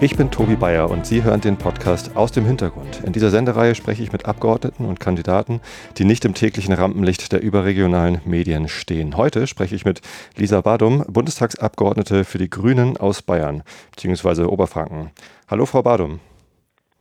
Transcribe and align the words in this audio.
Ich 0.00 0.16
bin 0.16 0.30
Tobi 0.30 0.54
Bayer 0.54 0.90
und 0.90 1.06
Sie 1.06 1.24
hören 1.24 1.40
den 1.40 1.56
Podcast 1.56 2.16
aus 2.16 2.30
dem 2.30 2.46
Hintergrund. 2.46 3.02
In 3.04 3.12
dieser 3.12 3.30
Sendereihe 3.30 3.74
spreche 3.74 4.00
ich 4.00 4.12
mit 4.12 4.26
Abgeordneten 4.26 4.84
und 4.84 5.00
Kandidaten, 5.00 5.60
die 5.96 6.04
nicht 6.04 6.24
im 6.24 6.34
täglichen 6.34 6.72
Rampenlicht 6.72 7.32
der 7.32 7.42
überregionalen 7.42 8.20
Medien 8.24 8.68
stehen. 8.68 9.16
Heute 9.16 9.48
spreche 9.48 9.74
ich 9.74 9.84
mit 9.84 10.00
Lisa 10.36 10.60
Badum, 10.60 11.04
Bundestagsabgeordnete 11.08 12.22
für 12.22 12.38
die 12.38 12.48
Grünen 12.48 12.96
aus 12.96 13.22
Bayern 13.22 13.64
bzw. 13.90 14.44
Oberfranken. 14.44 15.10
Hallo, 15.50 15.66
Frau 15.66 15.82
Badum. 15.82 16.20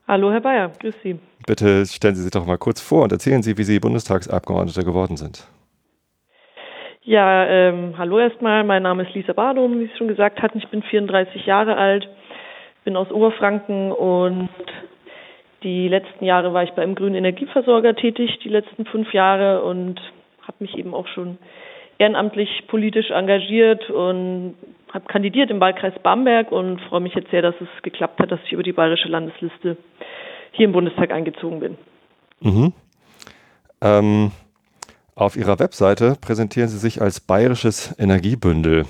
Hallo, 0.08 0.32
Herr 0.32 0.42
Bayer, 0.42 0.72
grüß 0.80 0.96
Sie. 1.04 1.20
Bitte 1.46 1.86
stellen 1.86 2.16
Sie 2.16 2.24
sich 2.24 2.32
doch 2.32 2.48
mal 2.48 2.58
kurz 2.58 2.82
vor 2.82 3.04
und 3.04 3.12
erzählen 3.12 3.44
Sie, 3.44 3.60
wie 3.60 3.64
Sie 3.64 3.80
Bundestagsabgeordnete 3.80 4.84
geworden 4.84 5.18
sind. 5.18 5.48
Ja, 7.04 7.46
ähm, 7.46 7.94
hallo 7.98 8.18
erstmal. 8.18 8.64
Mein 8.64 8.84
Name 8.84 9.04
ist 9.04 9.14
Lisa 9.14 9.34
Badum, 9.34 9.80
wie 9.80 9.86
Sie 9.86 9.98
schon 9.98 10.08
gesagt 10.08 10.42
hatten. 10.42 10.58
Ich 10.58 10.68
bin 10.70 10.82
34 10.82 11.46
Jahre 11.46 11.78
alt, 11.78 12.10
bin 12.88 12.96
aus 12.96 13.12
Oberfranken 13.12 13.92
und 13.92 14.48
die 15.62 15.90
letzten 15.90 16.24
Jahre 16.24 16.54
war 16.54 16.64
ich 16.64 16.72
beim 16.72 16.96
Grünen 16.96 17.16
Energieversorger 17.16 17.98
tätig, 17.98 18.40
die 18.46 18.48
letzten 18.48 18.86
fünf 18.86 19.12
Jahre 19.12 19.62
und 19.62 20.00
habe 20.44 20.56
mich 20.60 20.74
eben 20.78 20.94
auch 20.94 21.06
schon 21.08 21.38
ehrenamtlich 21.98 22.64
politisch 22.68 23.12
engagiert 23.12 23.90
und 23.90 24.56
habe 24.94 25.06
kandidiert 25.08 25.52
im 25.52 25.60
Wahlkreis 25.60 25.96
Bamberg 26.02 26.54
und 26.54 26.80
freue 26.84 27.02
mich 27.02 27.14
jetzt 27.14 27.30
sehr, 27.30 27.42
dass 27.42 27.56
es 27.60 27.68
geklappt 27.84 28.22
hat, 28.22 28.32
dass 28.32 28.40
ich 28.46 28.54
über 28.54 28.64
die 28.64 28.72
bayerische 28.72 29.10
Landesliste 29.10 29.76
hier 30.54 30.66
im 30.66 30.72
Bundestag 30.72 31.12
eingezogen 31.12 31.60
bin. 31.60 31.78
Mhm. 32.40 32.74
Ähm 33.82 34.32
auf 35.14 35.36
Ihrer 35.36 35.60
Webseite 35.60 36.16
präsentieren 36.22 36.70
Sie 36.70 36.78
sich 36.78 37.02
als 37.02 37.20
bayerisches 37.20 37.94
Energiebündel. 38.00 38.86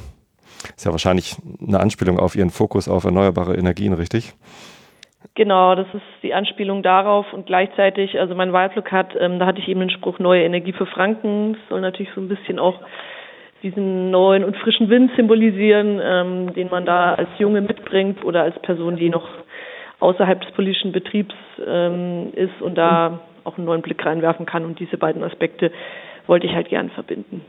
Ist 0.76 0.86
ja 0.86 0.92
wahrscheinlich 0.92 1.36
eine 1.66 1.80
Anspielung 1.80 2.20
auf 2.20 2.36
Ihren 2.36 2.50
Fokus 2.50 2.88
auf 2.88 3.04
erneuerbare 3.04 3.56
Energien, 3.56 3.94
richtig? 3.94 4.34
Genau, 5.36 5.76
das 5.76 5.88
ist 5.94 6.04
die 6.24 6.34
Anspielung 6.34 6.82
darauf 6.82 7.32
und 7.34 7.46
gleichzeitig, 7.46 8.20
also 8.20 8.34
mein 8.34 8.54
Wahlplakat, 8.54 9.16
ähm, 9.20 9.40
da 9.40 9.46
hatte 9.46 9.60
ich 9.60 9.68
eben 9.68 9.82
den 9.82 9.90
Spruch 9.90 10.20
Neue 10.20 10.44
Energie 10.44 10.74
für 10.74 10.86
Franken. 10.86 11.54
Das 11.54 11.62
soll 11.70 11.82
natürlich 11.82 12.12
so 12.16 12.22
ein 12.22 12.28
bisschen 12.28 12.60
auch 12.60 12.80
diesen 13.64 14.12
neuen 14.12 14.44
und 14.44 14.56
frischen 14.58 14.90
Wind 14.90 15.12
symbolisieren, 15.16 16.00
ähm, 16.02 16.54
den 16.54 16.70
man 16.70 16.86
da 16.86 17.14
als 17.14 17.30
Junge 17.38 17.62
mitbringt 17.62 18.24
oder 18.24 18.44
als 18.44 18.58
Person, 18.60 18.96
die 18.96 19.10
noch 19.10 19.28
außerhalb 20.00 20.42
des 20.42 20.52
politischen 20.52 20.92
Betriebs 20.92 21.36
ähm, 21.66 22.32
ist 22.34 22.62
und 22.62 22.76
da 22.76 23.20
auch 23.44 23.58
einen 23.58 23.66
neuen 23.66 23.82
Blick 23.82 24.06
reinwerfen 24.06 24.46
kann. 24.46 24.66
Und 24.66 24.80
diese 24.80 24.98
beiden 24.98 25.24
Aspekte 25.24 25.72
wollte 26.28 26.46
ich 26.46 26.54
halt 26.54 26.70
gern 26.70 26.90
verbinden. 26.92 27.42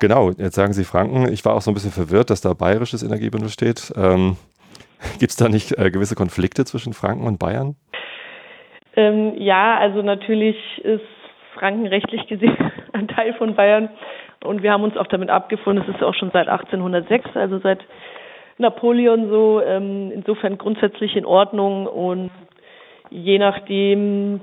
Genau, 0.00 0.30
jetzt 0.30 0.54
sagen 0.54 0.72
Sie 0.72 0.84
Franken. 0.84 1.30
Ich 1.30 1.44
war 1.44 1.54
auch 1.54 1.60
so 1.60 1.70
ein 1.70 1.74
bisschen 1.74 1.92
verwirrt, 1.92 2.30
dass 2.30 2.40
da 2.40 2.54
bayerisches 2.54 3.02
Energiebündel 3.02 3.50
steht. 3.50 3.92
Ähm, 3.96 4.36
Gibt 5.20 5.30
es 5.30 5.36
da 5.36 5.48
nicht 5.48 5.78
äh, 5.78 5.90
gewisse 5.90 6.14
Konflikte 6.14 6.64
zwischen 6.64 6.94
Franken 6.94 7.26
und 7.26 7.38
Bayern? 7.38 7.76
Ähm, 8.96 9.34
ja, 9.36 9.76
also 9.78 10.02
natürlich 10.02 10.56
ist 10.82 11.04
Franken 11.54 11.86
rechtlich 11.86 12.26
gesehen 12.26 12.56
ein 12.92 13.08
Teil 13.08 13.34
von 13.34 13.54
Bayern 13.54 13.90
und 14.42 14.62
wir 14.62 14.72
haben 14.72 14.84
uns 14.84 14.96
auch 14.96 15.06
damit 15.06 15.28
abgefunden, 15.28 15.84
es 15.86 15.94
ist 15.94 16.02
auch 16.02 16.14
schon 16.14 16.30
seit 16.32 16.48
1806, 16.48 17.36
also 17.36 17.58
seit 17.58 17.80
Napoleon 18.56 19.28
so, 19.28 19.62
ähm, 19.62 20.10
insofern 20.14 20.56
grundsätzlich 20.56 21.14
in 21.14 21.26
Ordnung 21.26 21.86
und 21.86 22.30
je 23.10 23.38
nachdem, 23.38 24.40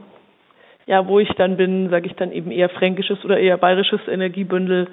ja, 0.86 1.08
wo 1.08 1.20
ich 1.20 1.30
dann 1.30 1.58
bin, 1.58 1.90
sage 1.90 2.06
ich 2.06 2.14
dann 2.14 2.32
eben 2.32 2.52
eher 2.52 2.70
fränkisches 2.70 3.26
oder 3.26 3.40
eher 3.40 3.58
bayerisches 3.58 4.02
Energiebündel 4.08 4.88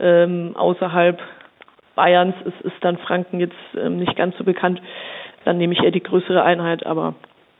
ähm, 0.00 0.56
außerhalb 0.56 1.20
Bayerns 1.94 2.34
ist, 2.44 2.60
ist 2.62 2.76
dann 2.80 2.98
Franken 2.98 3.40
jetzt 3.40 3.56
ähm, 3.76 3.98
nicht 3.98 4.16
ganz 4.16 4.36
so 4.38 4.44
bekannt. 4.44 4.80
Dann 5.44 5.58
nehme 5.58 5.74
ich 5.74 5.82
eher 5.82 5.90
die 5.90 6.02
größere 6.02 6.42
Einheit, 6.42 6.86
aber 6.86 7.14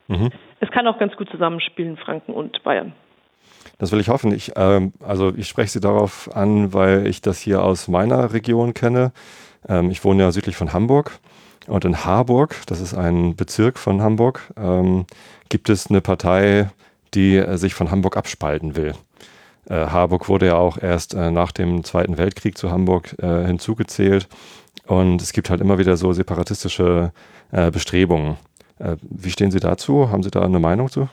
mhm. 0.09 0.31
es 0.61 0.71
kann 0.71 0.87
auch 0.87 0.99
ganz 0.99 1.17
gut 1.17 1.29
zusammenspielen, 1.31 1.97
Franken 1.97 2.33
und 2.33 2.63
Bayern. 2.63 2.93
Das 3.79 3.93
will 3.93 4.01
ich 4.01 4.09
hoffen. 4.09 4.33
Ich, 4.33 4.53
ähm, 4.57 4.93
also 5.01 5.33
ich 5.37 5.49
spreche 5.49 5.71
Sie 5.71 5.81
darauf 5.81 6.35
an, 6.35 6.73
weil 6.73 7.07
ich 7.07 7.21
das 7.21 7.39
hier 7.39 7.63
aus 7.63 7.89
meiner 7.89 8.33
Region 8.33 8.75
kenne. 8.75 9.13
Ähm, 9.69 9.91
ich 9.91 10.05
wohne 10.05 10.23
ja 10.23 10.33
südlich 10.33 10.57
von 10.57 10.73
Hamburg 10.73 11.19
und 11.67 11.85
in 11.85 12.05
Harburg, 12.05 12.57
das 12.67 12.81
ist 12.81 12.95
ein 12.95 13.37
Bezirk 13.37 13.79
von 13.79 14.03
Hamburg, 14.03 14.53
ähm, 14.57 15.07
gibt 15.49 15.69
es 15.69 15.89
eine 15.89 16.01
Partei, 16.01 16.71
die 17.15 17.37
äh, 17.37 17.57
sich 17.57 17.75
von 17.75 17.91
Hamburg 17.91 18.17
abspalten 18.17 18.77
will. 18.77 18.95
Äh, 19.69 19.87
Harburg 19.87 20.29
wurde 20.29 20.47
ja 20.47 20.57
auch 20.57 20.79
erst 20.79 21.15
äh, 21.15 21.31
nach 21.31 21.53
dem 21.53 21.85
Zweiten 21.85 22.19
Weltkrieg 22.19 22.59
zu 22.59 22.71
Hamburg 22.71 23.15
äh, 23.23 23.47
hinzugezählt. 23.47 24.29
Und 24.87 25.23
es 25.23 25.33
gibt 25.33 25.51
halt 25.51 25.61
immer 25.61 25.79
wieder 25.79 25.97
so 25.97 26.13
separatistische 26.13 27.13
äh, 27.53 27.71
Bestrebungen. 27.71 28.37
Äh, 28.79 28.97
wie 29.03 29.31
stehen 29.31 29.51
Sie 29.51 29.61
dazu? 29.61 30.11
Haben 30.11 30.23
Sie 30.23 30.31
da 30.31 30.43
eine 30.43 30.59
Meinung 30.59 30.89
zu? 30.89 31.09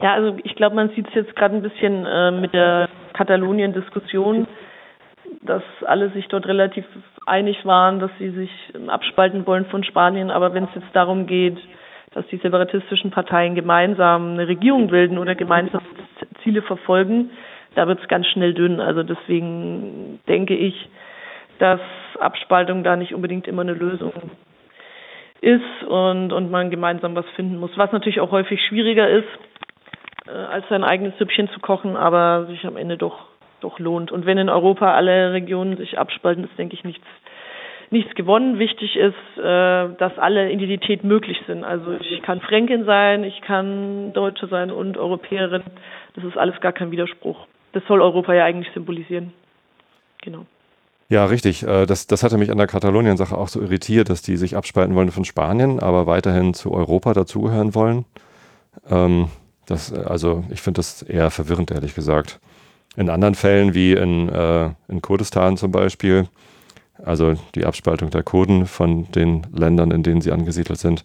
Ja, 0.00 0.14
also 0.14 0.38
ich 0.44 0.56
glaube, 0.56 0.76
man 0.76 0.90
sieht 0.90 1.08
es 1.08 1.14
jetzt 1.14 1.36
gerade 1.36 1.54
ein 1.54 1.62
bisschen 1.62 2.40
mit 2.40 2.54
der 2.54 2.88
Katalonien-Diskussion, 3.12 4.46
dass 5.42 5.62
alle 5.86 6.10
sich 6.12 6.26
dort 6.28 6.46
relativ 6.46 6.86
einig 7.26 7.66
waren, 7.66 8.00
dass 8.00 8.10
sie 8.18 8.30
sich 8.30 8.50
abspalten 8.88 9.46
wollen 9.46 9.66
von 9.66 9.84
Spanien. 9.84 10.30
Aber 10.30 10.54
wenn 10.54 10.64
es 10.64 10.74
jetzt 10.74 10.88
darum 10.94 11.26
geht, 11.26 11.58
dass 12.12 12.26
die 12.28 12.38
separatistischen 12.38 13.10
Parteien 13.10 13.54
gemeinsam 13.54 14.32
eine 14.32 14.48
Regierung 14.48 14.88
bilden 14.88 15.18
oder 15.18 15.34
gemeinsam 15.34 15.82
Ziele 16.42 16.62
verfolgen, 16.62 17.30
da 17.74 17.86
wird 17.86 18.00
es 18.00 18.08
ganz 18.08 18.26
schnell 18.26 18.54
dünn. 18.54 18.80
Also 18.80 19.02
deswegen 19.02 20.20
denke 20.28 20.56
ich, 20.56 20.88
dass 21.58 21.80
Abspaltung 22.18 22.82
da 22.82 22.96
nicht 22.96 23.14
unbedingt 23.14 23.46
immer 23.46 23.62
eine 23.62 23.74
Lösung 23.74 24.12
ist 25.40 25.84
und, 25.88 26.32
und 26.32 26.50
man 26.50 26.70
gemeinsam 26.70 27.14
was 27.14 27.26
finden 27.36 27.58
muss. 27.58 27.70
Was 27.76 27.92
natürlich 27.92 28.20
auch 28.20 28.30
häufig 28.30 28.60
schwieriger 28.66 29.08
ist, 29.08 29.28
äh, 30.26 30.32
als 30.32 30.68
sein 30.68 30.84
eigenes 30.84 31.16
Süppchen 31.18 31.48
zu 31.50 31.60
kochen, 31.60 31.96
aber 31.96 32.46
sich 32.46 32.66
am 32.66 32.76
Ende 32.76 32.96
doch, 32.96 33.26
doch 33.60 33.78
lohnt. 33.78 34.12
Und 34.12 34.26
wenn 34.26 34.36
in 34.36 34.48
Europa 34.48 34.92
alle 34.92 35.32
Regionen 35.32 35.76
sich 35.76 35.98
abspalten, 35.98 36.44
ist, 36.44 36.58
denke 36.58 36.74
ich, 36.74 36.84
nichts 36.84 37.06
nichts 37.90 38.14
gewonnen. 38.14 38.58
Wichtig 38.58 38.96
ist, 38.96 39.14
äh, 39.38 39.42
dass 39.98 40.16
alle 40.18 40.50
Identitäten 40.50 41.08
möglich 41.08 41.38
sind. 41.46 41.64
Also 41.64 41.92
ich 41.92 42.22
kann 42.22 42.40
Fränkin 42.40 42.84
sein, 42.84 43.24
ich 43.24 43.40
kann 43.40 44.12
Deutsche 44.12 44.46
sein 44.46 44.70
und 44.70 44.96
Europäerin. 44.96 45.62
Das 46.14 46.24
ist 46.24 46.36
alles 46.36 46.60
gar 46.60 46.72
kein 46.72 46.90
Widerspruch. 46.90 47.46
Das 47.72 47.82
soll 47.86 48.00
Europa 48.00 48.32
ja 48.34 48.44
eigentlich 48.44 48.72
symbolisieren. 48.74 49.32
Genau. 50.22 50.46
Ja, 51.08 51.24
richtig. 51.24 51.64
Äh, 51.64 51.86
das, 51.86 52.06
das 52.06 52.22
hatte 52.22 52.38
mich 52.38 52.50
an 52.50 52.58
der 52.58 52.68
Katalonien-Sache 52.68 53.36
auch 53.36 53.48
so 53.48 53.60
irritiert, 53.60 54.08
dass 54.08 54.22
die 54.22 54.36
sich 54.36 54.56
abspalten 54.56 54.94
wollen 54.94 55.10
von 55.10 55.24
Spanien, 55.24 55.80
aber 55.80 56.06
weiterhin 56.06 56.54
zu 56.54 56.72
Europa 56.72 57.12
dazugehören 57.12 57.74
wollen. 57.74 58.04
Ähm, 58.88 59.28
das, 59.66 59.92
also 59.92 60.44
ich 60.50 60.62
finde 60.62 60.78
das 60.78 61.02
eher 61.02 61.30
verwirrend, 61.30 61.70
ehrlich 61.70 61.94
gesagt. 61.94 62.40
In 62.96 63.10
anderen 63.10 63.34
Fällen, 63.34 63.74
wie 63.74 63.92
in, 63.92 64.28
äh, 64.28 64.70
in 64.88 65.02
Kurdistan 65.02 65.56
zum 65.56 65.72
Beispiel, 65.72 66.28
also 67.04 67.34
die 67.54 67.64
Abspaltung 67.64 68.10
der 68.10 68.22
Kurden 68.22 68.66
von 68.66 69.10
den 69.12 69.42
Ländern, 69.54 69.90
in 69.90 70.02
denen 70.02 70.20
sie 70.20 70.32
angesiedelt 70.32 70.78
sind, 70.78 71.04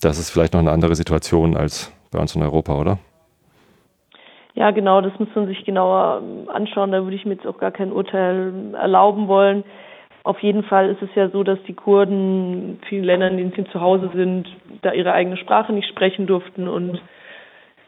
das 0.00 0.18
ist 0.18 0.30
vielleicht 0.30 0.54
noch 0.54 0.60
eine 0.60 0.72
andere 0.72 0.94
Situation 0.94 1.56
als 1.56 1.92
bei 2.10 2.18
uns 2.18 2.34
in 2.34 2.42
Europa, 2.42 2.78
oder? 2.78 2.98
Ja, 4.54 4.70
genau, 4.70 5.00
das 5.00 5.18
muss 5.18 5.28
man 5.34 5.46
sich 5.46 5.64
genauer 5.64 6.22
ähm, 6.22 6.48
anschauen. 6.50 6.92
Da 6.92 7.02
würde 7.04 7.16
ich 7.16 7.24
mir 7.24 7.34
jetzt 7.34 7.46
auch 7.46 7.58
gar 7.58 7.70
kein 7.70 7.92
Urteil 7.92 8.52
erlauben 8.74 9.28
wollen. 9.28 9.64
Auf 10.24 10.40
jeden 10.40 10.62
Fall 10.62 10.90
ist 10.90 11.02
es 11.02 11.08
ja 11.14 11.30
so, 11.30 11.42
dass 11.42 11.58
die 11.66 11.74
Kurden 11.74 12.74
in 12.74 12.78
vielen 12.88 13.04
Ländern, 13.04 13.38
in 13.38 13.50
denen 13.50 13.64
sie 13.64 13.72
zu 13.72 13.80
Hause 13.80 14.10
sind, 14.14 14.46
da 14.82 14.92
ihre 14.92 15.12
eigene 15.12 15.36
Sprache 15.36 15.72
nicht 15.72 15.88
sprechen 15.88 16.26
durften 16.26 16.68
und 16.68 17.00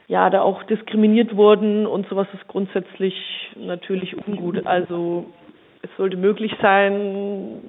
ja, 0.09 0.28
da 0.31 0.42
auch 0.42 0.62
diskriminiert 0.65 1.36
wurden 1.36 1.86
und 1.86 2.09
sowas 2.09 2.26
ist 2.34 2.47
grundsätzlich 2.48 3.15
natürlich 3.56 4.16
ungut. 4.26 4.66
Also 4.66 5.26
es 5.84 5.91
sollte 5.97 6.17
möglich 6.17 6.54
sein, 6.63 7.60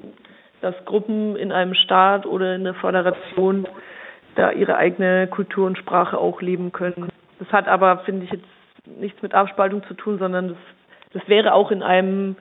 dass 0.62 0.74
Gruppen 0.86 1.36
in 1.36 1.52
einem 1.52 1.74
Staat 1.74 2.26
oder 2.26 2.56
in 2.56 2.64
der 2.64 2.74
Föderation 2.74 3.68
da 4.36 4.52
ihre 4.52 4.78
eigene 4.78 5.28
Kultur 5.28 5.68
und 5.68 5.78
Sprache 5.78 6.18
auch 6.18 6.42
leben 6.42 6.72
können. 6.72 7.10
Das 7.40 7.50
hat 7.52 7.68
aber, 7.68 8.00
finde 8.00 8.26
ich, 8.26 8.32
jetzt 8.32 8.46
nichts 9.00 9.22
mit 9.22 9.34
Abspaltung 9.34 9.84
zu 9.88 9.94
tun, 9.94 10.18
sondern 10.18 10.50
das, 10.50 10.58
das 11.14 11.28
wäre 11.28 11.54
auch 11.54 11.72
in 11.72 11.84
einem 11.84 12.36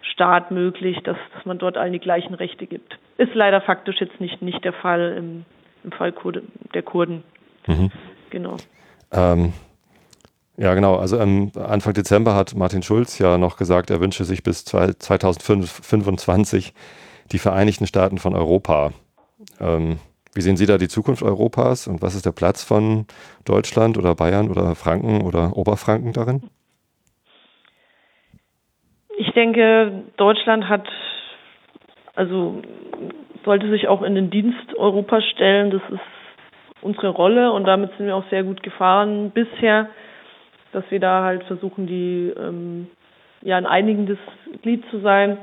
Staat 0.00 0.50
möglich, 0.50 0.98
dass, 1.02 1.16
dass 1.34 1.44
man 1.44 1.58
dort 1.58 1.76
allen 1.76 1.92
die 1.92 1.98
gleichen 1.98 2.34
Rechte 2.34 2.66
gibt. 2.66 2.98
Ist 3.16 3.34
leider 3.34 3.60
faktisch 3.60 4.00
jetzt 4.00 4.20
nicht, 4.20 4.40
nicht 4.40 4.64
der 4.64 4.72
Fall 4.72 5.16
im, 5.18 5.44
im 5.82 5.92
Fall 5.92 6.12
Kurde, 6.12 6.42
der 6.74 6.82
Kurden. 6.82 7.24
Mhm. 7.66 7.90
Genau. 8.30 8.56
Ähm, 9.12 9.52
ja, 10.58 10.74
genau. 10.74 10.96
Also 10.96 11.18
ähm, 11.18 11.50
Anfang 11.56 11.94
Dezember 11.94 12.34
hat 12.34 12.56
Martin 12.56 12.82
Schulz 12.82 13.20
ja 13.20 13.38
noch 13.38 13.56
gesagt, 13.56 13.90
er 13.90 14.00
wünsche 14.00 14.24
sich 14.24 14.42
bis 14.42 14.64
2025 14.64 16.74
die 17.30 17.38
Vereinigten 17.38 17.86
Staaten 17.86 18.18
von 18.18 18.34
Europa. 18.34 18.90
Ähm, 19.60 20.00
wie 20.34 20.40
sehen 20.40 20.56
Sie 20.56 20.66
da 20.66 20.76
die 20.76 20.88
Zukunft 20.88 21.22
Europas 21.22 21.86
und 21.86 22.02
was 22.02 22.16
ist 22.16 22.26
der 22.26 22.32
Platz 22.32 22.64
von 22.64 23.06
Deutschland 23.44 23.96
oder 23.98 24.16
Bayern 24.16 24.50
oder 24.50 24.74
Franken 24.74 25.22
oder 25.22 25.56
Oberfranken 25.56 26.12
darin? 26.12 26.42
Ich 29.16 29.30
denke, 29.32 30.02
Deutschland 30.16 30.68
hat, 30.68 30.88
also 32.16 32.62
sollte 33.44 33.70
sich 33.70 33.86
auch 33.86 34.02
in 34.02 34.16
den 34.16 34.30
Dienst 34.30 34.74
Europas 34.76 35.24
stellen. 35.24 35.70
Das 35.70 35.82
ist 35.90 36.00
unsere 36.82 37.08
Rolle 37.08 37.52
und 37.52 37.64
damit 37.64 37.90
sind 37.96 38.06
wir 38.06 38.16
auch 38.16 38.28
sehr 38.30 38.44
gut 38.44 38.62
gefahren 38.62 39.30
bisher, 39.30 39.88
dass 40.78 40.90
wir 40.90 41.00
da 41.00 41.24
halt 41.24 41.42
versuchen, 41.44 41.86
die 41.86 42.32
ähm, 42.38 42.86
ja 43.42 43.56
ein 43.56 43.66
einigendes 43.66 44.18
Glied 44.62 44.84
zu 44.90 45.00
sein 45.00 45.38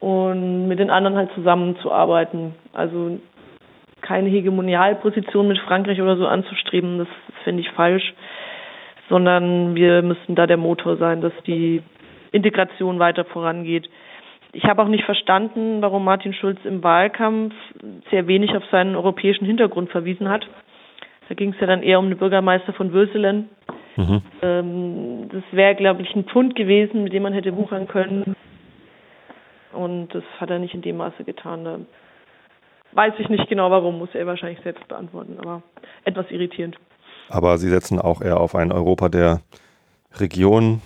und 0.00 0.66
mit 0.66 0.78
den 0.78 0.90
anderen 0.90 1.16
halt 1.16 1.30
zusammenzuarbeiten. 1.34 2.54
Also 2.72 3.18
keine 4.00 4.30
Hegemonialposition 4.30 5.48
mit 5.48 5.58
Frankreich 5.58 6.00
oder 6.00 6.16
so 6.16 6.26
anzustreben, 6.26 6.98
das 6.98 7.08
finde 7.44 7.60
ich 7.60 7.70
falsch, 7.72 8.14
sondern 9.10 9.74
wir 9.74 10.02
müssen 10.02 10.34
da 10.34 10.46
der 10.46 10.56
Motor 10.56 10.96
sein, 10.96 11.20
dass 11.20 11.32
die 11.46 11.82
Integration 12.32 12.98
weiter 12.98 13.24
vorangeht. 13.24 13.88
Ich 14.52 14.64
habe 14.64 14.82
auch 14.82 14.88
nicht 14.88 15.04
verstanden, 15.04 15.82
warum 15.82 16.04
Martin 16.04 16.32
Schulz 16.32 16.58
im 16.64 16.82
Wahlkampf 16.82 17.54
sehr 18.10 18.26
wenig 18.26 18.56
auf 18.56 18.64
seinen 18.70 18.96
europäischen 18.96 19.44
Hintergrund 19.44 19.90
verwiesen 19.90 20.30
hat. 20.30 20.46
Da 21.28 21.34
ging 21.34 21.52
es 21.52 21.60
ja 21.60 21.66
dann 21.66 21.82
eher 21.82 21.98
um 21.98 22.08
den 22.08 22.18
Bürgermeister 22.18 22.72
von 22.72 22.92
Würselen. 22.92 23.50
Mhm. 23.96 24.22
Ähm, 24.42 25.28
das 25.30 25.42
wäre, 25.52 25.74
glaube 25.74 26.02
ich, 26.02 26.14
ein 26.14 26.24
Pfund 26.24 26.54
gewesen, 26.54 27.04
mit 27.04 27.12
dem 27.12 27.22
man 27.22 27.32
hätte 27.32 27.56
wuchern 27.56 27.88
können. 27.88 28.36
Und 29.72 30.14
das 30.14 30.24
hat 30.38 30.50
er 30.50 30.58
nicht 30.58 30.74
in 30.74 30.82
dem 30.82 30.98
Maße 30.98 31.24
getan. 31.24 31.64
Da 31.64 31.78
weiß 32.92 33.14
ich 33.18 33.28
nicht 33.28 33.48
genau 33.48 33.70
warum, 33.70 33.98
muss 33.98 34.14
er 34.14 34.26
wahrscheinlich 34.26 34.60
selbst 34.62 34.86
beantworten, 34.88 35.38
aber 35.38 35.62
etwas 36.04 36.30
irritierend. 36.30 36.76
Aber 37.28 37.58
Sie 37.58 37.68
setzen 37.68 38.00
auch 38.00 38.22
eher 38.22 38.40
auf 38.40 38.54
ein 38.54 38.72
Europa 38.72 39.08
der 39.08 39.40
Region, 40.14 40.80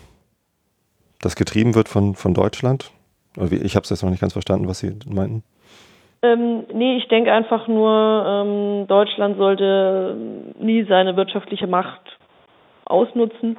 das 1.20 1.36
getrieben 1.36 1.74
wird 1.74 1.88
von, 1.88 2.14
von 2.14 2.34
Deutschland? 2.34 2.90
Ich 3.36 3.76
habe 3.76 3.84
es 3.84 3.90
jetzt 3.90 4.02
noch 4.02 4.10
nicht 4.10 4.20
ganz 4.20 4.32
verstanden, 4.32 4.68
was 4.68 4.80
Sie 4.80 4.96
meinten. 5.06 5.44
Ähm, 6.22 6.64
nee, 6.74 6.96
ich 6.98 7.08
denke 7.08 7.32
einfach 7.32 7.68
nur, 7.68 8.24
ähm, 8.26 8.86
Deutschland 8.88 9.38
sollte 9.38 10.16
nie 10.58 10.84
seine 10.84 11.16
wirtschaftliche 11.16 11.66
Macht 11.66 12.18
ausnutzen 12.90 13.56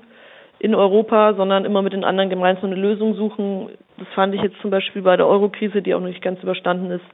in 0.60 0.76
Europa, 0.76 1.34
sondern 1.34 1.66
immer 1.66 1.82
mit 1.82 1.94
den 1.94 2.04
anderen 2.04 2.30
gemeinsam 2.30 2.72
eine 2.72 2.80
Lösung 2.80 3.16
suchen. 3.16 3.70
Das 3.98 4.08
fand 4.10 4.36
ich 4.36 4.42
jetzt 4.42 4.60
zum 4.62 4.70
Beispiel 4.70 5.02
bei 5.02 5.18
der 5.18 5.28
Eurokrise, 5.28 5.82
die 5.82 5.96
auch 5.96 6.00
noch 6.00 6.08
nicht 6.08 6.22
ganz 6.22 6.42
überstanden 6.44 6.92
ist, 6.92 7.06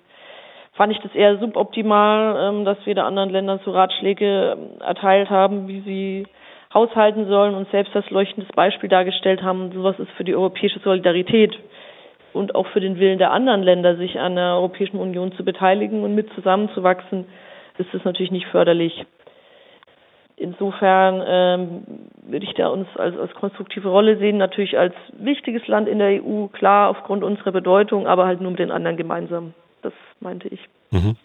fand 0.78 0.94
ich 0.94 1.00
das 1.00 1.14
eher 1.16 1.38
suboptimal, 1.40 2.50
ähm, 2.50 2.66
dass 2.66 2.78
wir 2.86 2.96
da 2.96 3.06
anderen 3.06 3.32
Ländern 3.32 3.60
so 3.66 3.72
Ratschläge 3.72 4.56
ähm, 4.58 4.82
erteilt 4.82 5.30
haben, 5.30 5.68
wie 5.68 5.82
sie 5.82 6.28
haushalten 6.74 7.28
sollen 7.28 7.56
und 7.56 7.70
selbst 7.72 7.96
das 7.96 8.10
leuchtendes 8.10 8.52
Beispiel 8.54 8.90
dargestellt 8.90 9.42
haben. 9.42 9.72
Sowas 9.74 9.98
ist 10.00 10.12
für 10.12 10.24
die 10.24 10.36
europäische 10.36 10.80
Solidarität 10.80 11.58
und 12.34 12.54
auch 12.54 12.68
für 12.68 12.80
den 12.80 13.00
Willen 13.00 13.18
der 13.18 13.32
anderen 13.32 13.64
Länder, 13.64 13.96
sich 13.96 14.20
an 14.20 14.36
der 14.36 14.56
Europäischen 14.56 14.98
Union 14.98 15.32
zu 15.32 15.44
beteiligen 15.44 16.04
und 16.04 16.14
mit 16.14 16.32
zusammenzuwachsen, 16.36 17.26
ist 17.78 17.94
es 17.94 18.04
natürlich 18.04 18.32
nicht 18.32 18.48
förderlich. 18.48 19.06
Insofern 20.40 21.24
ähm, 21.26 21.84
würde 22.22 22.46
ich 22.46 22.54
da 22.54 22.68
uns 22.68 22.88
als, 22.96 23.18
als 23.18 23.34
konstruktive 23.34 23.90
Rolle 23.90 24.18
sehen, 24.18 24.38
natürlich 24.38 24.78
als 24.78 24.94
wichtiges 25.14 25.68
Land 25.68 25.90
in 25.90 25.98
der 25.98 26.24
EU, 26.24 26.46
klar 26.48 26.90
aufgrund 26.90 27.24
unserer 27.24 27.52
Bedeutung, 27.52 28.06
aber 28.06 28.28
halt 28.28 28.40
nur 28.40 28.52
mit 28.52 28.60
den 28.60 28.70
anderen 28.70 28.98
gemeinsam. 28.98 29.56
Das 29.82 29.94
meinte 30.20 30.48
ich. 30.48 30.60
Mhm. 30.92 31.16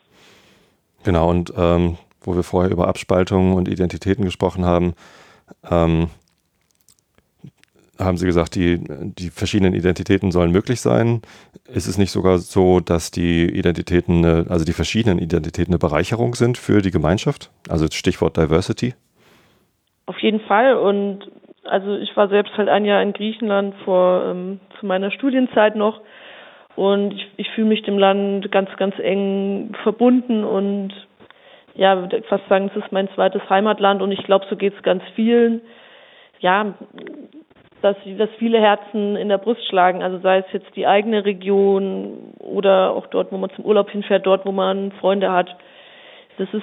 Genau, 1.04 1.28
und 1.28 1.52
ähm, 1.58 1.98
wo 2.22 2.34
wir 2.34 2.42
vorher 2.42 2.70
über 2.70 2.88
Abspaltungen 2.88 3.52
und 3.52 3.68
Identitäten 3.68 4.24
gesprochen 4.24 4.64
haben, 4.64 4.94
ähm, 5.70 6.08
haben 8.04 8.16
Sie 8.16 8.26
gesagt, 8.26 8.54
die, 8.54 8.80
die 8.80 9.30
verschiedenen 9.30 9.74
Identitäten 9.74 10.30
sollen 10.30 10.52
möglich 10.52 10.80
sein. 10.80 11.22
Ist 11.72 11.86
es 11.86 11.98
nicht 11.98 12.10
sogar 12.10 12.38
so, 12.38 12.80
dass 12.80 13.10
die 13.10 13.44
Identitäten, 13.44 14.24
also 14.48 14.64
die 14.64 14.72
verschiedenen 14.72 15.18
Identitäten 15.18 15.72
eine 15.72 15.78
Bereicherung 15.78 16.34
sind 16.34 16.58
für 16.58 16.82
die 16.82 16.90
Gemeinschaft? 16.90 17.50
Also 17.68 17.86
Stichwort 17.90 18.36
Diversity? 18.36 18.94
Auf 20.06 20.18
jeden 20.18 20.40
Fall. 20.40 20.76
Und 20.76 21.30
also 21.64 21.96
ich 21.96 22.16
war 22.16 22.28
selbst 22.28 22.56
halt 22.56 22.68
ein 22.68 22.84
Jahr 22.84 23.02
in 23.02 23.12
Griechenland 23.12 23.74
vor 23.84 24.24
ähm, 24.26 24.60
zu 24.78 24.86
meiner 24.86 25.10
Studienzeit 25.10 25.76
noch. 25.76 26.00
Und 26.74 27.12
ich, 27.12 27.26
ich 27.36 27.50
fühle 27.50 27.68
mich 27.68 27.82
dem 27.82 27.98
Land 27.98 28.50
ganz, 28.50 28.70
ganz 28.76 28.98
eng 28.98 29.74
verbunden 29.82 30.44
und 30.44 30.92
ja, 31.74 31.98
würde 31.98 32.22
fast 32.28 32.46
sagen, 32.48 32.70
es 32.74 32.82
ist 32.82 32.92
mein 32.92 33.08
zweites 33.14 33.42
Heimatland 33.48 34.02
und 34.02 34.12
ich 34.12 34.22
glaube, 34.24 34.46
so 34.48 34.56
geht 34.56 34.74
es 34.76 34.82
ganz 34.82 35.02
vielen. 35.14 35.62
Ja, 36.40 36.74
dass, 37.82 37.96
dass 38.16 38.30
viele 38.38 38.60
Herzen 38.60 39.16
in 39.16 39.28
der 39.28 39.38
Brust 39.38 39.66
schlagen, 39.68 40.02
also 40.02 40.18
sei 40.20 40.38
es 40.38 40.46
jetzt 40.52 40.74
die 40.76 40.86
eigene 40.86 41.24
Region 41.24 42.34
oder 42.38 42.92
auch 42.92 43.06
dort, 43.08 43.32
wo 43.32 43.36
man 43.36 43.50
zum 43.50 43.64
Urlaub 43.64 43.90
hinfährt, 43.90 44.24
dort, 44.24 44.46
wo 44.46 44.52
man 44.52 44.92
Freunde 44.92 45.32
hat. 45.32 45.54
Das 46.38 46.48
ist, 46.54 46.62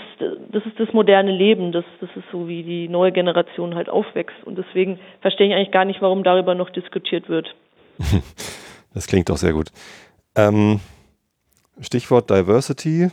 das 0.52 0.66
ist 0.66 0.80
das 0.80 0.92
moderne 0.94 1.32
Leben, 1.32 1.72
das, 1.72 1.86
das 2.02 2.10
ist 2.16 2.26
so, 2.32 2.48
wie 2.48 2.64
die 2.64 2.88
neue 2.88 3.12
Generation 3.12 3.76
halt 3.76 3.90
aufwächst. 3.90 4.36
Und 4.46 4.58
deswegen 4.58 5.00
verstehe 5.22 5.48
ich 5.48 5.54
eigentlich 5.54 5.72
gar 5.72 5.86
nicht, 5.86 6.02
warum 6.02 6.24
darüber 6.24 6.56
noch 6.56 6.70
diskutiert 6.70 7.30
wird. 7.30 7.54
Das 8.92 9.06
klingt 9.06 9.30
doch 9.30 9.38
sehr 9.38 9.54
gut. 9.54 9.68
Ähm, 10.36 10.80
Stichwort 11.80 12.32
Diversity. 12.32 13.12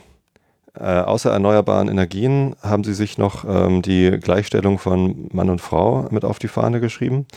Äh, 0.73 0.83
außer 0.83 1.31
erneuerbaren 1.31 1.87
Energien 1.87 2.55
haben 2.63 2.83
Sie 2.83 2.95
sich 2.95 3.19
noch 3.19 3.45
ähm, 3.45 3.83
die 3.83 4.09
Gleichstellung 4.19 4.79
von 4.79 5.29
Mann 5.31 5.51
und 5.51 5.61
Frau 5.61 6.07
mit 6.09 6.25
auf 6.25 6.39
die 6.39 6.47
Fahne 6.47 6.79
geschrieben. 6.79 7.27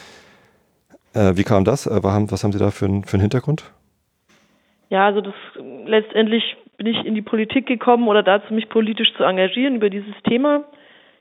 Äh, 1.15 1.37
wie 1.37 1.45
kam 1.45 1.65
das? 1.65 1.87
Äh, 1.87 2.03
was 2.03 2.45
haben 2.45 2.53
Sie 2.53 2.59
da 2.59 2.71
für, 2.71 2.87
für 2.87 3.15
einen 3.15 3.21
Hintergrund? 3.21 3.73
Ja, 4.89 5.07
also 5.07 5.21
das 5.21 5.35
letztendlich 5.87 6.57
bin 6.77 6.87
ich 6.87 7.05
in 7.05 7.15
die 7.15 7.23
Politik 7.23 7.67
gekommen 7.67 8.09
oder 8.09 8.23
dazu 8.23 8.55
mich 8.55 8.69
politisch 8.69 9.13
zu 9.17 9.25
engagieren 9.25 9.77
über 9.77 9.91
dieses 9.91 10.15
Thema. 10.29 10.65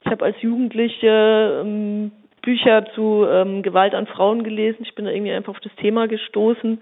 Ich 0.06 0.12
habe 0.12 0.26
als 0.26 0.42
Jugendliche 0.42 1.62
ähm, 1.62 2.12
Bücher 2.42 2.86
zu 2.96 3.26
ähm, 3.30 3.64
Gewalt 3.64 3.94
an 3.94 4.08
Frauen 4.08 4.44
gelesen. 4.44 4.84
Ich 4.84 4.96
bin 4.96 5.06
da 5.06 5.12
irgendwie 5.12 5.34
einfach 5.34 5.54
auf 5.54 5.60
das 5.60 5.76
Thema 5.76 6.08
gestoßen. 6.08 6.82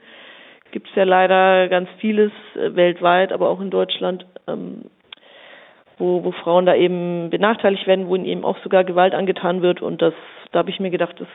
Gibt 0.71 0.89
es 0.89 0.95
ja 0.95 1.03
leider 1.03 1.67
ganz 1.69 1.89
vieles 1.99 2.31
äh, 2.55 2.75
weltweit, 2.75 3.31
aber 3.31 3.49
auch 3.49 3.59
in 3.59 3.69
Deutschland, 3.69 4.25
ähm, 4.47 4.85
wo, 5.97 6.23
wo 6.23 6.31
Frauen 6.31 6.65
da 6.65 6.75
eben 6.75 7.29
benachteiligt 7.29 7.87
werden, 7.87 8.07
wo 8.07 8.15
ihnen 8.15 8.25
eben 8.25 8.45
auch 8.45 8.59
sogar 8.59 8.83
Gewalt 8.83 9.15
angetan 9.15 9.61
wird. 9.61 9.81
Und 9.81 10.01
das, 10.01 10.13
da 10.51 10.59
habe 10.59 10.69
ich 10.69 10.79
mir 10.79 10.91
gedacht, 10.91 11.15
das 11.19 11.27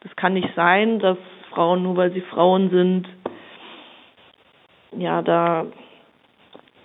das 0.00 0.14
kann 0.16 0.34
nicht 0.34 0.48
sein, 0.56 0.98
dass 0.98 1.18
Frauen, 1.50 1.82
nur 1.82 1.96
weil 1.96 2.12
sie 2.12 2.20
Frauen 2.22 2.70
sind, 2.70 3.08
ja, 4.96 5.22
da, 5.22 5.66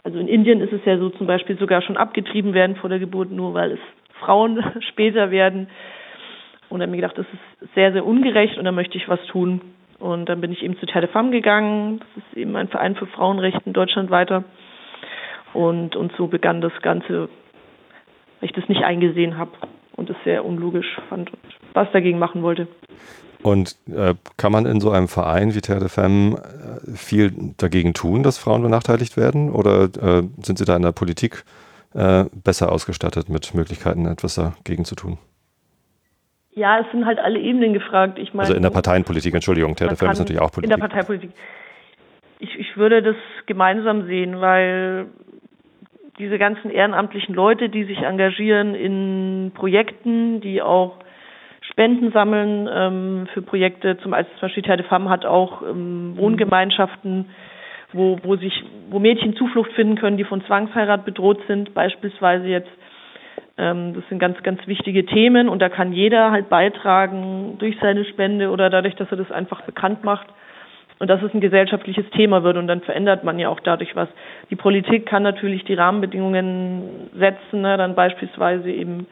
also 0.03 0.19
in 0.19 0.27
Indien 0.27 0.61
ist 0.61 0.73
es 0.73 0.85
ja 0.85 0.97
so 0.97 1.09
zum 1.09 1.27
Beispiel 1.27 1.57
sogar 1.57 1.81
schon 1.81 1.97
abgetrieben 1.97 2.53
werden 2.53 2.75
vor 2.75 2.89
der 2.89 2.99
Geburt, 2.99 3.31
nur 3.31 3.53
weil 3.53 3.71
es 3.71 3.79
Frauen 4.19 4.63
später 4.89 5.31
werden. 5.31 5.67
Und 6.69 6.79
dann 6.79 6.89
habe 6.89 6.97
ich 6.97 7.01
gedacht, 7.01 7.17
das 7.17 7.27
ist 7.31 7.73
sehr, 7.73 7.91
sehr 7.93 8.05
ungerecht 8.05 8.57
und 8.57 8.65
da 8.65 8.71
möchte 8.71 8.97
ich 8.97 9.07
was 9.07 9.23
tun. 9.27 9.61
Und 9.99 10.27
dann 10.27 10.41
bin 10.41 10.51
ich 10.51 10.61
eben 10.61 10.77
zu 10.77 10.85
Femme 10.87 11.31
gegangen. 11.31 11.99
Das 11.99 12.23
ist 12.23 12.37
eben 12.37 12.55
ein 12.55 12.67
Verein 12.67 12.95
für 12.95 13.07
Frauenrechte 13.07 13.61
in 13.65 13.73
Deutschland 13.73 14.09
weiter. 14.09 14.43
Und, 15.53 15.95
und 15.95 16.11
so 16.17 16.27
begann 16.27 16.59
das 16.59 16.73
Ganze, 16.81 17.29
weil 18.39 18.49
ich 18.49 18.51
das 18.51 18.67
nicht 18.67 18.83
eingesehen 18.83 19.37
habe 19.37 19.51
und 19.95 20.09
es 20.09 20.17
sehr 20.25 20.43
unlogisch 20.43 20.97
fand 21.07 21.31
und 21.31 21.39
was 21.75 21.91
dagegen 21.91 22.19
machen 22.19 22.41
wollte. 22.43 22.67
Und 23.43 23.75
äh, 23.95 24.15
kann 24.37 24.51
man 24.51 24.65
in 24.65 24.79
so 24.79 24.89
einem 24.89 25.07
Verein 25.07 25.53
wie 25.53 25.61
Terre 25.61 25.81
de 25.81 25.89
Femme 25.89 26.37
äh, 26.37 26.91
viel 26.95 27.31
dagegen 27.57 27.93
tun, 27.93 28.23
dass 28.23 28.39
Frauen 28.39 28.63
benachteiligt 28.63 29.17
werden? 29.17 29.51
Oder 29.51 29.83
äh, 29.83 30.23
sind 30.41 30.57
Sie 30.57 30.65
da 30.65 30.75
in 30.75 30.81
der 30.81 30.93
Politik 30.93 31.43
äh, 31.93 32.25
besser 32.43 32.71
ausgestattet 32.71 33.29
mit 33.29 33.53
Möglichkeiten, 33.53 34.07
etwas 34.07 34.35
dagegen 34.35 34.83
zu 34.83 34.95
tun? 34.95 35.19
Ja, 36.53 36.79
es 36.79 36.87
sind 36.91 37.05
halt 37.05 37.19
alle 37.19 37.39
Ebenen 37.39 37.73
gefragt. 37.73 38.17
Ich 38.17 38.33
meine, 38.33 38.47
also 38.47 38.55
in 38.55 38.63
der 38.63 38.69
Parteienpolitik, 38.69 39.33
Entschuldigung, 39.33 39.75
Terre 39.75 39.89
de 39.89 39.97
Femme 39.97 40.13
ist 40.13 40.19
natürlich 40.19 40.41
auch 40.41 40.51
Politik. 40.51 40.73
In 40.73 40.79
der 40.79 40.87
Parteipolitik. 40.87 41.31
Ich, 42.39 42.57
ich 42.57 42.77
würde 42.77 43.03
das 43.03 43.15
gemeinsam 43.45 44.07
sehen, 44.07 44.41
weil 44.41 45.07
diese 46.17 46.37
ganzen 46.39 46.71
ehrenamtlichen 46.71 47.35
Leute, 47.35 47.69
die 47.69 47.83
sich 47.83 47.99
engagieren 47.99 48.73
in 48.73 49.51
Projekten, 49.53 50.41
die 50.41 50.61
auch 50.61 50.97
Spenden 51.75 52.13
sammeln 52.13 52.69
ähm, 52.73 53.27
für 53.33 53.41
Projekte, 53.41 53.97
zum, 53.97 54.11
Beispiel 54.11 54.63
Terre 54.63 54.77
de 54.77 54.85
Femme 54.85 55.09
hat 55.09 55.25
auch 55.25 55.61
ähm, 55.61 56.13
Wohngemeinschaften, 56.15 57.25
wo, 57.91 58.17
wo 58.23 58.37
sich, 58.37 58.63
wo 58.89 58.99
Mädchen 58.99 59.35
Zuflucht 59.35 59.73
finden 59.73 59.97
können, 59.97 60.15
die 60.15 60.23
von 60.23 60.41
Zwangsheirat 60.45 61.03
bedroht 61.03 61.41
sind, 61.49 61.73
beispielsweise 61.73 62.47
jetzt. 62.47 62.69
Ähm, 63.57 63.93
das 63.93 64.07
sind 64.07 64.19
ganz, 64.19 64.41
ganz 64.41 64.65
wichtige 64.67 65.05
Themen 65.05 65.49
und 65.49 65.61
da 65.61 65.67
kann 65.67 65.91
jeder 65.91 66.31
halt 66.31 66.47
beitragen 66.47 67.57
durch 67.59 67.75
seine 67.81 68.05
Spende 68.05 68.51
oder 68.51 68.69
dadurch, 68.69 68.95
dass 68.95 69.11
er 69.11 69.17
das 69.17 69.31
einfach 69.33 69.61
bekannt 69.63 70.05
macht 70.05 70.27
und 70.99 71.09
dass 71.09 71.21
es 71.21 71.33
ein 71.33 71.41
gesellschaftliches 71.41 72.09
Thema 72.11 72.43
wird 72.43 72.55
und 72.55 72.67
dann 72.67 72.81
verändert 72.81 73.25
man 73.25 73.37
ja 73.37 73.49
auch 73.49 73.59
dadurch 73.59 73.97
was. 73.97 74.07
Die 74.49 74.55
Politik 74.55 75.05
kann 75.07 75.23
natürlich 75.23 75.65
die 75.65 75.73
Rahmenbedingungen 75.73 77.09
setzen, 77.17 77.61
ne, 77.61 77.75
dann 77.75 77.95
beispielsweise 77.95 78.71
eben 78.71 79.07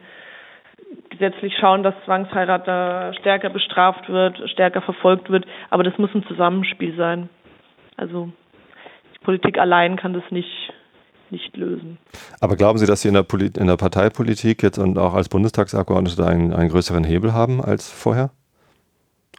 gesetzlich 1.10 1.54
schauen, 1.58 1.82
dass 1.82 1.94
Zwangsheirat 2.04 2.66
da 2.66 3.12
stärker 3.14 3.50
bestraft 3.50 4.08
wird, 4.08 4.38
stärker 4.50 4.82
verfolgt 4.82 5.30
wird, 5.30 5.46
aber 5.70 5.82
das 5.82 5.96
muss 5.98 6.14
ein 6.14 6.26
Zusammenspiel 6.26 6.96
sein. 6.96 7.28
Also 7.96 8.30
die 9.14 9.24
Politik 9.24 9.58
allein 9.58 9.96
kann 9.96 10.12
das 10.12 10.24
nicht 10.30 10.72
nicht 11.30 11.56
lösen. 11.56 11.98
Aber 12.40 12.56
glauben 12.56 12.78
Sie, 12.78 12.86
dass 12.86 13.02
Sie 13.02 13.08
in 13.08 13.14
der, 13.14 13.22
Poli 13.22 13.50
in 13.58 13.66
der 13.66 13.76
Parteipolitik 13.76 14.62
jetzt 14.62 14.78
und 14.78 14.98
auch 14.98 15.14
als 15.14 15.28
Bundestagsabgeordnete 15.28 16.24
einen, 16.24 16.52
einen 16.52 16.70
größeren 16.70 17.04
Hebel 17.04 17.32
haben 17.32 17.62
als 17.62 17.90
vorher? 17.90 18.30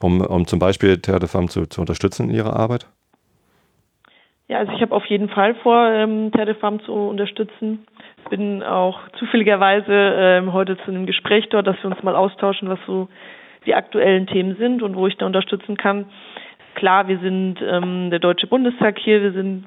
Um, 0.01 0.19
um 0.21 0.45
zum 0.45 0.59
Beispiel 0.59 0.99
Terre 0.99 1.19
de 1.19 1.29
Femme 1.29 1.47
zu, 1.47 1.67
zu 1.67 1.79
unterstützen 1.79 2.29
in 2.29 2.35
Ihrer 2.35 2.55
Arbeit? 2.55 2.87
Ja, 4.47 4.59
also 4.59 4.73
ich 4.73 4.81
habe 4.81 4.93
auf 4.93 5.05
jeden 5.05 5.29
Fall 5.29 5.55
vor, 5.55 5.87
ähm, 5.87 6.31
Terre 6.33 6.47
de 6.47 6.55
Femme 6.55 6.79
zu 6.85 6.91
unterstützen. 6.91 7.87
Bin 8.29 8.63
auch 8.63 8.99
zufälligerweise 9.19 9.91
ähm, 9.91 10.53
heute 10.53 10.77
zu 10.77 10.91
einem 10.91 11.05
Gespräch 11.05 11.47
dort, 11.49 11.67
dass 11.67 11.77
wir 11.83 11.91
uns 11.91 12.01
mal 12.03 12.15
austauschen, 12.15 12.69
was 12.69 12.79
so 12.87 13.07
die 13.65 13.75
aktuellen 13.75 14.27
Themen 14.27 14.55
sind 14.57 14.81
und 14.81 14.95
wo 14.95 15.07
ich 15.07 15.17
da 15.17 15.25
unterstützen 15.25 15.77
kann. 15.77 16.05
Klar, 16.75 17.07
wir 17.07 17.19
sind 17.19 17.57
ähm, 17.61 18.09
der 18.09 18.19
Deutsche 18.19 18.47
Bundestag 18.47 18.99
hier, 18.99 19.21
wir 19.21 19.31
sind 19.31 19.65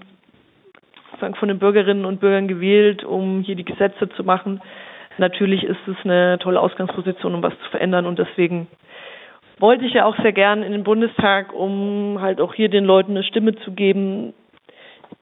von 1.18 1.48
den 1.48 1.58
Bürgerinnen 1.58 2.04
und 2.04 2.20
Bürgern 2.20 2.46
gewählt, 2.46 3.02
um 3.02 3.42
hier 3.42 3.56
die 3.56 3.64
Gesetze 3.64 4.08
zu 4.10 4.22
machen. 4.22 4.60
Natürlich 5.16 5.64
ist 5.64 5.88
es 5.88 5.96
eine 6.04 6.38
tolle 6.38 6.60
Ausgangsposition, 6.60 7.34
um 7.34 7.42
was 7.42 7.58
zu 7.64 7.70
verändern 7.70 8.06
und 8.06 8.18
deswegen 8.18 8.68
wollte 9.58 9.84
ich 9.84 9.94
ja 9.94 10.04
auch 10.04 10.16
sehr 10.18 10.32
gern 10.32 10.62
in 10.62 10.72
den 10.72 10.84
Bundestag, 10.84 11.52
um 11.52 12.18
halt 12.20 12.40
auch 12.40 12.54
hier 12.54 12.68
den 12.68 12.84
Leuten 12.84 13.12
eine 13.12 13.24
Stimme 13.24 13.56
zu 13.56 13.72
geben, 13.72 14.32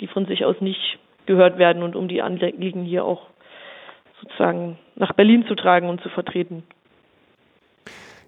die 0.00 0.06
von 0.06 0.26
sich 0.26 0.44
aus 0.44 0.60
nicht 0.60 0.98
gehört 1.26 1.58
werden 1.58 1.82
und 1.82 1.96
um 1.96 2.08
die 2.08 2.22
Anliegen 2.22 2.84
hier 2.84 3.04
auch 3.04 3.26
sozusagen 4.22 4.78
nach 4.94 5.12
Berlin 5.12 5.44
zu 5.46 5.54
tragen 5.54 5.88
und 5.88 6.00
zu 6.00 6.08
vertreten. 6.08 6.62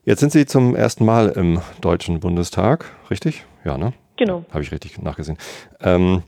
Jetzt 0.04 0.20
sind 0.20 0.32
Sie 0.32 0.46
zum 0.46 0.74
ersten 0.74 1.04
Mal 1.04 1.30
im 1.30 1.60
Deutschen 1.80 2.20
Bundestag, 2.20 2.86
richtig? 3.10 3.44
Ja, 3.64 3.76
ne? 3.76 3.92
Genau. 4.16 4.44
Habe 4.50 4.62
ich 4.62 4.72
richtig 4.72 5.00
nachgesehen. 5.00 5.38
Ähm, 5.80 6.22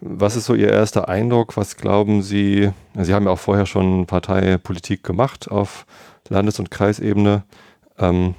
was 0.00 0.36
ist 0.36 0.44
so 0.44 0.54
Ihr 0.54 0.70
erster 0.70 1.08
Eindruck? 1.08 1.56
Was 1.56 1.76
glauben 1.76 2.22
Sie? 2.22 2.70
Sie 2.94 3.14
haben 3.14 3.24
ja 3.24 3.32
auch 3.32 3.38
vorher 3.38 3.66
schon 3.66 4.06
Parteipolitik 4.06 5.02
gemacht 5.02 5.50
auf 5.50 5.86
Landes- 6.28 6.58
und 6.58 6.70
Kreisebene. 6.70 7.44
Ähm, 7.98 8.34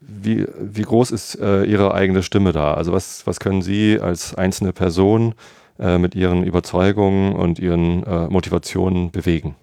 wie, 0.00 0.46
wie 0.60 0.82
groß 0.82 1.10
ist 1.10 1.34
äh, 1.40 1.64
Ihre 1.64 1.94
eigene 1.94 2.22
Stimme 2.22 2.52
da? 2.52 2.74
Also 2.74 2.92
was, 2.92 3.26
was 3.26 3.40
können 3.40 3.62
Sie 3.62 3.98
als 4.00 4.34
einzelne 4.34 4.72
Person 4.72 5.34
äh, 5.78 5.98
mit 5.98 6.14
Ihren 6.14 6.44
Überzeugungen 6.44 7.34
und 7.34 7.58
Ihren 7.58 8.04
äh, 8.04 8.28
Motivationen 8.28 9.10
bewegen? 9.10 9.56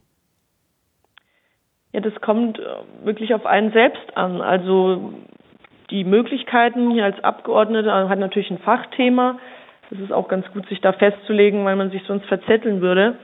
Ja, 1.94 2.00
das 2.00 2.14
kommt 2.22 2.60
äh, 2.60 3.06
wirklich 3.06 3.34
auf 3.34 3.46
einen 3.46 3.72
selbst 3.72 4.16
an. 4.16 4.42
Also 4.42 5.14
die 5.90 6.04
Möglichkeiten 6.04 6.92
hier 6.92 7.06
als 7.06 7.22
Abgeordneter 7.24 8.08
hat 8.08 8.20
natürlich 8.20 8.50
ein 8.50 8.60
Fachthema. 8.60 9.40
Das 9.90 10.00
ist 10.00 10.12
auch 10.14 10.30
ganz 10.30 10.46
gut, 10.54 10.68
sich 10.70 10.80
da 10.80 10.94
festzulegen, 10.94 11.66
weil 11.66 11.76
man 11.76 11.92
sich 11.92 12.02
sonst 12.08 12.26
verzetteln 12.26 12.82
würde. 12.82 13.18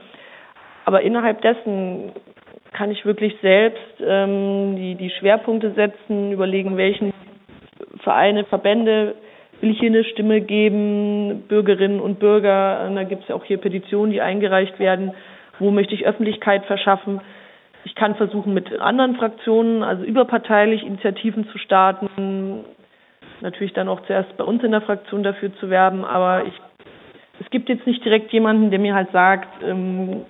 Aber 0.84 1.00
innerhalb 1.02 1.40
dessen 1.40 2.12
kann 2.72 2.90
ich 2.90 3.04
wirklich 3.06 3.34
selbst 3.40 4.00
ähm, 4.00 4.76
die, 4.76 4.94
die 4.94 5.10
Schwerpunkte 5.10 5.72
setzen, 5.72 6.32
überlegen, 6.32 6.76
welchen 6.76 7.12
Vereine, 8.02 8.44
Verbände 8.44 9.14
will 9.60 9.70
ich 9.70 9.80
hier 9.80 9.90
eine 9.90 10.04
Stimme 10.04 10.40
geben, 10.40 11.44
Bürgerinnen 11.48 12.00
und 12.00 12.18
Bürger. 12.18 12.90
Da 12.94 13.02
gibt 13.04 13.22
es 13.22 13.28
ja 13.28 13.34
auch 13.34 13.44
hier 13.44 13.58
Petitionen, 13.58 14.12
die 14.12 14.20
eingereicht 14.20 14.78
werden. 14.78 15.12
Wo 15.58 15.70
möchte 15.70 15.94
ich 15.94 16.06
Öffentlichkeit 16.06 16.64
verschaffen? 16.66 17.20
Ich 17.84 17.94
kann 17.94 18.14
versuchen, 18.14 18.54
mit 18.54 18.78
anderen 18.80 19.16
Fraktionen, 19.16 19.82
also 19.82 20.04
überparteilich 20.04 20.84
Initiativen 20.84 21.48
zu 21.48 21.58
starten. 21.58 22.64
Natürlich 23.40 23.72
dann 23.72 23.88
auch 23.88 24.02
zuerst 24.02 24.36
bei 24.36 24.44
uns 24.44 24.62
in 24.62 24.72
der 24.72 24.80
Fraktion 24.80 25.22
dafür 25.22 25.54
zu 25.56 25.70
werben. 25.70 26.04
Aber 26.04 26.44
ich, 26.44 26.54
es 27.40 27.50
gibt 27.50 27.68
jetzt 27.68 27.86
nicht 27.86 28.04
direkt 28.04 28.32
jemanden, 28.32 28.70
der 28.70 28.78
mir 28.78 28.94
halt 28.94 29.10
sagt, 29.12 29.48
ähm, 29.64 30.22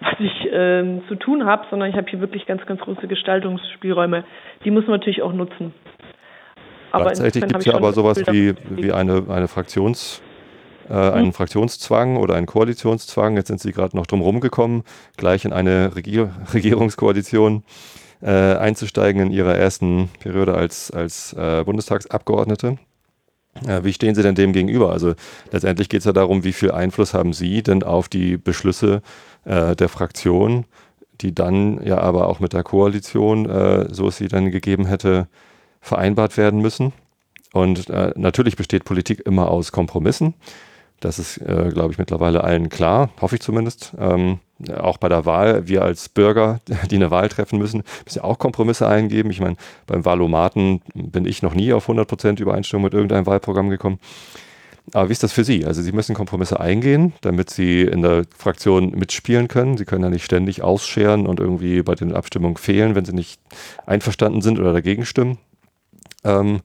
was 0.00 0.14
ich 0.18 0.48
ähm, 0.50 1.02
zu 1.08 1.14
tun 1.16 1.44
habe, 1.44 1.66
sondern 1.70 1.90
ich 1.90 1.96
habe 1.96 2.08
hier 2.08 2.20
wirklich 2.20 2.46
ganz, 2.46 2.64
ganz 2.64 2.80
große 2.80 3.06
Gestaltungsspielräume. 3.06 4.24
Die 4.64 4.70
muss 4.70 4.86
man 4.86 4.98
natürlich 4.98 5.22
auch 5.22 5.32
nutzen. 5.32 5.74
Aber 6.92 7.04
Gleichzeitig 7.04 7.42
gibt 7.42 7.56
es 7.56 7.64
ja 7.64 7.74
aber 7.74 7.92
sowas 7.92 8.18
wie, 8.30 8.54
wie 8.70 8.92
eine, 8.92 9.24
eine 9.28 9.48
Fraktions, 9.48 10.20
äh, 10.88 10.94
einen 10.94 11.26
hm. 11.26 11.32
Fraktionszwang 11.32 12.16
oder 12.16 12.34
einen 12.34 12.46
Koalitionszwang. 12.46 13.36
Jetzt 13.36 13.48
sind 13.48 13.60
Sie 13.60 13.72
gerade 13.72 13.96
noch 13.96 14.06
drum 14.06 14.20
rumgekommen, 14.20 14.82
gleich 15.16 15.44
in 15.44 15.52
eine 15.52 15.94
Regier 15.94 16.30
Regierungskoalition 16.54 17.62
äh, 18.22 18.30
einzusteigen 18.30 19.22
in 19.22 19.30
Ihrer 19.30 19.56
ersten 19.56 20.10
Periode 20.20 20.54
als, 20.54 20.90
als 20.90 21.32
äh, 21.32 21.64
Bundestagsabgeordnete. 21.64 22.78
Äh, 23.66 23.84
wie 23.84 23.92
stehen 23.92 24.14
Sie 24.14 24.22
denn 24.22 24.34
dem 24.34 24.52
gegenüber? 24.52 24.92
Also 24.92 25.14
letztendlich 25.50 25.88
geht 25.88 26.00
es 26.00 26.04
ja 26.04 26.12
darum, 26.12 26.44
wie 26.44 26.52
viel 26.52 26.70
Einfluss 26.70 27.14
haben 27.14 27.32
Sie 27.32 27.62
denn 27.62 27.82
auf 27.82 28.08
die 28.08 28.36
Beschlüsse 28.36 29.02
äh, 29.44 29.74
der 29.74 29.88
Fraktion, 29.88 30.66
die 31.20 31.34
dann 31.34 31.84
ja 31.84 31.98
aber 31.98 32.28
auch 32.28 32.40
mit 32.40 32.52
der 32.52 32.62
Koalition, 32.62 33.48
äh, 33.48 33.92
so 33.92 34.08
es 34.08 34.16
sie 34.16 34.28
dann 34.28 34.50
gegeben 34.50 34.86
hätte, 34.86 35.28
vereinbart 35.80 36.36
werden 36.36 36.60
müssen. 36.60 36.92
Und 37.52 37.90
äh, 37.90 38.12
natürlich 38.16 38.56
besteht 38.56 38.84
Politik 38.84 39.20
immer 39.26 39.50
aus 39.50 39.72
Kompromissen. 39.72 40.34
Das 41.00 41.18
ist, 41.18 41.38
äh, 41.38 41.70
glaube 41.72 41.92
ich, 41.92 41.98
mittlerweile 41.98 42.44
allen 42.44 42.68
klar, 42.68 43.08
hoffe 43.20 43.36
ich 43.36 43.40
zumindest. 43.40 43.92
Ähm, 43.98 44.38
auch 44.78 44.98
bei 44.98 45.08
der 45.08 45.24
Wahl, 45.24 45.66
wir 45.66 45.82
als 45.82 46.10
Bürger, 46.10 46.60
die 46.90 46.96
eine 46.96 47.10
Wahl 47.10 47.28
treffen 47.28 47.58
müssen, 47.58 47.82
müssen 48.04 48.18
ja 48.18 48.24
auch 48.24 48.38
Kompromisse 48.38 48.86
eingeben. 48.86 49.30
Ich 49.30 49.40
meine, 49.40 49.56
beim 49.86 50.04
Wahlomaten 50.04 50.82
bin 50.94 51.24
ich 51.24 51.42
noch 51.42 51.54
nie 51.54 51.72
auf 51.72 51.88
100% 51.88 52.40
Übereinstimmung 52.40 52.84
mit 52.84 52.94
irgendeinem 52.94 53.26
Wahlprogramm 53.26 53.70
gekommen. 53.70 53.98
Aber 54.92 55.08
wie 55.08 55.12
ist 55.12 55.22
das 55.22 55.32
für 55.32 55.44
Sie? 55.44 55.64
Also 55.64 55.82
Sie 55.82 55.92
müssen 55.92 56.14
Kompromisse 56.14 56.60
eingehen, 56.60 57.12
damit 57.20 57.50
Sie 57.50 57.82
in 57.82 58.02
der 58.02 58.24
Fraktion 58.36 58.90
mitspielen 58.90 59.48
können. 59.48 59.76
Sie 59.76 59.84
können 59.84 60.02
ja 60.02 60.10
nicht 60.10 60.24
ständig 60.24 60.62
ausscheren 60.62 61.26
und 61.26 61.40
irgendwie 61.40 61.82
bei 61.82 61.94
den 61.94 62.12
Abstimmungen 62.12 62.56
fehlen, 62.56 62.94
wenn 62.94 63.04
Sie 63.04 63.12
nicht 63.14 63.40
einverstanden 63.86 64.42
sind 64.42 64.58
oder 64.58 64.72
dagegen 64.72 65.06
stimmen. 65.06 65.38
Ähm, 66.24 66.60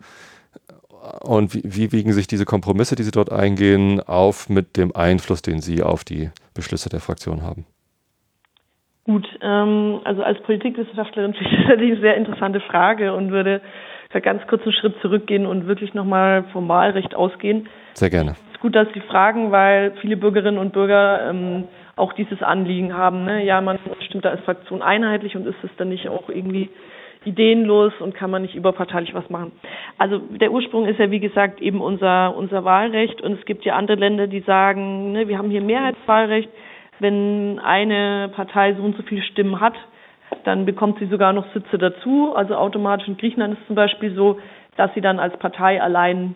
und 1.21 1.53
wie, 1.53 1.61
wie, 1.63 1.91
wiegen 1.91 2.13
sich 2.13 2.27
diese 2.27 2.45
Kompromisse, 2.45 2.95
die 2.95 3.03
Sie 3.03 3.11
dort 3.11 3.31
eingehen, 3.31 4.01
auf 4.01 4.49
mit 4.49 4.77
dem 4.77 4.95
Einfluss, 4.95 5.41
den 5.41 5.59
Sie 5.61 5.83
auf 5.83 6.03
die 6.03 6.31
Beschlüsse 6.53 6.89
der 6.89 6.99
Fraktion 6.99 7.43
haben? 7.43 7.65
Gut, 9.05 9.27
ähm, 9.41 9.99
also 10.03 10.23
als 10.23 10.41
Politikwissenschaftlerin 10.41 11.33
finde 11.35 11.49
ich 11.49 11.67
das 11.67 11.77
eine 11.77 11.99
sehr 12.01 12.17
interessante 12.17 12.59
Frage 12.59 13.13
und 13.13 13.31
würde 13.31 13.61
da 14.13 14.19
ganz 14.19 14.41
kurz 14.47 14.63
einen 14.63 14.73
Schritt 14.73 14.95
zurückgehen 15.01 15.45
und 15.45 15.67
wirklich 15.67 15.93
nochmal 15.93 16.45
vom 16.53 16.67
Wahlrecht 16.69 17.13
ausgehen. 17.13 17.67
Sehr 17.93 18.09
gerne. 18.09 18.31
Es 18.31 18.55
ist 18.55 18.61
gut, 18.61 18.75
dass 18.75 18.87
Sie 18.93 19.01
fragen, 19.01 19.51
weil 19.51 19.93
viele 20.01 20.17
Bürgerinnen 20.17 20.57
und 20.57 20.73
Bürger 20.73 21.29
ähm, 21.29 21.67
auch 21.95 22.13
dieses 22.13 22.41
Anliegen 22.41 22.95
haben. 22.95 23.25
Ne? 23.25 23.43
Ja, 23.45 23.61
man 23.61 23.77
stimmt 24.07 24.25
da 24.25 24.29
als 24.29 24.41
Fraktion 24.41 24.81
einheitlich 24.81 25.35
und 25.35 25.45
ist 25.45 25.63
es 25.63 25.69
dann 25.77 25.89
nicht 25.89 26.07
auch 26.09 26.29
irgendwie 26.29 26.69
ideenlos 27.25 27.93
und 27.99 28.15
kann 28.15 28.29
man 28.29 28.41
nicht 28.41 28.55
überparteilich 28.55 29.13
was 29.13 29.29
machen. 29.29 29.51
Also 29.97 30.19
der 30.19 30.51
Ursprung 30.51 30.85
ist 30.85 30.99
ja 30.99 31.11
wie 31.11 31.19
gesagt 31.19 31.61
eben 31.61 31.81
unser 31.81 32.35
unser 32.35 32.63
Wahlrecht 32.63 33.21
und 33.21 33.39
es 33.39 33.45
gibt 33.45 33.65
ja 33.65 33.75
andere 33.75 33.97
Länder, 33.97 34.27
die 34.27 34.41
sagen, 34.41 35.11
ne, 35.11 35.27
wir 35.27 35.37
haben 35.37 35.49
hier 35.49 35.61
Mehrheitswahlrecht. 35.61 36.49
Wenn 36.99 37.59
eine 37.59 38.29
Partei 38.33 38.73
so 38.73 38.83
und 38.83 38.95
so 38.95 39.03
viele 39.03 39.21
Stimmen 39.21 39.59
hat, 39.59 39.73
dann 40.45 40.65
bekommt 40.65 40.99
sie 40.99 41.07
sogar 41.07 41.33
noch 41.33 41.51
Sitze 41.53 41.77
dazu. 41.77 42.33
Also 42.35 42.55
automatisch 42.55 43.07
in 43.07 43.17
Griechenland 43.17 43.57
ist 43.57 43.67
zum 43.67 43.75
Beispiel 43.75 44.13
so, 44.13 44.39
dass 44.77 44.93
sie 44.93 45.01
dann 45.01 45.19
als 45.19 45.37
Partei 45.37 45.81
allein 45.81 46.35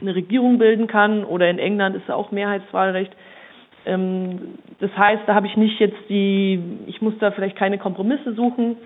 eine 0.00 0.14
Regierung 0.14 0.58
bilden 0.58 0.86
kann 0.86 1.24
oder 1.24 1.50
in 1.50 1.58
England 1.58 1.96
ist 1.96 2.10
auch 2.10 2.30
Mehrheitswahlrecht. 2.30 3.12
Ähm, 3.86 4.58
das 4.80 4.96
heißt, 4.96 5.22
da 5.26 5.34
habe 5.34 5.46
ich 5.46 5.56
nicht 5.56 5.78
jetzt 5.80 5.98
die, 6.08 6.62
ich 6.86 7.02
muss 7.02 7.14
da 7.18 7.30
vielleicht 7.30 7.56
keine 7.56 7.78
Kompromisse 7.78 8.34
suchen, 8.34 8.76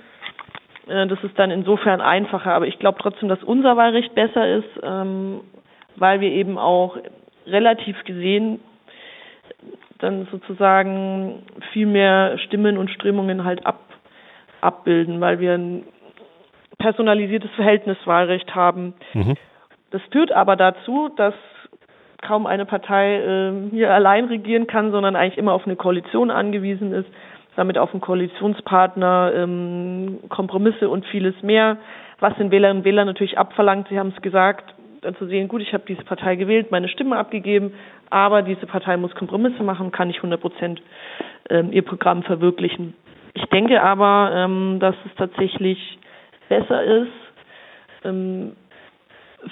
das 0.87 1.23
ist 1.23 1.39
dann 1.39 1.51
insofern 1.51 2.01
einfacher. 2.01 2.53
Aber 2.53 2.67
ich 2.67 2.79
glaube 2.79 2.99
trotzdem, 3.01 3.29
dass 3.29 3.43
unser 3.43 3.77
Wahlrecht 3.77 4.15
besser 4.15 4.49
ist, 4.49 4.69
ähm, 4.83 5.41
weil 5.97 6.21
wir 6.21 6.31
eben 6.31 6.59
auch 6.59 6.97
relativ 7.47 8.03
gesehen 8.05 8.61
dann 9.99 10.27
sozusagen 10.33 11.45
viel 11.73 11.87
mehr 11.87 12.37
Stimmen 12.39 12.77
und 12.77 12.91
Strömungen 12.91 13.45
halt 13.45 13.65
ab, 13.65 13.81
abbilden, 14.61 15.21
weil 15.21 15.39
wir 15.39 15.55
ein 15.55 15.85
personalisiertes 16.79 17.51
Verhältniswahlrecht 17.53 18.55
haben. 18.55 18.95
Mhm. 19.15 19.37
Das 19.93 20.03
führt 20.11 20.33
aber 20.33 20.57
dazu, 20.57 21.09
dass 21.17 21.35
kaum 22.21 22.47
eine 22.47 22.67
Partei 22.67 23.17
äh, 23.17 23.71
hier 23.71 23.93
allein 23.93 24.25
regieren 24.25 24.67
kann, 24.67 24.91
sondern 24.91 25.15
eigentlich 25.15 25.39
immer 25.39 25.53
auf 25.53 25.67
eine 25.67 25.77
Koalition 25.77 26.31
angewiesen 26.31 26.93
ist 26.93 27.09
damit 27.57 27.79
auf 27.79 27.93
einen 27.93 28.01
Koalitionspartner, 28.01 29.33
ähm, 29.35 30.21
Kompromisse 30.29 30.89
und 30.89 31.05
vieles 31.07 31.35
mehr, 31.43 31.79
was 32.21 32.37
den 32.37 32.51
Wählerinnen 32.51 32.79
und 32.79 32.85
Wählern 32.85 33.07
natürlich 33.07 33.39
abverlangt. 33.39 33.89
Sie 33.89 33.99
haben 33.99 34.13
es 34.15 34.23
gesagt, 34.23 34.75
zu 35.19 35.27
sehen, 35.27 35.49
gut, 35.49 35.61
ich 35.61 35.75
habe 35.75 35.85
diese 35.89 36.05
Partei 36.05 36.37
gewählt, 36.37 36.71
meine 36.71 36.89
Stimme 36.89 37.17
abgegeben, 37.17 37.73
aber 38.11 38.43
diese 38.43 38.67
Partei 38.67 38.97
muss 38.97 39.15
Kompromisse 39.15 39.63
machen, 39.65 39.91
kann 39.91 40.09
nicht 40.09 40.19
100 40.19 40.41
Prozent 40.41 40.81
ähm, 41.51 41.73
ihr 41.73 41.83
Programm 41.83 42.23
verwirklichen. 42.23 42.95
Ich 43.35 43.45
denke 43.47 43.83
aber, 43.83 44.31
ähm, 44.35 44.79
dass 44.79 44.95
es 45.05 45.15
tatsächlich 45.17 45.99
besser 46.49 46.85
ist 46.85 47.09
ähm, 48.05 48.53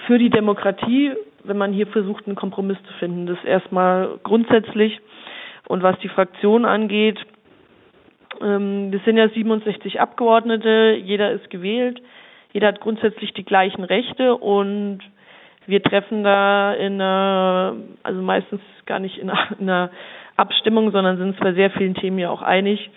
für 0.07 0.19
die 0.19 0.31
Demokratie, 0.31 1.13
wenn 1.43 1.59
man 1.59 1.73
hier 1.73 1.87
versucht, 1.87 2.27
einen 2.27 2.37
Kompromiss 2.37 2.79
zu 2.87 2.93
finden. 2.95 3.27
Das 3.27 3.43
erstmal 3.45 4.19
grundsätzlich. 4.23 5.01
Und 5.67 5.83
was 5.83 5.99
die 6.01 6.09
Fraktion 6.09 6.65
angeht, 6.65 7.19
ähm, 8.43 8.93
wir 8.93 9.01
sind 9.05 9.17
ja 9.17 9.29
67 9.29 10.01
Abgeordnete, 10.01 10.99
jeder 11.03 11.33
ist 11.33 11.51
gewählt, 11.51 12.01
jeder 12.53 12.69
hat 12.69 12.81
grundsätzlich 12.81 13.33
die 13.35 13.45
gleichen 13.45 13.85
Rechte 13.85 14.37
und 14.37 15.01
wir 15.67 15.83
treffen 15.83 16.25
da 16.25 16.75
in 16.75 16.95
einer, 16.95 17.77
also 18.03 18.21
meistens 18.23 18.61
gar 18.87 18.99
nicht 18.99 19.19
in 19.19 19.31
einer 19.31 19.91
Abstimmung, 20.37 20.91
sondern 20.91 21.17
sind 21.17 21.29
uns 21.29 21.39
bei 21.39 21.53
sehr 21.53 21.71
vielen 21.71 21.95
Themen 21.95 22.19
ja 22.19 22.31
auch 22.31 22.43
einig 22.43 22.91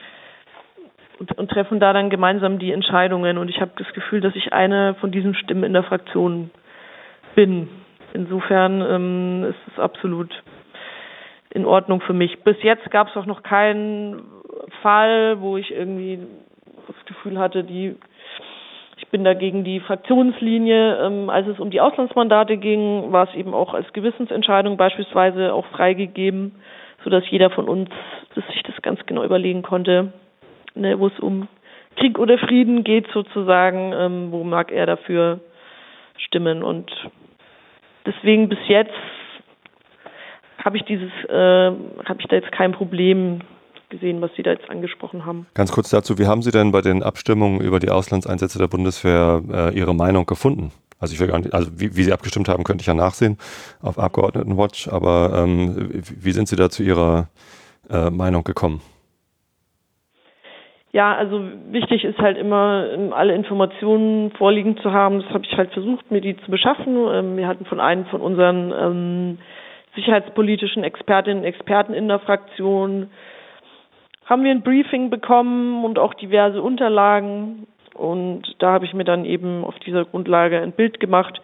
und, 1.20 1.38
und 1.38 1.52
treffen 1.52 1.80
da 1.80 1.94
dann 1.94 2.10
gemeinsam 2.10 2.58
die 2.58 2.72
Entscheidungen. 2.72 3.38
Und 3.38 3.50
ich 3.50 3.62
habe 3.62 3.72
das 3.78 3.92
Gefühl, 3.94 4.22
dass 4.22 4.36
ich 4.36 4.54
eine 4.54 4.96
von 4.96 5.12
diesen 5.12 5.36
Stimmen 5.36 5.64
in 5.64 5.74
der 5.74 5.84
Fraktion 5.84 6.50
bin. 7.36 7.70
Insofern 8.14 8.82
ähm, 8.82 9.46
ist 9.50 9.74
es 9.74 9.80
absolut 9.80 10.32
in 11.52 11.66
Ordnung 11.66 12.02
für 12.02 12.14
mich. 12.14 12.44
Bis 12.44 12.58
jetzt 12.64 12.90
gab 12.92 13.10
es 13.10 13.16
auch 13.16 13.26
noch 13.26 13.44
keinen 13.44 14.24
Fall, 14.84 15.42
wo 15.42 15.58
ich 15.58 15.72
irgendwie 15.72 16.20
das 16.88 17.06
Gefühl 17.06 17.40
hatte, 17.40 17.64
die 17.64 17.96
ich 18.98 19.08
bin 19.10 19.24
da 19.24 19.34
gegen 19.34 19.64
die 19.64 19.80
Fraktionslinie. 19.80 20.98
Ähm, 21.02 21.30
als 21.30 21.48
es 21.48 21.60
um 21.60 21.72
die 21.72 21.82
Auslandsmandate 21.82 22.58
ging, 22.58 23.12
war 23.12 23.28
es 23.28 23.36
eben 23.36 23.54
auch 23.54 23.74
als 23.74 23.92
Gewissensentscheidung 23.94 24.78
beispielsweise 24.78 25.54
auch 25.54 25.66
freigegeben, 25.68 26.56
sodass 27.04 27.24
jeder 27.30 27.50
von 27.50 27.68
uns 27.68 27.90
dass 28.36 28.46
sich 28.48 28.64
das 28.64 28.82
ganz 28.82 29.00
genau 29.06 29.24
überlegen 29.24 29.62
konnte, 29.62 30.14
ne, 30.76 31.00
wo 31.00 31.08
es 31.08 31.20
um 31.20 31.48
Krieg 31.96 32.18
oder 32.18 32.38
Frieden 32.38 32.84
geht 32.84 33.08
sozusagen, 33.14 33.94
ähm, 33.94 34.32
wo 34.32 34.44
mag 34.44 34.72
er 34.72 34.86
dafür 34.86 35.40
stimmen. 36.18 36.64
Und 36.64 36.92
deswegen 38.06 38.50
bis 38.50 38.60
jetzt 38.68 38.94
habe 40.64 40.78
ich 40.78 40.84
dieses, 40.84 41.12
äh, 41.28 41.72
habe 42.06 42.20
ich 42.20 42.28
da 42.28 42.36
jetzt 42.36 42.52
kein 42.52 42.72
Problem 42.72 43.42
gesehen, 43.94 44.22
was 44.22 44.32
Sie 44.36 44.44
da 44.44 44.52
jetzt 44.52 44.70
angesprochen 44.70 45.26
haben. 45.26 45.46
Ganz 45.54 45.72
kurz 45.72 45.90
dazu, 45.90 46.18
wie 46.18 46.28
haben 46.28 46.42
Sie 46.42 46.52
denn 46.52 46.72
bei 46.72 46.82
den 46.82 47.04
Abstimmungen 47.04 47.62
über 47.62 47.80
die 47.80 47.90
Auslandseinsätze 47.90 48.58
der 48.60 48.68
Bundeswehr 48.68 49.42
äh, 49.52 49.78
Ihre 49.78 49.94
Meinung 49.94 50.26
gefunden? 50.26 50.72
Also 51.00 51.14
ich 51.14 51.20
will 51.20 51.28
gar 51.28 51.40
nicht, 51.40 51.54
also 51.54 51.70
wie, 51.76 51.96
wie, 51.96 52.04
Sie 52.04 52.14
abgestimmt 52.14 52.50
haben, 52.50 52.64
könnte 52.64 52.82
ich 52.82 52.88
ja 52.88 52.94
nachsehen 52.94 53.38
auf 53.82 54.00
Abgeordnetenwatch, 54.00 54.88
aber 54.88 55.32
ähm, 55.36 55.92
wie 55.92 56.32
sind 56.32 56.48
Sie 56.48 56.56
da 56.56 56.70
zu 56.70 56.82
Ihrer 56.82 57.28
äh, 57.90 58.10
Meinung 58.10 58.44
gekommen? 58.44 58.82
Ja, 60.94 61.16
also 61.16 61.42
wichtig 61.72 62.04
ist 62.04 62.20
halt 62.20 62.38
immer, 62.38 62.88
ähm, 62.94 63.14
alle 63.14 63.34
Informationen 63.34 64.32
vorliegen 64.32 64.78
zu 64.78 64.92
haben. 64.94 65.22
Das 65.22 65.30
habe 65.32 65.44
ich 65.44 65.58
halt 65.58 65.72
versucht, 65.74 66.12
mir 66.12 66.22
die 66.22 66.38
zu 66.38 66.52
beschaffen. 66.52 66.96
Ähm, 67.12 67.36
wir 67.36 67.48
hatten 67.48 67.66
von 67.66 67.80
einem 67.80 68.06
von 68.06 68.22
unseren 68.22 68.72
ähm, 68.72 69.38
sicherheitspolitischen 69.96 70.84
Expertinnen 70.84 71.40
und 71.40 71.46
Experten 71.46 71.94
in 71.94 72.08
der 72.08 72.20
Fraktion 72.20 73.10
haben 74.26 74.44
wir 74.44 74.52
ein 74.52 74.64
Briefing 74.64 75.10
bekommen 75.10 75.84
und 75.84 76.00
auch 76.00 76.14
diverse 76.14 76.62
Unterlagen. 76.62 77.68
Und 77.94 78.56
da 78.60 78.72
habe 78.72 78.86
ich 78.86 78.94
mir 78.94 79.04
dann 79.04 79.26
eben 79.26 79.64
auf 79.64 79.78
dieser 79.80 80.06
Grundlage 80.06 80.60
ein 80.62 80.72
Bild 80.72 81.00
gemacht. 81.00 81.42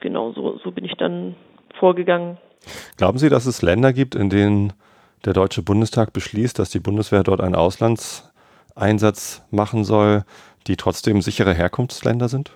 Genau 0.00 0.32
so, 0.32 0.58
so 0.58 0.72
bin 0.72 0.84
ich 0.84 0.94
dann 0.96 1.36
vorgegangen. 1.78 2.38
Glauben 2.96 3.18
Sie, 3.18 3.28
dass 3.28 3.46
es 3.46 3.62
Länder 3.62 3.92
gibt, 3.92 4.14
in 4.14 4.28
denen 4.28 4.72
der 5.24 5.32
Deutsche 5.32 5.62
Bundestag 5.62 6.12
beschließt, 6.12 6.58
dass 6.58 6.70
die 6.70 6.80
Bundeswehr 6.80 7.22
dort 7.22 7.40
einen 7.40 7.54
Auslandseinsatz 7.54 9.46
machen 9.50 9.84
soll, 9.84 10.24
die 10.66 10.76
trotzdem 10.76 11.22
sichere 11.22 11.54
Herkunftsländer 11.54 12.28
sind? 12.28 12.52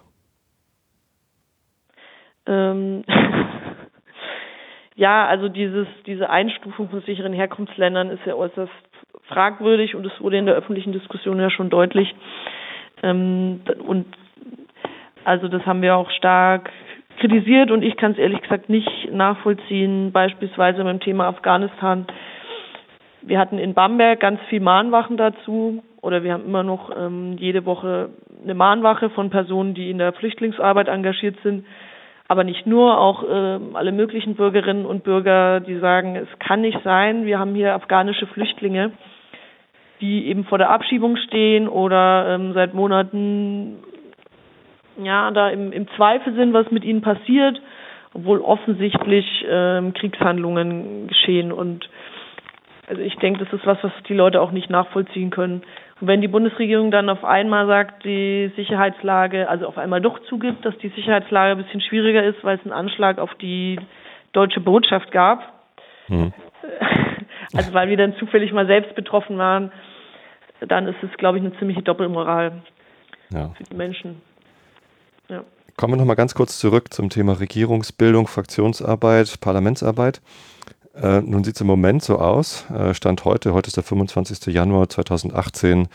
Ähm 2.46 3.04
ja, 4.96 5.26
also 5.26 5.48
dieses, 5.48 5.86
diese 6.06 6.30
Einstufung 6.30 6.88
von 6.88 7.00
sicheren 7.02 7.32
Herkunftsländern 7.32 8.10
ist 8.10 8.24
ja 8.26 8.34
äußerst 8.34 8.70
fragwürdig 9.26 9.94
und 9.94 10.06
es 10.06 10.20
wurde 10.20 10.38
in 10.38 10.46
der 10.46 10.54
öffentlichen 10.54 10.92
Diskussion 10.92 11.40
ja 11.40 11.50
schon 11.50 11.70
deutlich. 11.70 12.14
Ähm, 13.02 13.60
und 13.86 14.06
also 15.24 15.48
das 15.48 15.64
haben 15.66 15.82
wir 15.82 15.96
auch 15.96 16.10
stark 16.10 16.70
kritisiert 17.18 17.70
und 17.70 17.82
ich 17.82 17.96
kann 17.96 18.12
es 18.12 18.18
ehrlich 18.18 18.42
gesagt 18.42 18.68
nicht 18.68 19.12
nachvollziehen, 19.12 20.12
beispielsweise 20.12 20.84
beim 20.84 21.00
Thema 21.00 21.26
Afghanistan. 21.26 22.06
Wir 23.22 23.38
hatten 23.38 23.58
in 23.58 23.74
Bamberg 23.74 24.20
ganz 24.20 24.40
viel 24.48 24.60
Mahnwachen 24.60 25.16
dazu 25.16 25.82
oder 26.02 26.22
wir 26.22 26.34
haben 26.34 26.44
immer 26.44 26.62
noch 26.62 26.90
ähm, 26.96 27.36
jede 27.38 27.64
Woche 27.64 28.10
eine 28.42 28.54
Mahnwache 28.54 29.10
von 29.10 29.30
Personen, 29.30 29.74
die 29.74 29.90
in 29.90 29.98
der 29.98 30.12
Flüchtlingsarbeit 30.12 30.88
engagiert 30.88 31.36
sind 31.42 31.64
aber 32.28 32.44
nicht 32.44 32.66
nur, 32.66 32.98
auch 32.98 33.22
äh, 33.22 33.58
alle 33.74 33.92
möglichen 33.92 34.34
Bürgerinnen 34.34 34.86
und 34.86 35.04
Bürger, 35.04 35.60
die 35.60 35.78
sagen, 35.78 36.16
es 36.16 36.28
kann 36.38 36.62
nicht 36.62 36.78
sein, 36.82 37.26
wir 37.26 37.38
haben 37.38 37.54
hier 37.54 37.74
afghanische 37.74 38.26
Flüchtlinge, 38.26 38.92
die 40.00 40.26
eben 40.26 40.44
vor 40.44 40.58
der 40.58 40.70
Abschiebung 40.70 41.16
stehen 41.16 41.68
oder 41.68 42.34
ähm, 42.34 42.52
seit 42.54 42.74
Monaten 42.74 43.78
ja 45.02 45.30
da 45.32 45.50
im, 45.50 45.72
im 45.72 45.88
Zweifel 45.96 46.34
sind, 46.34 46.52
was 46.52 46.70
mit 46.70 46.84
ihnen 46.84 47.02
passiert, 47.02 47.60
obwohl 48.14 48.40
offensichtlich 48.40 49.44
ähm, 49.48 49.92
Kriegshandlungen 49.92 51.08
geschehen 51.08 51.52
und 51.52 51.88
also 52.86 53.00
ich 53.00 53.16
denke, 53.16 53.44
das 53.44 53.52
ist 53.52 53.66
was, 53.66 53.78
was 53.82 53.92
die 54.08 54.14
Leute 54.14 54.42
auch 54.42 54.50
nicht 54.50 54.68
nachvollziehen 54.68 55.30
können. 55.30 55.62
Und 56.04 56.08
wenn 56.08 56.20
die 56.20 56.28
Bundesregierung 56.28 56.90
dann 56.90 57.08
auf 57.08 57.24
einmal 57.24 57.66
sagt, 57.66 58.04
die 58.04 58.52
Sicherheitslage, 58.56 59.48
also 59.48 59.66
auf 59.66 59.78
einmal 59.78 60.02
doch 60.02 60.18
zugibt, 60.28 60.62
dass 60.62 60.76
die 60.76 60.90
Sicherheitslage 60.90 61.52
ein 61.52 61.64
bisschen 61.64 61.80
schwieriger 61.80 62.22
ist, 62.22 62.44
weil 62.44 62.58
es 62.58 62.62
einen 62.62 62.74
Anschlag 62.74 63.18
auf 63.18 63.34
die 63.36 63.80
deutsche 64.34 64.60
Botschaft 64.60 65.12
gab, 65.12 65.64
mhm. 66.08 66.34
also 67.54 67.72
weil 67.72 67.88
wir 67.88 67.96
dann 67.96 68.14
zufällig 68.16 68.52
mal 68.52 68.66
selbst 68.66 68.94
betroffen 68.94 69.38
waren, 69.38 69.72
dann 70.60 70.88
ist 70.88 71.02
es, 71.02 71.10
glaube 71.16 71.38
ich, 71.38 71.44
eine 71.44 71.56
ziemliche 71.58 71.80
Doppelmoral 71.80 72.60
ja. 73.32 73.48
für 73.56 73.64
die 73.64 73.74
Menschen. 73.74 74.20
Ja. 75.30 75.42
Kommen 75.78 75.94
wir 75.94 75.96
nochmal 75.96 76.16
ganz 76.16 76.34
kurz 76.34 76.58
zurück 76.58 76.92
zum 76.92 77.08
Thema 77.08 77.40
Regierungsbildung, 77.40 78.26
Fraktionsarbeit, 78.26 79.40
Parlamentsarbeit. 79.40 80.20
Äh, 80.94 81.22
nun 81.22 81.42
sieht 81.42 81.56
es 81.56 81.60
im 81.60 81.66
Moment 81.66 82.04
so 82.04 82.18
aus, 82.18 82.70
äh, 82.70 82.94
Stand 82.94 83.24
heute, 83.24 83.52
heute 83.52 83.66
ist 83.66 83.76
der 83.76 83.82
25. 83.82 84.52
Januar 84.54 84.88
2018, 84.88 85.88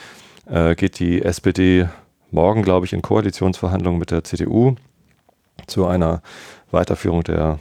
äh, 0.46 0.76
geht 0.76 1.00
die 1.00 1.22
SPD 1.22 1.88
morgen, 2.32 2.64
glaube 2.64 2.86
ich, 2.86 2.94
in 2.94 3.02
Koalitionsverhandlungen 3.02 4.00
mit 4.00 4.12
der 4.12 4.26
CDU 4.26 4.76
zu 5.68 5.88
einer 5.88 6.22
Weiterführung 6.72 7.24
der 7.24 7.60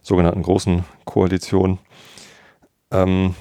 sogenannten 0.00 0.42
Großen 0.42 0.84
Koalition. 1.04 1.78
Ähm, 2.90 3.34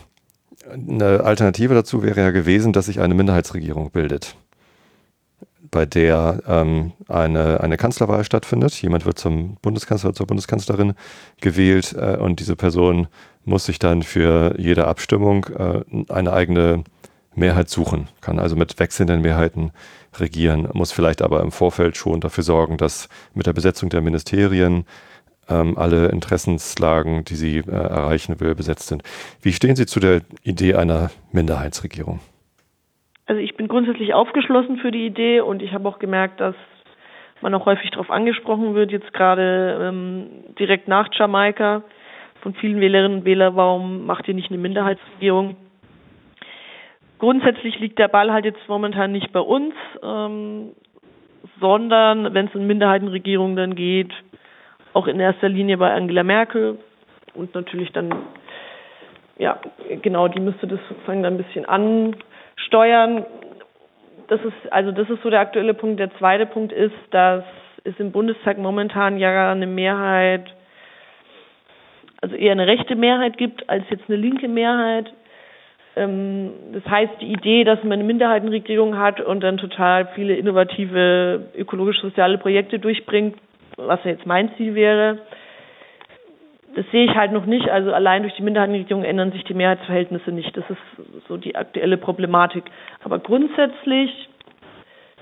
eine 0.70 1.22
Alternative 1.22 1.74
dazu 1.74 2.04
wäre 2.04 2.20
ja 2.20 2.32
gewesen, 2.32 2.74
dass 2.74 2.88
sich 2.88 3.00
eine 3.00 3.14
Minderheitsregierung 3.14 3.92
bildet 3.92 4.36
bei 5.72 5.86
der 5.86 6.42
ähm, 6.48 6.94
eine, 7.08 7.62
eine 7.62 7.78
Kanzlerwahl 7.78 8.24
stattfindet. 8.24 8.82
Jemand 8.82 9.06
wird 9.06 9.20
zum 9.20 9.58
Bundeskanzler, 9.62 10.14
zur 10.14 10.28
Bundeskanzlerin 10.28 10.94
gewählt 11.42 11.96
äh, 11.98 12.18
und 12.18 12.40
diese 12.40 12.56
Person 12.56 13.08
muss 13.48 13.66
sich 13.66 13.80
dann 13.80 14.04
für 14.04 14.56
jede 14.58 14.88
Abstimmung 14.88 15.46
äh, 15.58 15.82
eine 16.10 16.34
eigene 16.34 16.84
Mehrheit 17.34 17.70
suchen, 17.70 18.08
kann 18.20 18.40
also 18.40 18.56
mit 18.56 18.80
wechselnden 18.80 19.22
Mehrheiten 19.22 19.72
regieren, 20.20 20.68
muss 20.74 20.92
vielleicht 20.92 21.22
aber 21.22 21.42
im 21.42 21.52
Vorfeld 21.52 21.96
schon 21.96 22.20
dafür 22.20 22.44
sorgen, 22.44 22.78
dass 22.78 23.10
mit 23.34 23.46
der 23.46 23.54
Besetzung 23.54 23.90
der 23.90 24.02
Ministerien 24.02 24.86
ähm, 25.50 25.78
alle 25.78 26.10
Interessenslagen, 26.10 27.24
die 27.24 27.36
sie 27.36 27.58
äh, 27.60 27.72
erreichen 27.72 28.40
will, 28.42 28.54
besetzt 28.56 28.88
sind. 28.88 29.04
Wie 29.42 29.54
stehen 29.54 29.76
Sie 29.76 29.86
zu 29.86 30.00
der 30.00 30.22
Idee 30.44 30.76
einer 30.76 31.10
Minderheitsregierung? 31.32 32.20
Also 33.28 33.42
ich 33.42 33.56
bin 33.56 33.68
grundsätzlich 33.68 34.14
aufgeschlossen 34.14 34.78
für 34.78 34.92
die 34.92 35.06
Idee 35.06 35.42
und 35.42 35.62
ich 35.62 35.74
habe 35.74 35.88
auch 35.88 36.00
gemerkt, 36.00 36.40
dass 36.42 36.56
man 37.42 37.54
auch 37.54 37.66
häufig 37.66 37.92
darauf 37.92 38.10
angesprochen 38.10 38.74
wird, 38.74 38.92
jetzt 38.92 39.14
gerade 39.14 39.80
ähm, 39.82 40.28
direkt 40.60 40.88
nach 40.88 41.10
Jamaika 41.14 41.84
von 42.48 42.54
vielen 42.54 42.80
Wählerinnen 42.80 43.20
und 43.20 43.26
Wählern, 43.26 43.58
warum 43.58 44.06
macht 44.06 44.26
ihr 44.30 44.34
nicht 44.34 44.50
eine 44.50 44.58
Minderheitsregierung? 44.58 45.58
Grundsätzlich 47.20 47.78
liegt 47.80 48.00
der 48.00 48.08
Ball 48.08 48.32
halt 48.32 48.46
jetzt 48.46 48.70
momentan 48.70 49.12
nicht 49.12 49.34
bei 49.34 49.42
uns, 49.42 49.74
ähm, 50.02 50.72
sondern 51.60 52.34
wenn 52.34 52.48
es 52.48 52.56
in 52.56 52.66
Minderheitenregierungen 52.66 53.58
dann 53.58 53.76
geht, 53.76 54.14
auch 54.94 55.08
in 55.08 55.20
erster 55.20 55.50
Linie 55.50 55.78
bei 55.78 55.94
Angela 55.94 56.24
Merkel 56.24 56.78
und 57.34 57.54
natürlich 57.54 57.92
dann, 57.92 58.16
ja, 59.38 59.60
genau, 60.02 60.30
die 60.30 60.40
müsste 60.40 60.68
das 60.68 60.80
sozusagen 60.88 61.24
dann 61.24 61.34
ein 61.34 61.44
bisschen 61.44 61.66
an 61.66 62.16
Steuern, 62.56 63.26
das 64.30 64.40
ist, 64.40 64.72
also 64.72 64.94
das 64.94 65.10
ist 65.10 65.22
so 65.22 65.30
der 65.30 65.42
aktuelle 65.42 65.74
Punkt. 65.74 66.00
Der 66.00 66.16
zweite 66.18 66.46
Punkt 66.46 66.72
ist, 66.72 66.96
dass 67.12 67.44
es 67.84 68.00
im 68.00 68.14
Bundestag 68.14 68.58
momentan 68.58 69.18
ja 69.18 69.52
eine 69.52 69.68
Mehrheit, 69.68 70.54
also 72.22 72.36
eher 72.36 72.52
eine 72.52 72.68
rechte 72.68 72.96
Mehrheit 72.96 73.38
gibt 73.38 73.70
als 73.70 73.84
jetzt 73.90 74.06
eine 74.08 74.18
linke 74.18 74.48
Mehrheit. 74.48 75.12
Ähm, 75.96 76.52
das 76.74 76.86
heißt, 76.86 77.14
die 77.22 77.32
Idee, 77.32 77.64
dass 77.64 77.84
man 77.84 77.94
eine 77.94 78.04
Minderheitenregierung 78.04 78.98
hat 78.98 79.22
und 79.22 79.42
dann 79.42 79.58
total 79.58 80.08
viele 80.16 80.36
innovative 80.36 81.50
ökologisch-soziale 81.56 82.38
Projekte 82.38 82.80
durchbringt, 82.80 83.38
was 83.78 84.04
ja 84.04 84.12
jetzt 84.12 84.26
mein 84.26 84.52
Ziel 84.58 84.76
wäre, 84.76 85.20
das 86.78 86.86
sehe 86.92 87.06
ich 87.06 87.16
halt 87.16 87.32
noch 87.32 87.48
nicht. 87.48 87.70
Also 87.70 87.92
allein 87.92 88.22
durch 88.22 88.36
die 88.36 88.44
Minderheitenregierung 88.44 89.04
ändern 89.04 89.32
sich 89.32 89.44
die 89.46 89.56
Mehrheitsverhältnisse 89.56 90.32
nicht. 90.32 90.56
Das 90.56 90.70
ist 90.70 91.28
so 91.28 91.38
die 91.38 91.56
aktuelle 91.56 91.98
Problematik. 91.98 92.66
Aber 93.04 93.18
grundsätzlich 93.18 94.12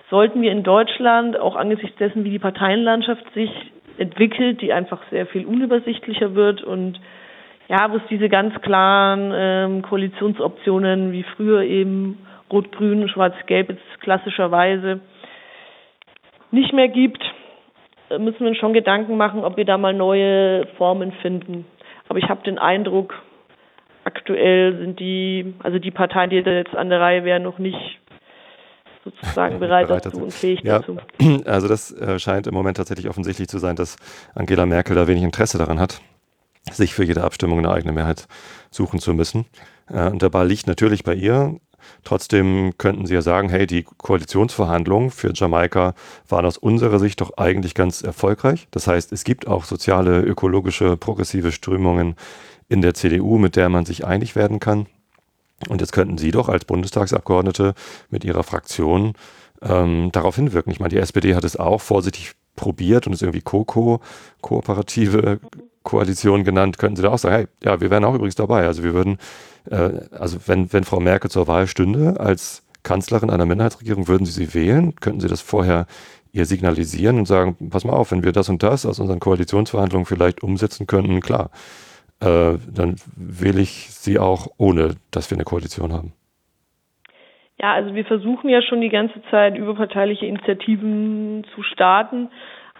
sollten 0.10 0.42
wir 0.42 0.52
in 0.52 0.64
Deutschland 0.64 1.40
auch 1.40 1.56
angesichts 1.56 1.98
dessen, 1.98 2.26
wie 2.26 2.30
die 2.30 2.40
Parteienlandschaft 2.40 3.24
sich 3.34 3.50
entwickelt, 3.98 4.62
die 4.62 4.74
einfach 4.74 5.02
sehr 5.10 5.26
viel 5.28 5.46
unübersichtlicher 5.46 6.36
wird 6.36 6.64
und 6.64 7.00
ja, 7.68 7.92
wo 7.92 7.98
es 7.98 8.04
diese 8.10 8.30
ganz 8.30 8.60
klaren 8.62 9.32
ähm, 9.34 9.82
Koalitionsoptionen 9.82 11.12
wie 11.12 11.24
früher 11.36 11.64
eben 11.64 12.20
Rot-Grün, 12.52 13.10
Schwarz-Gelb 13.10 13.70
jetzt 13.70 14.02
klassischerweise 14.02 15.00
nicht 16.52 16.74
mehr 16.74 16.88
gibt, 16.88 17.24
müssen 18.12 18.42
wir 18.42 18.48
uns 18.50 18.58
schon 18.58 18.74
Gedanken 18.74 19.18
machen, 19.18 19.44
ob 19.44 19.58
wir 19.58 19.66
da 19.66 19.78
mal 19.78 19.94
neue 19.94 20.68
Formen 20.78 21.12
finden. 21.22 21.66
Aber 22.08 22.20
ich 22.20 22.30
habe 22.30 22.44
den 22.44 22.60
Eindruck, 22.60 23.16
aktuell 24.04 24.78
sind 24.78 25.00
die, 25.00 25.56
also 25.64 25.80
die 25.80 25.92
Parteien, 25.92 26.30
die 26.30 26.36
jetzt 26.36 26.76
an 26.76 26.90
der 26.90 27.02
Reihe 27.02 27.26
wären, 27.26 27.44
noch 27.44 27.58
nicht 27.58 28.00
sozusagen 29.06 29.60
bereit, 29.60 29.88
bereit 29.88 30.06
dazu 30.06 30.24
und 30.24 30.34
fähig 30.34 30.62
ja, 30.64 30.80
dazu. 30.80 30.98
Also 31.46 31.68
das 31.68 31.92
äh, 31.92 32.20
scheint 32.20 32.48
im 32.48 32.54
Moment 32.54 32.78
tatsächlich 32.78 33.08
offensichtlich 33.08 33.48
zu 33.48 33.60
sein, 33.60 33.76
dass 33.76 33.96
Angela 34.34 34.66
Merkel 34.66 34.96
da 34.96 35.08
wenig 35.08 35.24
Interesse 35.24 35.58
daran 35.58 35.80
hat, 35.80 36.02
sich 36.72 36.94
für 36.94 37.06
jede 37.06 37.24
Abstimmung 37.24 37.60
eine 37.60 37.72
eigene 37.72 37.94
Mehrheit 37.94 38.28
suchen 38.72 39.00
zu 39.00 39.14
müssen. 39.14 39.46
Äh, 39.88 40.10
und 40.10 40.22
der 40.22 40.30
Ball 40.30 40.48
liegt 40.48 40.68
natürlich 40.68 41.04
bei 41.04 41.14
ihr. 41.14 41.56
Trotzdem 42.04 42.74
könnten 42.80 43.06
Sie 43.06 43.14
ja 43.14 43.22
sagen, 43.22 43.50
hey, 43.50 43.68
die 43.68 43.84
Koalitionsverhandlungen 43.84 45.12
für 45.12 45.32
Jamaika 45.34 45.94
waren 46.28 46.46
aus 46.46 46.58
unserer 46.58 46.98
Sicht 46.98 47.22
doch 47.22 47.38
eigentlich 47.38 47.76
ganz 47.76 48.02
erfolgreich. 48.02 48.68
Das 48.72 48.88
heißt, 48.88 49.12
es 49.12 49.24
gibt 49.24 49.48
auch 49.48 49.66
soziale, 49.66 50.22
ökologische, 50.22 50.98
progressive 50.98 51.52
Strömungen 51.52 52.16
in 52.70 52.82
der 52.82 52.96
CDU, 52.96 53.38
mit 53.38 53.56
der 53.56 53.70
man 53.70 53.86
sich 53.86 54.04
einig 54.04 54.36
werden 54.36 54.60
kann. 54.60 54.88
Und 55.70 55.82
jetzt 55.82 55.94
könnten 55.94 56.18
Sie 56.18 56.32
doch 56.32 56.50
als 56.50 56.66
Bundestagsabgeordnete 56.66 57.74
mit 58.10 58.24
Ihrer 58.24 58.44
Fraktion 58.44 59.14
ähm, 59.62 60.12
darauf 60.12 60.36
hinwirken. 60.36 60.72
Ich 60.72 60.80
meine, 60.80 60.90
die 60.90 60.98
SPD 60.98 61.36
hat 61.36 61.44
es 61.44 61.58
auch 61.58 61.82
vorsichtig 61.82 62.34
probiert 62.56 63.08
und 63.08 63.14
ist 63.14 63.22
irgendwie 63.22 63.42
COCO, 63.42 64.02
kooperative 64.42 65.40
Koalition 65.84 66.44
genannt, 66.44 66.78
könnten 66.78 66.98
Sie 66.98 67.04
da 67.04 67.12
auch 67.12 67.18
sagen, 67.18 67.36
hey, 67.36 67.48
ja, 67.64 67.80
wir 67.80 67.90
wären 67.90 68.04
auch 68.04 68.16
übrigens 68.16 68.36
dabei. 68.36 68.66
Also 68.66 68.84
wir 68.84 68.94
würden, 68.94 69.18
äh, 69.70 69.92
also 70.12 70.38
wenn, 70.48 70.72
wenn 70.74 70.84
Frau 70.84 71.00
Merkel 71.00 71.30
zur 71.30 71.48
Wahl 71.48 71.68
stünde 71.68 72.20
als 72.20 72.64
Kanzlerin 72.84 73.30
einer 73.30 73.46
Minderheitsregierung, 73.46 74.08
würden 74.08 74.26
Sie 74.26 74.32
sie 74.32 74.54
wählen? 74.54 74.96
Könnten 74.96 75.22
Sie 75.22 75.28
das 75.28 75.42
vorher 75.42 75.88
ihr 76.32 76.46
signalisieren 76.46 77.18
und 77.18 77.28
sagen, 77.28 77.56
pass 77.70 77.86
mal 77.86 77.94
auf, 77.94 78.12
wenn 78.12 78.24
wir 78.24 78.34
das 78.34 78.50
und 78.50 78.62
das 78.62 78.86
aus 78.86 79.00
unseren 79.00 79.22
Koalitionsverhandlungen 79.22 80.06
vielleicht 80.06 80.44
umsetzen 80.44 80.86
könnten, 80.86 81.22
klar, 81.22 81.50
äh, 82.22 82.58
dann 82.74 82.96
wähle 83.16 83.62
ich 83.62 83.92
sie 83.92 84.20
auch, 84.20 84.48
ohne 84.58 84.96
dass 85.12 85.30
wir 85.32 85.38
eine 85.38 85.46
Koalition 85.46 85.94
haben. 85.94 86.14
Ja, 87.60 87.74
also 87.74 87.96
wir 87.96 88.06
versuchen 88.06 88.50
ja 88.50 88.62
schon 88.62 88.82
die 88.82 88.90
ganze 88.90 89.22
Zeit 89.32 89.58
überparteiliche 89.58 90.26
Initiativen 90.26 91.46
zu 91.56 91.64
starten. 91.64 92.30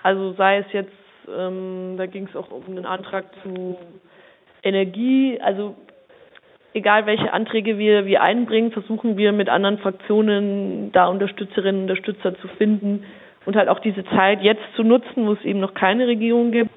Also 0.04 0.34
sei 0.34 0.60
es 0.60 0.66
jetzt, 0.74 0.92
ähm, 1.28 1.96
da 1.98 2.06
ging 2.06 2.28
es 2.28 2.36
auch 2.36 2.52
um 2.52 2.66
einen 2.68 2.86
Antrag 2.86 3.26
zu 3.42 3.78
Energie. 4.64 5.40
Also 5.42 5.76
egal 6.74 7.06
welche 7.06 7.32
Anträge 7.32 7.78
wir, 7.78 8.06
wir 8.06 8.22
einbringen, 8.22 8.72
versuchen 8.72 9.18
wir 9.18 9.32
mit 9.32 9.48
anderen 9.48 9.78
Fraktionen 9.78 10.92
da 10.92 11.08
Unterstützerinnen 11.08 11.84
und 11.84 11.90
Unterstützer 11.90 12.38
zu 12.40 12.48
finden 12.50 13.06
und 13.46 13.56
halt 13.56 13.70
auch 13.70 13.80
diese 13.80 14.04
Zeit 14.06 14.42
jetzt 14.42 14.64
zu 14.76 14.84
nutzen, 14.84 15.26
wo 15.26 15.34
es 15.34 15.44
eben 15.46 15.60
noch 15.60 15.74
keine 15.74 16.08
Regierung 16.08 16.52
gibt 16.52 16.72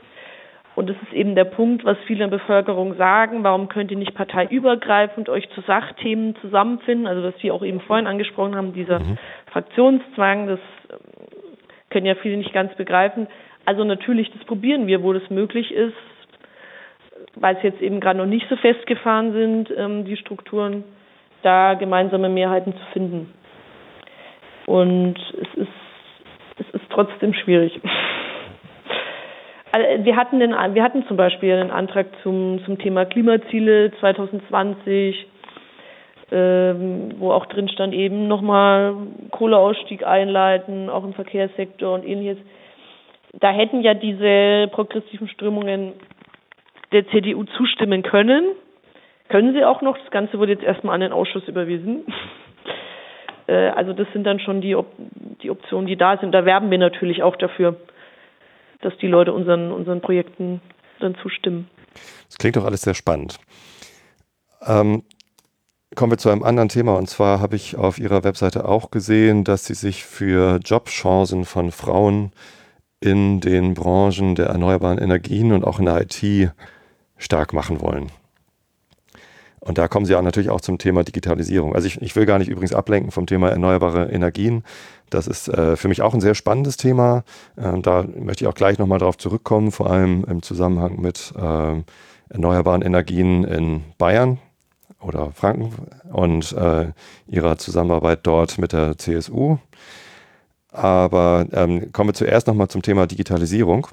und 0.78 0.88
das 0.88 0.96
ist 1.02 1.12
eben 1.12 1.34
der 1.34 1.44
Punkt, 1.44 1.84
was 1.84 1.98
viele 2.06 2.22
in 2.22 2.30
der 2.30 2.38
Bevölkerung 2.38 2.94
sagen. 2.94 3.42
Warum 3.42 3.68
könnt 3.68 3.90
ihr 3.90 3.96
nicht 3.96 4.14
parteiübergreifend 4.14 5.28
euch 5.28 5.50
zu 5.50 5.60
Sachthemen 5.62 6.36
zusammenfinden? 6.36 7.08
Also, 7.08 7.24
was 7.24 7.34
Sie 7.42 7.50
auch 7.50 7.64
eben 7.64 7.80
vorhin 7.80 8.06
angesprochen 8.06 8.54
haben, 8.54 8.72
dieser 8.72 9.00
mhm. 9.00 9.18
Fraktionszwang, 9.50 10.46
das 10.46 10.60
ähm, 10.88 10.98
können 11.90 12.06
ja 12.06 12.14
viele 12.14 12.36
nicht 12.36 12.52
ganz 12.52 12.72
begreifen. 12.76 13.26
Also 13.64 13.82
natürlich, 13.82 14.30
das 14.30 14.44
probieren 14.44 14.86
wir, 14.86 15.02
wo 15.02 15.12
das 15.12 15.28
möglich 15.30 15.72
ist, 15.72 15.96
weil 17.34 17.56
es 17.56 17.62
jetzt 17.64 17.82
eben 17.82 17.98
gerade 17.98 18.20
noch 18.20 18.26
nicht 18.26 18.48
so 18.48 18.54
festgefahren 18.54 19.32
sind, 19.32 19.76
ähm, 19.76 20.04
die 20.04 20.16
Strukturen, 20.16 20.84
da 21.42 21.74
gemeinsame 21.74 22.28
Mehrheiten 22.28 22.72
zu 22.72 22.84
finden. 22.92 23.34
Und 24.66 25.16
es 25.42 25.60
ist, 25.60 25.72
es 26.58 26.70
ist 26.80 26.84
trotzdem 26.90 27.34
schwierig. 27.34 27.80
Wir 29.78 30.16
hatten 30.16 30.40
den, 30.40 30.50
wir 30.50 30.82
hatten 30.82 31.06
zum 31.06 31.16
Beispiel 31.16 31.52
einen 31.54 31.70
Antrag 31.70 32.06
zum, 32.24 32.60
zum 32.64 32.78
Thema 32.78 33.04
Klimaziele 33.04 33.92
2020, 34.00 35.26
ähm, 36.32 37.14
wo 37.18 37.30
auch 37.30 37.46
drin 37.46 37.68
stand 37.68 37.94
eben 37.94 38.26
nochmal 38.26 38.94
Kohleausstieg 39.30 40.04
einleiten, 40.04 40.90
auch 40.90 41.04
im 41.04 41.12
Verkehrssektor 41.12 41.94
und 41.94 42.04
ähnliches. 42.04 42.38
Da 43.34 43.52
hätten 43.52 43.82
ja 43.82 43.94
diese 43.94 44.68
progressiven 44.72 45.28
Strömungen 45.28 45.92
der 46.90 47.06
CDU 47.08 47.44
zustimmen 47.44 48.02
können. 48.02 48.46
Können 49.28 49.52
sie 49.52 49.64
auch 49.64 49.80
noch. 49.80 49.96
Das 49.96 50.10
Ganze 50.10 50.40
wurde 50.40 50.52
jetzt 50.52 50.64
erstmal 50.64 50.96
an 50.96 51.02
den 51.02 51.12
Ausschuss 51.12 51.46
überwiesen. 51.46 52.04
Äh, 53.50 53.70
also 53.70 53.94
das 53.94 54.06
sind 54.12 54.24
dann 54.24 54.40
schon 54.40 54.60
die, 54.60 54.76
Op 54.76 54.92
die 55.42 55.50
Optionen, 55.50 55.86
die 55.86 55.96
da 55.96 56.18
sind. 56.18 56.32
Da 56.32 56.44
werben 56.44 56.70
wir 56.70 56.76
natürlich 56.76 57.22
auch 57.22 57.34
dafür 57.34 57.76
dass 58.80 58.96
die 58.98 59.06
Leute 59.06 59.32
unseren, 59.32 59.72
unseren 59.72 60.00
Projekten 60.00 60.60
dann 61.00 61.16
zustimmen. 61.22 61.68
Das 62.28 62.38
klingt 62.38 62.56
doch 62.56 62.64
alles 62.64 62.82
sehr 62.82 62.94
spannend. 62.94 63.38
Ähm, 64.66 65.02
kommen 65.94 66.12
wir 66.12 66.18
zu 66.18 66.30
einem 66.30 66.42
anderen 66.42 66.68
Thema. 66.68 66.96
Und 66.96 67.08
zwar 67.08 67.40
habe 67.40 67.56
ich 67.56 67.76
auf 67.76 67.98
Ihrer 67.98 68.24
Webseite 68.24 68.66
auch 68.66 68.90
gesehen, 68.90 69.44
dass 69.44 69.66
Sie 69.66 69.74
sich 69.74 70.04
für 70.04 70.60
Jobchancen 70.64 71.44
von 71.44 71.72
Frauen 71.72 72.32
in 73.00 73.40
den 73.40 73.74
Branchen 73.74 74.34
der 74.34 74.46
erneuerbaren 74.46 74.98
Energien 74.98 75.52
und 75.52 75.64
auch 75.64 75.78
in 75.78 75.86
der 75.86 76.02
IT 76.02 76.52
stark 77.16 77.52
machen 77.52 77.80
wollen. 77.80 78.10
Und 79.60 79.78
da 79.78 79.88
kommen 79.88 80.06
Sie 80.06 80.14
auch 80.14 80.22
natürlich 80.22 80.50
auch 80.50 80.60
zum 80.60 80.78
Thema 80.78 81.04
Digitalisierung. 81.04 81.74
Also 81.74 81.86
ich, 81.86 82.00
ich 82.00 82.14
will 82.16 82.26
gar 82.26 82.38
nicht 82.38 82.48
übrigens 82.48 82.72
ablenken 82.72 83.10
vom 83.10 83.26
Thema 83.26 83.50
erneuerbare 83.50 84.10
Energien. 84.10 84.64
Das 85.10 85.26
ist 85.26 85.48
äh, 85.48 85.76
für 85.76 85.88
mich 85.88 86.02
auch 86.02 86.14
ein 86.14 86.20
sehr 86.20 86.34
spannendes 86.34 86.76
Thema. 86.76 87.24
Äh, 87.56 87.80
da 87.80 88.04
möchte 88.16 88.44
ich 88.44 88.48
auch 88.48 88.54
gleich 88.54 88.78
nochmal 88.78 88.98
darauf 88.98 89.18
zurückkommen, 89.18 89.72
vor 89.72 89.90
allem 89.90 90.24
im 90.24 90.42
Zusammenhang 90.42 91.00
mit 91.00 91.32
äh, 91.36 91.82
erneuerbaren 92.28 92.82
Energien 92.82 93.44
in 93.44 93.84
Bayern 93.96 94.38
oder 95.00 95.32
Franken 95.32 95.72
und 96.12 96.52
äh, 96.52 96.92
ihrer 97.26 97.58
Zusammenarbeit 97.58 98.20
dort 98.24 98.58
mit 98.58 98.72
der 98.72 98.98
CSU. 98.98 99.58
Aber 100.70 101.46
ähm, 101.52 101.92
kommen 101.92 102.10
wir 102.10 102.14
zuerst 102.14 102.46
nochmal 102.46 102.68
zum 102.68 102.82
Thema 102.82 103.06
Digitalisierung 103.06 103.86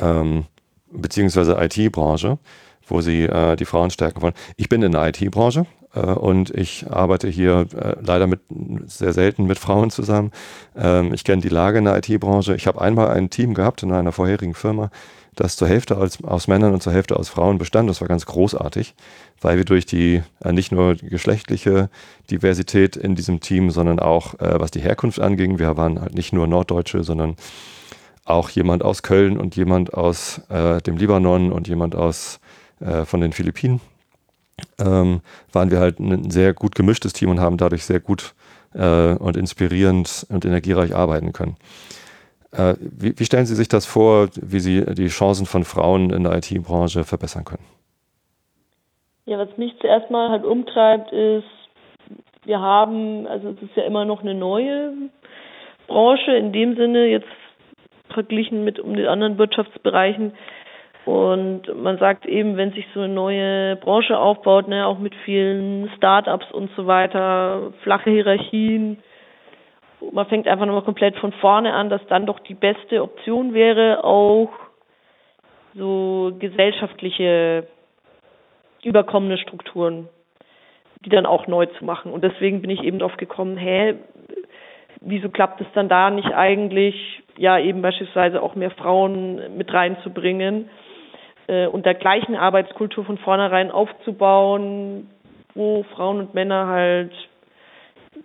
ähm, 0.00 0.44
beziehungsweise 0.90 1.56
IT-Branche 1.58 2.38
wo 2.86 3.00
sie 3.00 3.22
äh, 3.22 3.56
die 3.56 3.64
Frauen 3.64 3.90
stärken 3.90 4.22
wollen. 4.22 4.34
Ich 4.56 4.68
bin 4.68 4.82
in 4.82 4.92
der 4.92 5.08
IT-Branche 5.08 5.66
äh, 5.94 6.00
und 6.00 6.50
ich 6.50 6.86
arbeite 6.90 7.28
hier 7.28 7.66
äh, 7.74 7.96
leider 8.04 8.26
mit 8.26 8.40
sehr 8.86 9.12
selten 9.12 9.46
mit 9.46 9.58
Frauen 9.58 9.90
zusammen. 9.90 10.30
Ähm, 10.76 11.12
ich 11.12 11.24
kenne 11.24 11.42
die 11.42 11.48
Lage 11.48 11.78
in 11.78 11.84
der 11.84 11.96
IT-Branche. 11.98 12.54
Ich 12.54 12.66
habe 12.66 12.80
einmal 12.80 13.08
ein 13.08 13.30
Team 13.30 13.54
gehabt 13.54 13.82
in 13.82 13.92
einer 13.92 14.12
vorherigen 14.12 14.54
Firma, 14.54 14.90
das 15.34 15.56
zur 15.56 15.68
Hälfte 15.68 15.96
aus, 15.96 16.22
aus 16.22 16.48
Männern 16.48 16.72
und 16.72 16.82
zur 16.82 16.92
Hälfte 16.92 17.16
aus 17.16 17.28
Frauen 17.28 17.58
bestand. 17.58 17.88
Das 17.88 18.00
war 18.00 18.08
ganz 18.08 18.26
großartig, 18.26 18.94
weil 19.40 19.56
wir 19.56 19.64
durch 19.64 19.86
die 19.86 20.22
äh, 20.44 20.52
nicht 20.52 20.72
nur 20.72 20.94
geschlechtliche 20.96 21.90
Diversität 22.30 22.96
in 22.96 23.14
diesem 23.14 23.40
Team, 23.40 23.70
sondern 23.70 23.98
auch 23.98 24.34
äh, 24.40 24.60
was 24.60 24.70
die 24.70 24.80
Herkunft 24.80 25.20
anging. 25.20 25.58
Wir 25.58 25.76
waren 25.76 26.00
halt 26.00 26.14
nicht 26.14 26.32
nur 26.32 26.46
Norddeutsche, 26.46 27.04
sondern 27.04 27.36
auch 28.24 28.50
jemand 28.50 28.84
aus 28.84 29.02
Köln 29.02 29.36
und 29.36 29.56
jemand 29.56 29.94
aus 29.94 30.40
äh, 30.48 30.80
dem 30.82 30.96
Libanon 30.96 31.50
und 31.52 31.66
jemand 31.66 31.96
aus 31.96 32.40
äh, 32.82 33.04
von 33.04 33.20
den 33.20 33.32
Philippinen, 33.32 33.80
ähm, 34.78 35.20
waren 35.52 35.70
wir 35.70 35.78
halt 35.78 35.98
ein 35.98 36.30
sehr 36.30 36.54
gut 36.54 36.74
gemischtes 36.74 37.12
Team 37.12 37.30
und 37.30 37.40
haben 37.40 37.56
dadurch 37.56 37.84
sehr 37.84 38.00
gut 38.00 38.34
äh, 38.74 39.14
und 39.14 39.36
inspirierend 39.36 40.26
und 40.28 40.44
energiereich 40.44 40.94
arbeiten 40.94 41.32
können. 41.32 41.56
Äh, 42.52 42.74
wie, 42.80 43.18
wie, 43.18 43.24
stellen 43.24 43.46
Sie 43.46 43.54
sich 43.54 43.68
das 43.68 43.86
vor, 43.86 44.28
wie 44.40 44.60
Sie 44.60 44.84
die 44.94 45.08
Chancen 45.08 45.46
von 45.46 45.64
Frauen 45.64 46.10
in 46.10 46.24
der 46.24 46.36
IT-Branche 46.36 47.04
verbessern 47.04 47.44
können? 47.44 47.64
Ja, 49.24 49.38
was 49.38 49.56
mich 49.56 49.72
zuerst 49.80 50.10
mal 50.10 50.30
halt 50.30 50.44
umtreibt, 50.44 51.12
ist, 51.12 51.44
wir 52.44 52.60
haben, 52.60 53.26
also 53.26 53.50
es 53.50 53.62
ist 53.62 53.76
ja 53.76 53.84
immer 53.84 54.04
noch 54.04 54.20
eine 54.22 54.34
neue 54.34 54.92
Branche 55.86 56.32
in 56.32 56.52
dem 56.52 56.76
Sinne, 56.76 57.06
jetzt 57.06 57.28
verglichen 58.10 58.64
mit 58.64 58.78
um 58.78 58.94
den 58.94 59.06
anderen 59.06 59.38
Wirtschaftsbereichen, 59.38 60.32
und 61.04 61.62
man 61.82 61.98
sagt 61.98 62.26
eben, 62.26 62.56
wenn 62.56 62.72
sich 62.72 62.86
so 62.94 63.00
eine 63.00 63.12
neue 63.12 63.76
Branche 63.76 64.16
aufbaut, 64.18 64.68
ne, 64.68 64.86
auch 64.86 64.98
mit 64.98 65.14
vielen 65.24 65.90
Startups 65.96 66.50
und 66.52 66.70
so 66.76 66.86
weiter, 66.86 67.72
flache 67.82 68.10
Hierarchien, 68.10 68.98
man 70.12 70.26
fängt 70.26 70.46
einfach 70.46 70.66
nochmal 70.66 70.82
komplett 70.82 71.16
von 71.16 71.32
vorne 71.32 71.72
an, 71.74 71.90
dass 71.90 72.04
dann 72.06 72.26
doch 72.26 72.40
die 72.40 72.54
beste 72.54 73.02
Option 73.02 73.54
wäre, 73.54 74.04
auch 74.04 74.50
so 75.74 76.32
gesellschaftliche 76.38 77.66
überkommene 78.84 79.38
Strukturen, 79.38 80.08
die 81.04 81.10
dann 81.10 81.26
auch 81.26 81.46
neu 81.46 81.66
zu 81.66 81.84
machen. 81.84 82.12
Und 82.12 82.22
deswegen 82.22 82.60
bin 82.62 82.70
ich 82.70 82.82
eben 82.82 82.98
drauf 82.98 83.16
gekommen, 83.16 83.56
hä, 83.56 83.94
wieso 85.00 85.30
klappt 85.30 85.60
es 85.60 85.66
dann 85.74 85.88
da 85.88 86.10
nicht 86.10 86.32
eigentlich, 86.32 87.22
ja, 87.38 87.58
eben 87.58 87.82
beispielsweise 87.82 88.42
auch 88.42 88.54
mehr 88.54 88.70
Frauen 88.70 89.56
mit 89.56 89.72
reinzubringen 89.72 90.68
äh, 91.46 91.66
und 91.66 91.86
der 91.86 91.94
gleichen 91.94 92.36
Arbeitskultur 92.36 93.04
von 93.04 93.18
vornherein 93.18 93.70
aufzubauen, 93.70 95.10
wo 95.54 95.84
Frauen 95.94 96.20
und 96.20 96.34
Männer 96.34 96.66
halt 96.66 97.12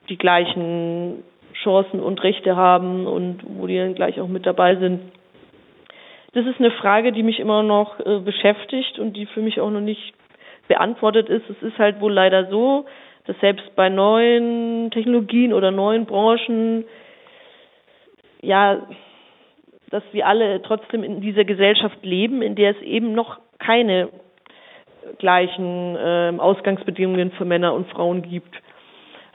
die 0.10 0.18
gleichen 0.18 1.24
Chancen 1.64 2.00
und 2.00 2.24
Rechte 2.24 2.56
haben 2.56 3.08
und 3.08 3.42
wo 3.46 3.68
die 3.68 3.78
dann 3.78 3.96
gleich 3.96 4.20
auch 4.20 4.28
mit 4.28 4.46
dabei 4.46 4.76
sind. 4.76 5.12
Das 6.34 6.46
ist 6.46 6.60
eine 6.60 6.72
Frage, 6.72 7.12
die 7.12 7.24
mich 7.24 7.40
immer 7.40 7.64
noch 7.64 8.00
äh, 8.00 8.20
beschäftigt 8.20 9.00
und 9.00 9.14
die 9.14 9.26
für 9.26 9.42
mich 9.42 9.60
auch 9.60 9.72
noch 9.72 9.82
nicht 9.82 10.14
beantwortet 10.68 11.30
ist. 11.30 11.50
Es 11.50 11.62
ist 11.64 11.78
halt 11.80 12.00
wohl 12.02 12.14
leider 12.14 12.50
so, 12.50 12.86
dass 13.26 13.40
selbst 13.40 13.76
bei 13.76 13.90
neuen 13.90 14.92
Technologien 14.92 15.54
oder 15.54 15.72
neuen 15.72 16.06
Branchen, 16.06 16.86
ja, 18.42 18.86
dass 19.90 20.04
wir 20.12 20.28
alle 20.28 20.62
trotzdem 20.62 21.04
in 21.04 21.22
dieser 21.22 21.46
Gesellschaft 21.46 22.04
leben, 22.04 22.42
in 22.42 22.56
der 22.56 22.72
es 22.72 22.82
eben 22.82 23.14
noch 23.14 23.40
keine 23.60 24.10
gleichen 25.20 25.96
äh, 25.96 26.34
Ausgangsbedingungen 26.38 27.32
für 27.32 27.46
Männer 27.46 27.74
und 27.74 27.88
Frauen 27.90 28.22
gibt. 28.22 28.56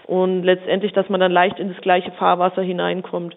Und 0.07 0.43
letztendlich, 0.43 0.93
dass 0.93 1.09
man 1.09 1.21
dann 1.21 1.33
leicht 1.33 1.59
in 1.59 1.69
das 1.73 1.81
gleiche 1.81 2.12
Fahrwasser 2.12 2.62
hineinkommt. 2.62 3.37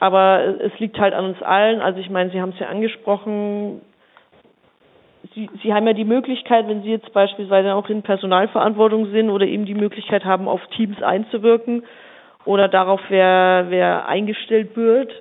Aber 0.00 0.56
es 0.60 0.76
liegt 0.78 0.98
halt 0.98 1.14
an 1.14 1.26
uns 1.26 1.40
allen. 1.42 1.80
Also 1.80 2.00
ich 2.00 2.10
meine, 2.10 2.30
Sie 2.30 2.40
haben 2.40 2.50
es 2.50 2.58
ja 2.58 2.68
angesprochen, 2.68 3.80
Sie, 5.34 5.48
Sie 5.62 5.72
haben 5.72 5.86
ja 5.86 5.92
die 5.92 6.04
Möglichkeit, 6.04 6.68
wenn 6.68 6.82
Sie 6.82 6.90
jetzt 6.90 7.12
beispielsweise 7.12 7.74
auch 7.74 7.88
in 7.88 8.02
Personalverantwortung 8.02 9.10
sind 9.10 9.30
oder 9.30 9.46
eben 9.46 9.64
die 9.64 9.74
Möglichkeit 9.74 10.24
haben, 10.24 10.48
auf 10.48 10.60
Teams 10.76 11.02
einzuwirken 11.02 11.84
oder 12.44 12.68
darauf, 12.68 13.00
wer, 13.08 13.66
wer 13.68 14.06
eingestellt 14.06 14.76
wird, 14.76 15.12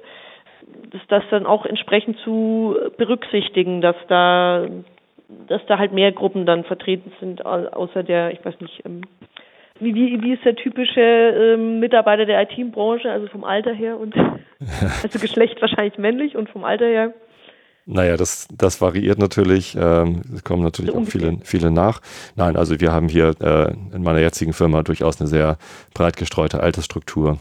dass 0.91 1.01
das 1.07 1.23
dann 1.29 1.45
auch 1.45 1.65
entsprechend 1.65 2.17
zu 2.19 2.75
berücksichtigen, 2.97 3.81
dass 3.81 3.95
da, 4.07 4.67
dass 5.47 5.61
da 5.67 5.77
halt 5.77 5.93
mehr 5.93 6.11
Gruppen 6.11 6.45
dann 6.45 6.63
vertreten 6.63 7.11
sind, 7.19 7.45
außer 7.45 8.03
der, 8.03 8.31
ich 8.31 8.43
weiß 8.43 8.59
nicht, 8.61 8.83
ähm, 8.85 9.01
wie, 9.79 9.93
wie, 9.93 10.21
wie 10.21 10.33
ist 10.33 10.45
der 10.45 10.55
typische 10.55 11.01
ähm, 11.01 11.79
Mitarbeiter 11.79 12.25
der 12.25 12.41
IT-Branche, 12.43 13.11
also 13.11 13.27
vom 13.27 13.43
Alter 13.43 13.73
her 13.73 13.99
und 13.99 14.15
also 15.03 15.19
Geschlecht 15.19 15.61
wahrscheinlich 15.61 15.97
männlich 15.97 16.37
und 16.37 16.49
vom 16.49 16.63
Alter 16.63 16.85
her? 16.85 17.13
Naja, 17.85 18.17
das, 18.17 18.47
das 18.51 18.81
variiert 18.81 19.19
natürlich. 19.19 19.75
Ähm, 19.79 20.21
es 20.33 20.43
kommen 20.43 20.63
natürlich 20.63 20.95
auch 20.95 21.03
viele, 21.05 21.37
viele 21.43 21.69
nach. 21.69 22.01
Nein, 22.35 22.55
also 22.55 22.79
wir 22.79 22.91
haben 22.91 23.09
hier 23.09 23.35
äh, 23.39 23.73
in 23.93 24.01
meiner 24.01 24.19
jetzigen 24.19 24.53
Firma 24.53 24.81
durchaus 24.81 25.19
eine 25.19 25.27
sehr 25.27 25.57
breit 25.93 26.17
gestreute 26.17 26.61
Altersstruktur. 26.61 27.37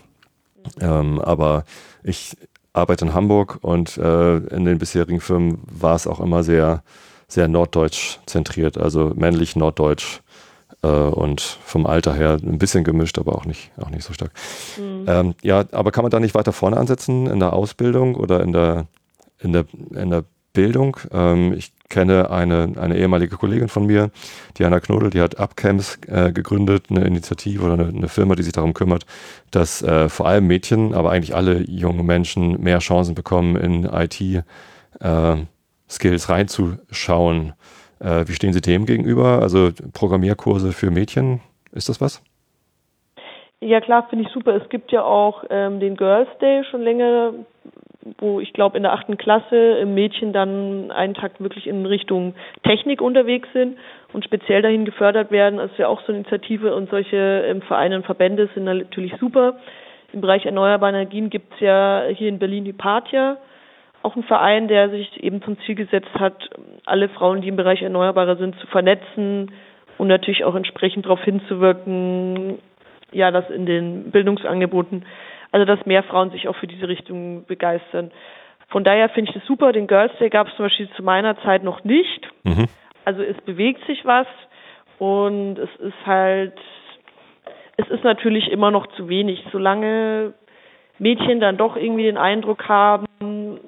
Ähm, 0.80 1.20
aber 1.20 1.64
ich 2.02 2.36
arbeite 2.74 3.06
in 3.06 3.14
Hamburg 3.14 3.58
und 3.62 3.96
äh, 3.96 4.36
in 4.36 4.64
den 4.64 4.78
bisherigen 4.78 5.20
Firmen 5.20 5.62
war 5.64 5.94
es 5.94 6.06
auch 6.06 6.20
immer 6.20 6.42
sehr, 6.42 6.82
sehr 7.28 7.48
norddeutsch 7.48 8.18
zentriert, 8.26 8.76
also 8.76 9.12
männlich 9.14 9.56
norddeutsch 9.56 10.20
äh, 10.82 10.88
und 10.88 11.40
vom 11.40 11.86
Alter 11.86 12.14
her 12.14 12.38
ein 12.42 12.58
bisschen 12.58 12.84
gemischt, 12.84 13.18
aber 13.18 13.36
auch 13.36 13.46
nicht, 13.46 13.70
auch 13.78 13.90
nicht 13.90 14.04
so 14.04 14.12
stark. 14.12 14.32
Mhm. 14.76 15.04
Ähm, 15.06 15.34
ja, 15.42 15.64
aber 15.72 15.92
kann 15.92 16.02
man 16.04 16.10
da 16.10 16.20
nicht 16.20 16.34
weiter 16.34 16.52
vorne 16.52 16.76
ansetzen 16.76 17.26
in 17.26 17.40
der 17.40 17.52
Ausbildung 17.52 18.16
oder 18.16 18.42
in 18.42 18.52
der, 18.52 18.86
in 19.38 19.52
der, 19.52 19.66
in 19.94 20.10
der 20.10 20.24
Bildung. 20.52 20.96
Ähm, 21.12 21.52
ich 21.52 21.72
kenne 21.88 22.30
eine, 22.30 22.72
eine 22.76 22.96
ehemalige 22.96 23.36
Kollegin 23.36 23.68
von 23.68 23.86
mir, 23.86 24.10
Diana 24.58 24.80
Knodel, 24.80 25.10
die 25.10 25.20
hat 25.20 25.38
Upcamps 25.38 25.98
äh, 26.08 26.32
gegründet, 26.32 26.86
eine 26.90 27.04
Initiative 27.04 27.64
oder 27.64 27.74
eine, 27.74 27.88
eine, 27.88 28.08
Firma, 28.08 28.34
die 28.34 28.42
sich 28.42 28.52
darum 28.52 28.74
kümmert, 28.74 29.04
dass 29.50 29.82
äh, 29.82 30.08
vor 30.08 30.26
allem 30.26 30.46
Mädchen, 30.46 30.94
aber 30.94 31.10
eigentlich 31.10 31.34
alle 31.34 31.60
jungen 31.60 32.06
Menschen 32.06 32.62
mehr 32.62 32.78
Chancen 32.78 33.14
bekommen, 33.14 33.56
in 33.56 33.84
IT-Skills 33.84 34.44
äh, 36.28 36.32
reinzuschauen. 36.32 37.52
Äh, 38.00 38.24
wie 38.26 38.32
stehen 38.32 38.52
Sie 38.52 38.60
dem 38.60 38.86
gegenüber? 38.86 39.40
Also 39.42 39.70
Programmierkurse 39.92 40.72
für 40.72 40.90
Mädchen, 40.90 41.40
ist 41.72 41.88
das 41.88 42.00
was? 42.00 42.22
Ja 43.60 43.80
klar, 43.80 44.06
finde 44.10 44.26
ich 44.26 44.30
super. 44.32 44.54
Es 44.56 44.68
gibt 44.68 44.92
ja 44.92 45.02
auch 45.02 45.44
ähm, 45.48 45.80
den 45.80 45.96
Girls 45.96 46.28
Day 46.38 46.64
schon 46.70 46.82
länger 46.82 47.32
wo 48.18 48.40
ich 48.40 48.52
glaube 48.52 48.76
in 48.76 48.82
der 48.82 48.92
achten 48.92 49.16
Klasse 49.16 49.84
Mädchen 49.86 50.32
dann 50.32 50.90
einen 50.90 51.14
Tag 51.14 51.40
wirklich 51.40 51.66
in 51.66 51.86
Richtung 51.86 52.34
Technik 52.62 53.00
unterwegs 53.00 53.48
sind 53.52 53.78
und 54.12 54.24
speziell 54.24 54.62
dahin 54.62 54.84
gefördert 54.84 55.30
werden. 55.30 55.58
Das 55.58 55.70
ist 55.70 55.78
ja 55.78 55.88
auch 55.88 56.00
so 56.02 56.08
eine 56.08 56.18
Initiative 56.18 56.74
und 56.74 56.90
solche 56.90 57.44
ähm, 57.46 57.62
Vereine 57.62 57.96
und 57.96 58.06
Verbände 58.06 58.48
sind 58.54 58.64
natürlich 58.64 59.14
super. 59.18 59.58
Im 60.12 60.20
Bereich 60.20 60.46
erneuerbare 60.46 60.92
Energien 60.92 61.30
gibt 61.30 61.54
es 61.54 61.60
ja 61.60 62.04
hier 62.14 62.28
in 62.28 62.38
Berlin 62.38 62.64
die 62.64 62.72
Patia, 62.72 63.36
auch 64.02 64.14
ein 64.16 64.22
Verein, 64.22 64.68
der 64.68 64.90
sich 64.90 65.22
eben 65.22 65.42
zum 65.42 65.58
Ziel 65.60 65.74
gesetzt 65.74 66.14
hat, 66.14 66.50
alle 66.84 67.08
Frauen, 67.08 67.40
die 67.40 67.48
im 67.48 67.56
Bereich 67.56 67.82
Erneuerbare 67.82 68.36
sind, 68.36 68.54
zu 68.60 68.66
vernetzen 68.66 69.50
und 69.98 70.08
natürlich 70.08 70.44
auch 70.44 70.54
entsprechend 70.54 71.06
darauf 71.06 71.22
hinzuwirken, 71.24 72.58
ja, 73.12 73.30
dass 73.30 73.48
in 73.50 73.64
den 73.64 74.10
Bildungsangeboten 74.10 75.04
also 75.54 75.66
dass 75.66 75.86
mehr 75.86 76.02
Frauen 76.02 76.32
sich 76.32 76.48
auch 76.48 76.56
für 76.56 76.66
diese 76.66 76.88
Richtung 76.88 77.44
begeistern. 77.44 78.10
Von 78.70 78.82
daher 78.82 79.08
finde 79.08 79.30
ich 79.30 79.36
das 79.36 79.46
super. 79.46 79.70
Den 79.70 79.86
Girls 79.86 80.10
Day 80.18 80.28
gab 80.28 80.48
es 80.48 80.56
zum 80.56 80.64
Beispiel 80.64 80.90
zu 80.96 81.02
meiner 81.04 81.40
Zeit 81.42 81.62
noch 81.62 81.84
nicht. 81.84 82.28
Mhm. 82.42 82.66
Also 83.04 83.22
es 83.22 83.40
bewegt 83.42 83.86
sich 83.86 84.04
was 84.04 84.26
und 84.98 85.56
es 85.60 85.70
ist 85.78 86.06
halt, 86.06 86.58
es 87.76 87.86
ist 87.86 88.02
natürlich 88.02 88.50
immer 88.50 88.72
noch 88.72 88.88
zu 88.96 89.08
wenig. 89.08 89.44
Solange 89.52 90.34
Mädchen 90.98 91.38
dann 91.38 91.56
doch 91.56 91.76
irgendwie 91.76 92.02
den 92.02 92.18
Eindruck 92.18 92.68
haben, 92.68 93.60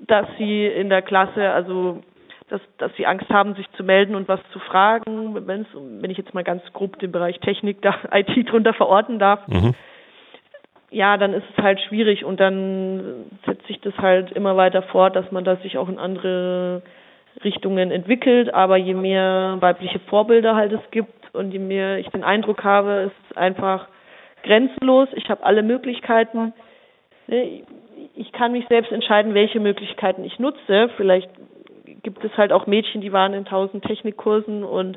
dass 0.00 0.26
sie 0.38 0.64
in 0.64 0.88
der 0.88 1.02
Klasse, 1.02 1.50
also 1.50 2.02
dass, 2.48 2.62
dass 2.78 2.96
sie 2.96 3.04
Angst 3.04 3.28
haben, 3.28 3.56
sich 3.56 3.70
zu 3.72 3.84
melden 3.84 4.14
und 4.14 4.26
was 4.26 4.40
zu 4.54 4.58
fragen, 4.58 5.46
wenn's, 5.46 5.68
wenn 5.74 6.10
ich 6.10 6.16
jetzt 6.16 6.32
mal 6.32 6.44
ganz 6.44 6.62
grob 6.72 6.98
den 6.98 7.12
Bereich 7.12 7.40
Technik 7.40 7.82
da 7.82 7.94
IT 8.10 8.50
drunter 8.50 8.72
verorten 8.72 9.18
darf. 9.18 9.46
Mhm 9.48 9.74
ja, 10.94 11.16
dann 11.16 11.34
ist 11.34 11.44
es 11.56 11.62
halt 11.62 11.80
schwierig 11.80 12.24
und 12.24 12.38
dann 12.38 13.26
setzt 13.44 13.66
sich 13.66 13.80
das 13.80 13.96
halt 13.98 14.30
immer 14.32 14.56
weiter 14.56 14.82
fort, 14.82 15.16
dass 15.16 15.30
man 15.32 15.44
das 15.44 15.60
sich 15.62 15.76
auch 15.76 15.88
in 15.88 15.98
andere 15.98 16.82
Richtungen 17.42 17.90
entwickelt. 17.90 18.54
Aber 18.54 18.76
je 18.76 18.94
mehr 18.94 19.56
weibliche 19.58 19.98
Vorbilder 19.98 20.54
halt 20.54 20.72
es 20.72 20.90
gibt 20.92 21.34
und 21.34 21.50
je 21.50 21.58
mehr 21.58 21.98
ich 21.98 22.08
den 22.10 22.22
Eindruck 22.22 22.62
habe, 22.62 23.10
ist 23.10 23.30
es 23.30 23.36
einfach 23.36 23.88
grenzenlos. 24.44 25.08
Ich 25.14 25.28
habe 25.28 25.42
alle 25.44 25.64
Möglichkeiten. 25.64 26.52
Ne, 27.26 27.64
ich 28.14 28.30
kann 28.30 28.52
mich 28.52 28.66
selbst 28.68 28.92
entscheiden, 28.92 29.34
welche 29.34 29.58
Möglichkeiten 29.58 30.22
ich 30.22 30.38
nutze. 30.38 30.90
Vielleicht 30.96 31.28
gibt 32.04 32.24
es 32.24 32.36
halt 32.36 32.52
auch 32.52 32.68
Mädchen, 32.68 33.00
die 33.00 33.12
waren 33.12 33.34
in 33.34 33.44
tausend 33.44 33.84
Technikkursen 33.84 34.62
und 34.62 34.96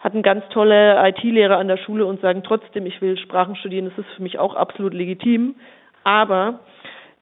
hatten 0.00 0.22
ganz 0.22 0.48
tolle 0.50 0.96
IT-Lehrer 1.08 1.58
an 1.58 1.68
der 1.68 1.76
Schule 1.76 2.06
und 2.06 2.20
sagen 2.20 2.42
trotzdem, 2.44 2.86
ich 2.86 3.00
will 3.00 3.18
Sprachen 3.18 3.56
studieren. 3.56 3.86
Das 3.86 3.98
ist 3.98 4.14
für 4.14 4.22
mich 4.22 4.38
auch 4.38 4.54
absolut 4.54 4.94
legitim. 4.94 5.56
Aber 6.04 6.60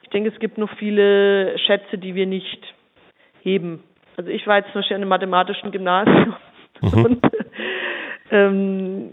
ich 0.02 0.10
denke, 0.10 0.30
es 0.30 0.38
gibt 0.38 0.58
noch 0.58 0.70
viele 0.76 1.58
Schätze, 1.58 1.98
die 1.98 2.14
wir 2.14 2.26
nicht 2.26 2.62
heben. 3.42 3.82
Also 4.16 4.30
ich 4.30 4.46
war 4.46 4.58
jetzt 4.58 4.72
zum 4.72 4.80
Beispiel 4.80 4.96
an 4.96 5.02
einem 5.02 5.08
mathematischen 5.08 5.72
Gymnasium 5.72 6.36
mhm. 6.80 7.04
und 7.04 7.26
ähm, 8.30 9.12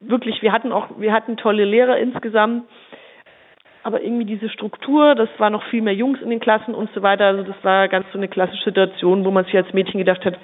wirklich, 0.00 0.42
wir 0.42 0.52
hatten 0.52 0.72
auch, 0.72 0.88
wir 0.98 1.12
hatten 1.12 1.36
tolle 1.36 1.64
Lehrer 1.64 1.98
insgesamt, 1.98 2.64
aber 3.82 4.02
irgendwie 4.02 4.24
diese 4.24 4.48
Struktur, 4.50 5.14
das 5.14 5.28
war 5.38 5.50
noch 5.50 5.64
viel 5.64 5.82
mehr 5.82 5.94
Jungs 5.94 6.20
in 6.20 6.30
den 6.30 6.40
Klassen 6.40 6.74
und 6.74 6.90
so 6.94 7.02
weiter. 7.02 7.26
Also 7.26 7.42
das 7.42 7.56
war 7.62 7.88
ganz 7.88 8.06
so 8.12 8.18
eine 8.18 8.28
klassische 8.28 8.64
Situation, 8.64 9.24
wo 9.24 9.30
man 9.30 9.44
sich 9.44 9.56
als 9.56 9.72
Mädchen 9.72 9.98
gedacht 9.98 10.24
hat, 10.24 10.38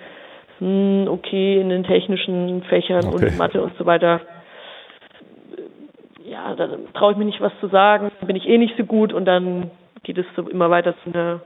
hm, 0.59 1.07
okay, 1.09 1.61
in 1.61 1.69
den 1.69 1.85
technischen 1.85 2.63
Fächern 2.65 3.07
okay. 3.07 3.27
und 3.27 3.39
Mathe 3.39 3.63
und 3.63 3.77
so 3.77 3.87
weiter, 3.87 4.21
ja, 6.25 6.55
da 6.55 6.69
traue 6.95 7.13
ich 7.13 7.19
mir 7.19 7.25
nicht 7.25 7.41
was 7.41 7.53
zu 7.61 7.69
sagen, 7.69 8.11
bin 8.27 8.37
ich 8.37 8.49
eh 8.49 8.59
nicht 8.59 8.75
so 8.77 8.85
gut 8.85 9.13
und 9.13 9.25
dann 9.25 9.71
geht 10.03 10.19
es 10.19 10.27
so 10.37 10.49
immer 10.49 10.71
weiter 10.71 10.95
zu 11.03 11.11
einer 11.13 11.41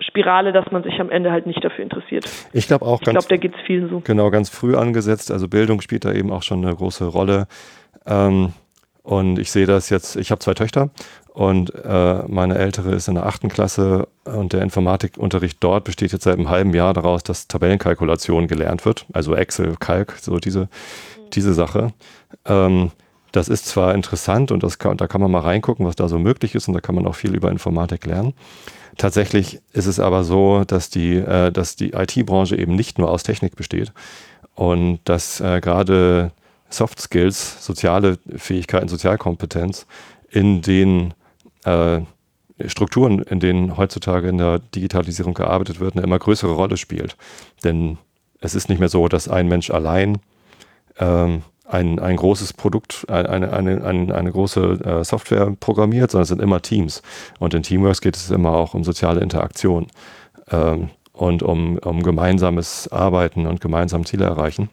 Spirale, 0.00 0.52
dass 0.52 0.70
man 0.70 0.82
sich 0.82 1.00
am 1.00 1.10
Ende 1.10 1.30
halt 1.30 1.46
nicht 1.46 1.64
dafür 1.64 1.84
interessiert. 1.84 2.26
Ich 2.52 2.66
glaube 2.66 2.84
auch 2.84 3.00
ich 3.00 3.06
ganz. 3.06 3.24
Ich 3.24 3.28
glaube, 3.28 3.40
da 3.40 3.48
geht 3.48 3.54
es 3.54 3.66
vielen 3.66 3.88
so. 3.88 4.00
Genau, 4.00 4.30
ganz 4.30 4.50
früh 4.50 4.76
angesetzt. 4.76 5.30
Also 5.30 5.48
Bildung 5.48 5.80
spielt 5.80 6.04
da 6.04 6.12
eben 6.12 6.32
auch 6.32 6.42
schon 6.42 6.64
eine 6.64 6.74
große 6.74 7.06
Rolle. 7.06 7.46
Ähm, 8.06 8.52
und 9.04 9.38
ich 9.38 9.52
sehe 9.52 9.66
das 9.66 9.90
jetzt, 9.90 10.16
ich 10.16 10.30
habe 10.30 10.40
zwei 10.40 10.54
Töchter 10.54 10.90
und 11.34 11.72
äh, 11.74 12.22
meine 12.26 12.56
ältere 12.56 12.94
ist 12.94 13.06
in 13.06 13.14
der 13.14 13.26
achten 13.26 13.50
Klasse 13.50 14.08
und 14.24 14.54
der 14.54 14.62
Informatikunterricht 14.62 15.58
dort 15.60 15.84
besteht 15.84 16.12
jetzt 16.12 16.24
seit 16.24 16.38
einem 16.38 16.48
halben 16.48 16.72
Jahr 16.74 16.94
daraus, 16.94 17.22
dass 17.22 17.46
Tabellenkalkulation 17.46 18.48
gelernt 18.48 18.84
wird, 18.86 19.04
also 19.12 19.36
Excel, 19.36 19.76
Kalk, 19.78 20.16
so 20.20 20.38
diese, 20.38 20.68
diese 21.34 21.52
Sache. 21.52 21.92
Ähm, 22.46 22.92
das 23.30 23.48
ist 23.48 23.66
zwar 23.66 23.94
interessant 23.94 24.50
und 24.50 24.62
das 24.62 24.78
kann, 24.78 24.96
da 24.96 25.06
kann 25.06 25.20
man 25.20 25.30
mal 25.30 25.40
reingucken, 25.40 25.84
was 25.84 25.96
da 25.96 26.08
so 26.08 26.18
möglich 26.18 26.54
ist 26.54 26.68
und 26.68 26.74
da 26.74 26.80
kann 26.80 26.94
man 26.94 27.06
auch 27.06 27.14
viel 27.14 27.34
über 27.34 27.50
Informatik 27.50 28.06
lernen. 28.06 28.32
Tatsächlich 28.96 29.60
ist 29.72 29.86
es 29.86 30.00
aber 30.00 30.24
so, 30.24 30.64
dass 30.64 30.88
die, 30.88 31.16
äh, 31.16 31.52
dass 31.52 31.76
die 31.76 31.92
IT-Branche 31.92 32.56
eben 32.56 32.74
nicht 32.74 32.98
nur 32.98 33.10
aus 33.10 33.22
Technik 33.22 33.54
besteht 33.54 33.92
und 34.54 35.00
dass 35.04 35.40
äh, 35.40 35.60
gerade 35.60 36.32
Soft 36.76 37.00
Skills, 37.00 37.64
soziale 37.64 38.18
Fähigkeiten, 38.36 38.88
Sozialkompetenz 38.88 39.86
in 40.30 40.62
den 40.62 41.14
äh, 41.64 42.00
Strukturen, 42.66 43.20
in 43.20 43.40
denen 43.40 43.76
heutzutage 43.76 44.28
in 44.28 44.38
der 44.38 44.58
Digitalisierung 44.58 45.34
gearbeitet 45.34 45.80
wird, 45.80 45.94
eine 45.94 46.04
immer 46.04 46.18
größere 46.18 46.52
Rolle 46.52 46.76
spielt. 46.76 47.16
Denn 47.64 47.98
es 48.40 48.54
ist 48.54 48.68
nicht 48.68 48.78
mehr 48.78 48.88
so, 48.88 49.08
dass 49.08 49.28
ein 49.28 49.48
Mensch 49.48 49.70
allein 49.70 50.18
ähm, 50.98 51.42
ein, 51.66 51.98
ein 51.98 52.16
großes 52.16 52.52
Produkt, 52.52 53.06
eine, 53.08 53.52
eine, 53.52 53.84
eine, 53.84 54.14
eine 54.14 54.32
große 54.32 54.60
äh, 54.84 55.04
Software 55.04 55.56
programmiert, 55.58 56.10
sondern 56.10 56.22
es 56.24 56.28
sind 56.28 56.42
immer 56.42 56.60
Teams. 56.62 57.02
Und 57.38 57.54
in 57.54 57.62
Teamworks 57.62 58.00
geht 58.00 58.16
es 58.16 58.30
immer 58.30 58.50
auch 58.50 58.74
um 58.74 58.84
soziale 58.84 59.20
Interaktion 59.20 59.86
ähm, 60.50 60.90
und 61.12 61.42
um, 61.42 61.78
um 61.78 62.02
gemeinsames 62.02 62.88
Arbeiten 62.92 63.46
und 63.46 63.60
gemeinsam 63.60 64.04
Ziele 64.04 64.26
erreichen. 64.26 64.68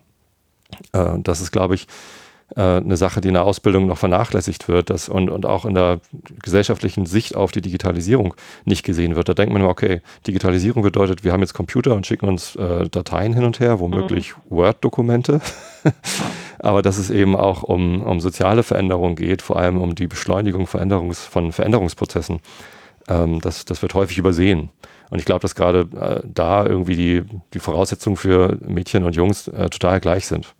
Äh, 0.93 1.19
das 1.19 1.41
ist, 1.41 1.51
glaube 1.51 1.75
ich, 1.75 1.87
äh, 2.55 2.77
eine 2.77 2.97
Sache, 2.97 3.21
die 3.21 3.29
in 3.29 3.35
der 3.35 3.45
Ausbildung 3.45 3.87
noch 3.87 3.97
vernachlässigt 3.97 4.67
wird 4.67 4.89
dass, 4.89 5.07
und, 5.09 5.29
und 5.29 5.45
auch 5.45 5.65
in 5.65 5.73
der 5.73 6.01
gesellschaftlichen 6.41 7.05
Sicht 7.05 7.35
auf 7.35 7.51
die 7.51 7.61
Digitalisierung 7.61 8.33
nicht 8.65 8.83
gesehen 8.83 9.15
wird. 9.15 9.29
Da 9.29 9.33
denkt 9.33 9.53
man 9.53 9.61
immer, 9.61 9.71
okay, 9.71 10.01
Digitalisierung 10.27 10.83
bedeutet, 10.83 11.23
wir 11.23 11.31
haben 11.31 11.41
jetzt 11.41 11.53
Computer 11.53 11.95
und 11.95 12.05
schicken 12.05 12.27
uns 12.27 12.55
äh, 12.55 12.89
Dateien 12.89 13.33
hin 13.33 13.45
und 13.45 13.59
her, 13.59 13.79
womöglich 13.79 14.35
mhm. 14.35 14.57
Word-Dokumente. 14.57 15.41
Aber 16.59 16.81
dass 16.81 16.97
es 16.97 17.09
eben 17.09 17.35
auch 17.35 17.63
um, 17.63 18.01
um 18.03 18.19
soziale 18.19 18.63
Veränderungen 18.63 19.15
geht, 19.15 19.41
vor 19.41 19.57
allem 19.57 19.79
um 19.81 19.95
die 19.95 20.07
Beschleunigung 20.07 20.67
Veränderungs, 20.67 21.23
von 21.23 21.51
Veränderungsprozessen, 21.51 22.39
ähm, 23.07 23.39
das, 23.39 23.65
das 23.65 23.81
wird 23.81 23.93
häufig 23.93 24.17
übersehen. 24.17 24.69
Und 25.09 25.19
ich 25.19 25.25
glaube, 25.25 25.41
dass 25.41 25.55
gerade 25.55 25.87
äh, 25.99 26.27
da 26.27 26.65
irgendwie 26.65 26.95
die, 26.95 27.23
die 27.53 27.59
Voraussetzungen 27.59 28.17
für 28.17 28.57
Mädchen 28.61 29.03
und 29.05 29.15
Jungs 29.15 29.47
äh, 29.47 29.69
total 29.69 29.99
gleich 29.99 30.27
sind 30.27 30.53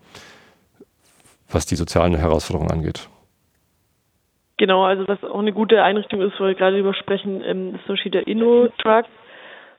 was 1.54 1.66
die 1.66 1.76
sozialen 1.76 2.16
Herausforderungen 2.16 2.72
angeht. 2.72 3.10
Genau, 4.58 4.84
also 4.84 5.08
was 5.08 5.24
auch 5.24 5.40
eine 5.40 5.54
gute 5.54 5.82
Einrichtung 5.82 6.22
ist, 6.22 6.40
wo 6.40 6.46
wir 6.46 6.54
gerade 6.54 6.78
drüber 6.78 6.94
sprechen, 6.94 7.42
ähm, 7.44 7.76
ist 7.76 7.86
zum 7.86 7.96
Beispiel 7.96 8.12
der 8.12 8.28
InnoTruck, 8.28 9.06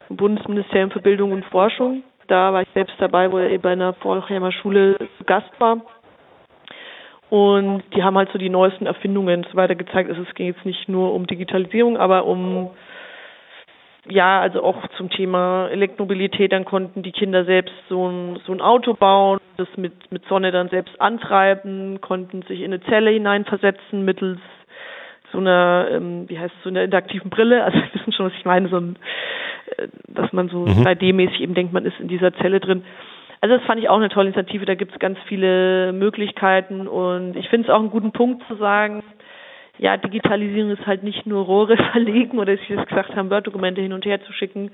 Bundesministerium 0.09 0.91
für 0.91 1.01
Bildung 1.01 1.33
und 1.33 1.45
Forschung. 1.47 2.03
Da 2.27 2.53
war 2.53 2.63
ich 2.63 2.69
selbst 2.75 2.95
dabei, 2.99 3.31
wo 3.31 3.39
er 3.39 3.51
eben 3.51 3.63
bei 3.63 3.73
einer 3.73 3.95
Vorheimer 3.95 4.53
Schule 4.53 4.97
zu 5.19 5.25
Gast 5.25 5.51
war. 5.59 5.83
Und 7.31 7.83
die 7.95 8.03
haben 8.03 8.17
halt 8.17 8.31
so 8.33 8.39
die 8.39 8.51
neuesten 8.51 8.87
Erfindungen 8.87 9.47
so 9.51 9.57
weiter 9.57 9.75
gezeigt. 9.75 10.11
Also 10.11 10.23
es 10.23 10.35
ging 10.35 10.49
jetzt 10.49 10.67
nicht 10.67 10.89
nur 10.89 11.15
um 11.15 11.27
Digitalisierung, 11.27 11.97
aber 11.97 12.27
um 12.27 12.71
ja, 14.09 14.41
also 14.41 14.63
auch 14.63 14.89
zum 14.97 15.11
Thema 15.11 15.69
Elektromobilität, 15.69 16.53
dann 16.53 16.65
konnten 16.65 17.03
die 17.03 17.13
Kinder 17.13 17.45
selbst 17.45 17.75
so 17.89 18.09
ein, 18.09 18.41
so 18.47 18.53
ein 18.53 18.61
Auto 18.61 18.95
bauen, 18.95 19.39
das 19.57 19.69
mit, 19.77 20.11
mit 20.11 20.25
Sonne 20.27 20.51
dann 20.51 20.69
selbst 20.71 21.01
antreiben, 21.01 22.01
konnten 22.01 22.43
sich 22.43 22.61
in 22.61 22.73
eine 22.73 22.83
Zelle 22.83 23.11
hineinversetzen 23.11 24.05
mittels 24.05 24.41
so 25.33 25.39
einer, 25.39 25.89
ähm, 25.91 26.29
wie 26.29 26.39
heißt 26.39 26.55
es, 26.55 26.63
so 26.63 26.69
einer 26.69 26.83
interaktiven 26.83 27.31
Brille. 27.31 27.65
Also 27.65 27.79
wir 27.79 27.95
wissen 27.95 28.13
schon, 28.13 28.27
was 28.27 28.35
ich 28.35 28.45
meine, 28.45 28.69
so 28.69 28.77
ein, 28.77 28.97
äh, 29.77 29.89
dass 30.09 30.33
man 30.33 30.49
so 30.49 30.61
mhm. 30.61 30.85
3D-mäßig 30.85 31.41
eben 31.41 31.55
denkt, 31.55 31.73
man 31.73 31.87
ist 31.87 31.99
in 31.99 32.09
dieser 32.09 32.35
Zelle 32.35 32.61
drin. 32.61 32.85
Also 33.41 33.57
das 33.57 33.65
fand 33.65 33.81
ich 33.81 33.89
auch 33.89 33.97
eine 33.97 34.09
tolle 34.09 34.29
Initiative, 34.29 34.67
da 34.67 34.77
gibt 34.77 34.93
es 34.93 34.99
ganz 35.01 35.19
viele 35.27 35.93
Möglichkeiten 35.93 36.87
und 36.87 37.35
ich 37.37 37.49
finde 37.49 37.67
es 37.67 37.75
auch 37.75 37.81
einen 37.81 37.91
guten 37.91 38.13
Punkt 38.13 38.47
zu 38.47 38.55
sagen, 38.55 39.03
ja, 39.79 39.97
Digitalisierung 39.97 40.71
ist 40.71 40.87
halt 40.87 41.03
nicht 41.03 41.27
nur 41.27 41.45
Rohre 41.45 41.77
verlegen 41.93 42.39
oder, 42.39 42.53
wie 42.53 42.61
Sie 42.69 42.75
es 42.75 42.87
gesagt 42.87 43.17
haben, 43.17 43.31
Word-Dokumente 43.31 43.81
hin 43.81 43.93
und 43.93 44.05
her 44.05 44.23
zu 44.23 44.33
schicken, 44.33 44.71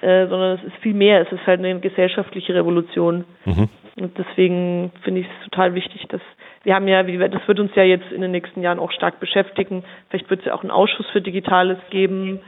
äh, 0.00 0.26
sondern 0.26 0.58
es 0.58 0.64
ist 0.64 0.76
viel 0.76 0.94
mehr. 0.94 1.22
Es 1.22 1.32
ist 1.32 1.46
halt 1.46 1.58
eine 1.58 1.80
gesellschaftliche 1.80 2.54
Revolution. 2.54 3.24
Mhm. 3.44 3.68
Und 3.96 4.16
deswegen 4.16 4.92
finde 5.02 5.22
ich 5.22 5.26
es 5.26 5.50
total 5.50 5.74
wichtig, 5.74 6.06
dass 6.08 6.20
wir 6.62 6.74
haben 6.74 6.86
ja, 6.86 7.02
das 7.02 7.48
wird 7.48 7.60
uns 7.60 7.74
ja 7.74 7.82
jetzt 7.82 8.10
in 8.12 8.20
den 8.20 8.30
nächsten 8.30 8.62
Jahren 8.62 8.78
auch 8.78 8.92
stark 8.92 9.20
beschäftigen. 9.20 9.84
Vielleicht 10.08 10.28
wird 10.30 10.40
es 10.40 10.46
ja 10.46 10.54
auch 10.54 10.62
einen 10.62 10.70
Ausschuss 10.70 11.06
für 11.10 11.20
Digitales 11.20 11.78
geben 11.90 12.40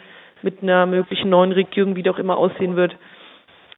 mit 0.43 0.63
einer 0.63 0.87
möglichen 0.87 1.31
neuen 1.31 1.53
Regierung, 1.53 1.97
wie 1.97 2.03
die 2.03 2.11
auch 2.11 2.19
immer 2.19 2.37
aussehen 2.37 2.77
wird. 2.77 2.97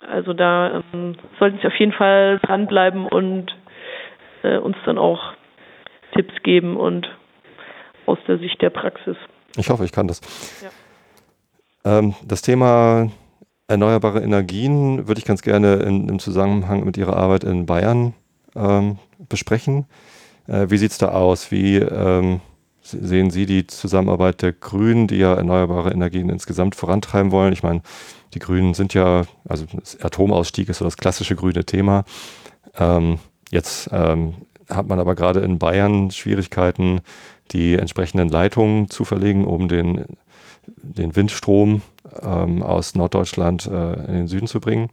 Also 0.01 0.33
da 0.33 0.83
ähm, 0.93 1.17
sollten 1.39 1.59
Sie 1.61 1.67
auf 1.67 1.77
jeden 1.77 1.93
Fall 1.93 2.41
dranbleiben 2.43 3.07
und 3.07 3.55
äh, 4.43 4.57
uns 4.59 4.77
dann 4.85 4.99
auch 4.99 5.35
Tipps 6.15 6.35
geben 6.43 6.77
und 6.77 7.09
aus 8.07 8.19
der 8.27 8.39
Sicht 8.39 8.61
der 8.63 8.71
Praxis. 8.71 9.17
Ich 9.57 9.71
hoffe, 9.71 9.85
ich 9.85 9.93
kann 9.93 10.09
das. 10.09 10.21
Ja. 10.63 11.99
Ähm, 11.99 12.15
das 12.25 12.43
Thema 12.43 13.11
erneuerbare 13.69 14.21
Energien 14.21 15.09
würde 15.09 15.19
ich 15.19 15.25
ganz 15.25 15.43
gerne 15.43 15.77
in, 15.77 16.09
im 16.09 16.19
Zusammenhang 16.19 16.85
mit 16.85 16.97
Ihrer 16.97 17.17
Arbeit 17.17 17.45
in 17.45 17.67
Bayern 17.67 18.15
ähm, 18.55 18.99
besprechen. 19.29 19.87
Äh, 20.47 20.67
wie 20.69 20.79
sieht 20.79 20.93
es 20.93 20.99
da 20.99 21.09
aus? 21.09 21.51
Wie 21.51 21.77
ähm, 21.77 22.41
sehen 22.83 23.31
Sie 23.31 23.47
die 23.47 23.67
Zusammenarbeit 23.67 24.43
der 24.43 24.53
Grünen, 24.53 25.07
die 25.07 25.17
ja 25.17 25.35
erneuerbare 25.35 25.91
Energien 25.93 26.29
insgesamt 26.29 26.75
vorantreiben 26.75 27.31
wollen? 27.31 27.53
Ich 27.53 27.63
meine, 27.63 27.83
die 28.35 28.41
Grünen 28.41 28.75
sind 28.75 28.95
ja, 28.95 29.23
also 29.49 29.67
Atomausstieg 30.01 30.69
ist 30.69 30.79
so 30.79 30.85
das 30.85 30.97
klassische 30.97 31.37
grüne 31.37 31.65
Thema. 31.65 32.05
Ähm, 32.79 33.19
jetzt 33.51 33.89
ähm, 33.93 34.35
hat 34.69 34.89
man 34.89 34.99
aber 34.99 35.15
gerade 35.15 35.41
in 35.41 35.59
Bayern 35.59 36.11
Schwierigkeiten, 36.11 37.01
die 37.51 37.75
entsprechenden 37.75 38.29
Leitungen 38.29 38.89
zu 38.89 39.05
verlegen, 39.05 39.45
um 39.45 39.69
den, 39.69 40.07
den 40.67 41.17
Windstrom 41.17 41.83
ähm, 42.23 42.63
aus 42.63 42.95
Norddeutschland 42.95 43.67
äh, 43.67 43.95
in 44.07 44.15
den 44.15 44.29
Süden 44.29 44.47
zu 44.47 44.61
bringen. 44.61 44.91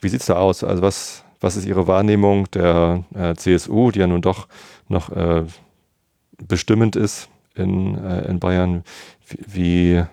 Wie 0.00 0.08
sieht 0.08 0.20
es 0.20 0.26
da 0.26 0.34
aus? 0.34 0.64
Also 0.64 0.82
was, 0.82 1.24
was 1.40 1.56
ist 1.56 1.66
Ihre 1.66 1.86
Wahrnehmung 1.86 2.50
der 2.50 3.04
äh, 3.14 3.34
CSU, 3.34 3.90
die 3.90 4.00
ja 4.00 4.06
nun 4.06 4.20
doch 4.20 4.48
noch 4.88 5.10
äh, 5.10 5.44
bestimmend 6.46 6.96
ist 6.96 7.30
in, 7.54 7.96
äh, 7.96 8.28
in 8.28 8.38
Bayern? 8.40 8.84
Wie, 9.26 9.38
wie 9.54 10.04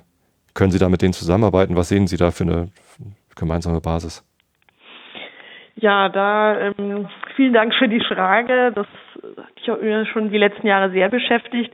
können 0.53 0.71
Sie 0.71 0.79
da 0.79 0.89
mit 0.89 1.01
denen 1.01 1.13
zusammenarbeiten? 1.13 1.75
Was 1.75 1.89
sehen 1.89 2.07
Sie 2.07 2.17
da 2.17 2.31
für 2.31 2.43
eine 2.43 2.69
gemeinsame 3.35 3.81
Basis? 3.81 4.23
Ja, 5.75 6.09
da 6.09 6.59
ähm, 6.59 7.07
vielen 7.35 7.53
Dank 7.53 7.73
für 7.75 7.87
die 7.87 8.01
Frage. 8.01 8.71
Das 8.75 8.87
hat 9.37 9.81
mich 9.81 10.03
auch 10.03 10.05
schon 10.11 10.31
die 10.31 10.37
letzten 10.37 10.67
Jahre 10.67 10.91
sehr 10.91 11.09
beschäftigt. 11.09 11.71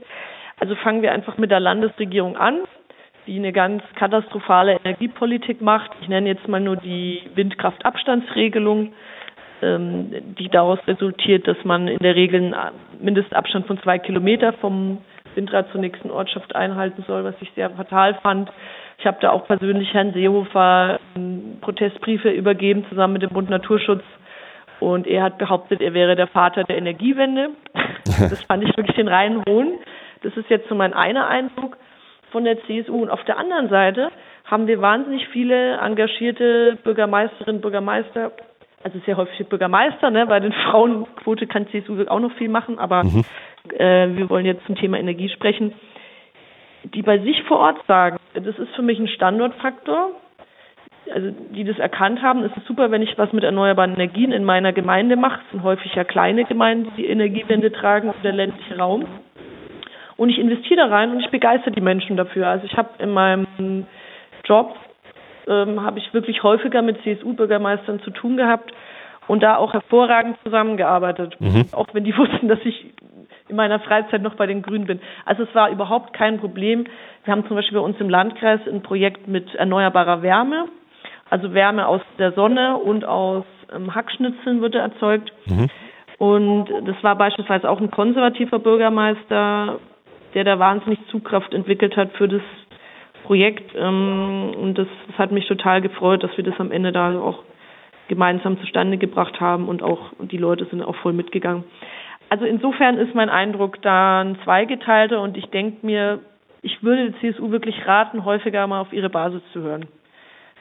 Also 0.59 0.75
fangen 0.75 1.01
wir 1.01 1.11
einfach 1.11 1.37
mit 1.37 1.51
der 1.51 1.59
Landesregierung 1.59 2.37
an, 2.37 2.59
die 3.27 3.37
eine 3.37 3.51
ganz 3.51 3.83
katastrophale 3.95 4.79
Energiepolitik 4.83 5.61
macht. 5.61 5.91
Ich 6.01 6.07
nenne 6.07 6.29
jetzt 6.29 6.47
mal 6.47 6.61
nur 6.61 6.77
die 6.77 7.23
Windkraftabstandsregelung, 7.35 8.93
ähm, 9.61 10.35
die 10.37 10.49
daraus 10.49 10.79
resultiert, 10.87 11.47
dass 11.47 11.57
man 11.63 11.87
in 11.87 11.99
der 11.99 12.15
Regel 12.15 12.53
einen 12.53 12.55
Mindestabstand 12.99 13.67
von 13.67 13.81
zwei 13.81 13.99
Kilometer 13.99 14.53
vom 14.53 14.99
Windrad 15.35 15.69
zur 15.71 15.81
nächsten 15.81 16.11
Ortschaft 16.11 16.55
einhalten 16.55 17.03
soll, 17.07 17.23
was 17.23 17.35
ich 17.41 17.51
sehr 17.55 17.69
fatal 17.71 18.15
fand. 18.15 18.49
Ich 18.97 19.05
habe 19.05 19.17
da 19.19 19.31
auch 19.31 19.45
persönlich 19.45 19.93
Herrn 19.93 20.13
Seehofer 20.13 20.99
ähm, 21.15 21.57
Protestbriefe 21.61 22.29
übergeben, 22.29 22.85
zusammen 22.89 23.13
mit 23.13 23.23
dem 23.23 23.31
Bund 23.31 23.49
Naturschutz. 23.49 24.03
Und 24.85 25.07
er 25.07 25.23
hat 25.23 25.39
behauptet, 25.39 25.81
er 25.81 25.95
wäre 25.95 26.15
der 26.15 26.27
Vater 26.27 26.63
der 26.63 26.77
Energiewende. 26.77 27.49
Das 28.05 28.43
fand 28.43 28.63
ich 28.63 28.77
wirklich 28.77 28.95
den 28.95 29.07
reinen 29.07 29.43
Hohn. 29.49 29.79
Das 30.21 30.37
ist 30.37 30.49
jetzt 30.49 30.69
so 30.69 30.75
mein 30.75 30.93
einer 30.93 31.27
Eindruck 31.27 31.75
von 32.31 32.45
der 32.45 32.61
CSU. 32.61 33.01
Und 33.01 33.09
auf 33.09 33.23
der 33.23 33.37
anderen 33.37 33.67
Seite 33.67 34.09
haben 34.45 34.67
wir 34.67 34.79
wahnsinnig 34.79 35.27
viele 35.29 35.77
engagierte 35.79 36.77
Bürgermeisterinnen, 36.83 37.61
Bürgermeister, 37.61 38.31
also 38.83 38.99
sehr 39.05 39.17
häufig 39.17 39.47
Bürgermeister, 39.49 40.11
ne? 40.11 40.27
Bei 40.27 40.39
den 40.39 40.53
Frauenquote 40.53 41.47
kann 41.47 41.67
CSU 41.69 42.05
auch 42.07 42.19
noch 42.19 42.31
viel 42.33 42.47
machen, 42.47 42.77
aber 42.77 43.03
mhm. 43.03 43.25
äh, 43.77 44.15
wir 44.15 44.29
wollen 44.29 44.45
jetzt 44.45 44.65
zum 44.67 44.75
Thema 44.75 44.99
Energie 44.99 45.29
sprechen 45.29 45.73
die 46.93 47.01
bei 47.01 47.19
sich 47.19 47.41
vor 47.43 47.59
Ort 47.59 47.85
sagen, 47.87 48.17
das 48.33 48.57
ist 48.59 48.75
für 48.75 48.81
mich 48.81 48.99
ein 48.99 49.07
Standortfaktor, 49.07 50.11
also 51.13 51.31
die 51.51 51.63
das 51.63 51.77
erkannt 51.77 52.21
haben, 52.21 52.43
es 52.43 52.55
ist 52.57 52.65
super, 52.65 52.91
wenn 52.91 53.01
ich 53.01 53.17
was 53.17 53.31
mit 53.31 53.43
erneuerbaren 53.43 53.93
Energien 53.93 54.31
in 54.31 54.43
meiner 54.43 54.73
Gemeinde 54.73 55.15
mache. 55.15 55.41
Es 55.45 55.51
sind 55.51 55.63
häufig 55.63 55.93
ja 55.95 56.03
kleine 56.03 56.45
Gemeinden, 56.45 56.91
die 56.97 57.05
Energiewende 57.05 57.71
tragen 57.71 58.09
auf 58.09 58.15
der 58.23 58.33
ländlichen 58.33 58.79
Raum. 58.79 59.05
Und 60.17 60.29
ich 60.29 60.39
investiere 60.39 60.81
da 60.81 60.87
rein 60.87 61.11
und 61.11 61.19
ich 61.19 61.29
begeister 61.29 61.71
die 61.71 61.81
Menschen 61.81 62.17
dafür. 62.17 62.47
Also 62.47 62.65
ich 62.65 62.77
habe 62.77 62.89
in 62.99 63.11
meinem 63.11 63.85
Job 64.45 64.75
ähm, 65.47 65.83
habe 65.83 65.99
ich 65.99 66.13
wirklich 66.13 66.43
häufiger 66.43 66.81
mit 66.81 67.01
CSU-Bürgermeistern 67.03 67.99
zu 68.01 68.11
tun 68.11 68.37
gehabt 68.37 68.71
und 69.27 69.43
da 69.43 69.57
auch 69.57 69.73
hervorragend 69.73 70.37
zusammengearbeitet. 70.43 71.35
Mhm. 71.39 71.65
Auch 71.71 71.87
wenn 71.93 72.03
die 72.03 72.17
wussten, 72.17 72.47
dass 72.47 72.59
ich 72.63 72.93
in 73.47 73.55
meiner 73.55 73.79
Freizeit 73.79 74.21
noch 74.21 74.35
bei 74.35 74.47
den 74.47 74.61
Grünen 74.61 74.85
bin. 74.85 74.99
Also 75.25 75.43
es 75.43 75.53
war 75.53 75.69
überhaupt 75.69 76.13
kein 76.13 76.39
Problem. 76.39 76.85
Wir 77.23 77.31
haben 77.31 77.45
zum 77.47 77.55
Beispiel 77.55 77.77
bei 77.77 77.83
uns 77.83 77.99
im 77.99 78.09
Landkreis 78.09 78.61
ein 78.67 78.81
Projekt 78.81 79.27
mit 79.27 79.53
erneuerbarer 79.53 80.21
Wärme. 80.21 80.65
Also 81.29 81.53
Wärme 81.53 81.87
aus 81.87 82.01
der 82.19 82.33
Sonne 82.33 82.77
und 82.77 83.05
aus 83.05 83.45
ähm, 83.73 83.93
Hackschnitzeln 83.93 84.61
wird 84.61 84.75
erzeugt. 84.75 85.33
Mhm. 85.47 85.69
Und 86.17 86.69
das 86.85 86.95
war 87.01 87.15
beispielsweise 87.15 87.69
auch 87.69 87.81
ein 87.81 87.91
konservativer 87.91 88.59
Bürgermeister, 88.59 89.79
der 90.33 90.43
da 90.43 90.59
wahnsinnig 90.59 90.99
Zugkraft 91.09 91.53
entwickelt 91.53 91.97
hat 91.97 92.11
für 92.13 92.27
das 92.27 92.41
Projekt. 93.23 93.71
Ähm, 93.75 94.53
und 94.55 94.77
das, 94.77 94.87
das 95.07 95.17
hat 95.17 95.31
mich 95.31 95.47
total 95.47 95.81
gefreut, 95.81 96.23
dass 96.23 96.35
wir 96.37 96.43
das 96.43 96.59
am 96.59 96.71
Ende 96.71 96.91
da 96.91 97.19
auch 97.19 97.43
gemeinsam 98.07 98.59
zustande 98.59 98.97
gebracht 98.97 99.39
haben 99.39 99.67
und 99.67 99.81
auch 99.81 100.13
die 100.19 100.37
Leute 100.37 100.65
sind 100.65 100.83
auch 100.83 100.95
voll 100.97 101.13
mitgegangen. 101.13 101.63
Also 102.29 102.45
insofern 102.45 102.97
ist 102.97 103.15
mein 103.15 103.29
Eindruck 103.29 103.81
da 103.81 104.21
ein 104.21 104.37
zweigeteilter 104.43 105.21
und 105.21 105.37
ich 105.37 105.47
denke 105.47 105.85
mir, 105.85 106.19
ich 106.61 106.83
würde 106.83 107.11
der 107.11 107.19
CSU 107.19 107.51
wirklich 107.51 107.85
raten, 107.87 108.25
häufiger 108.25 108.65
mal 108.67 108.81
auf 108.81 108.93
ihre 108.93 109.09
Basis 109.09 109.41
zu 109.53 109.61
hören. 109.61 109.87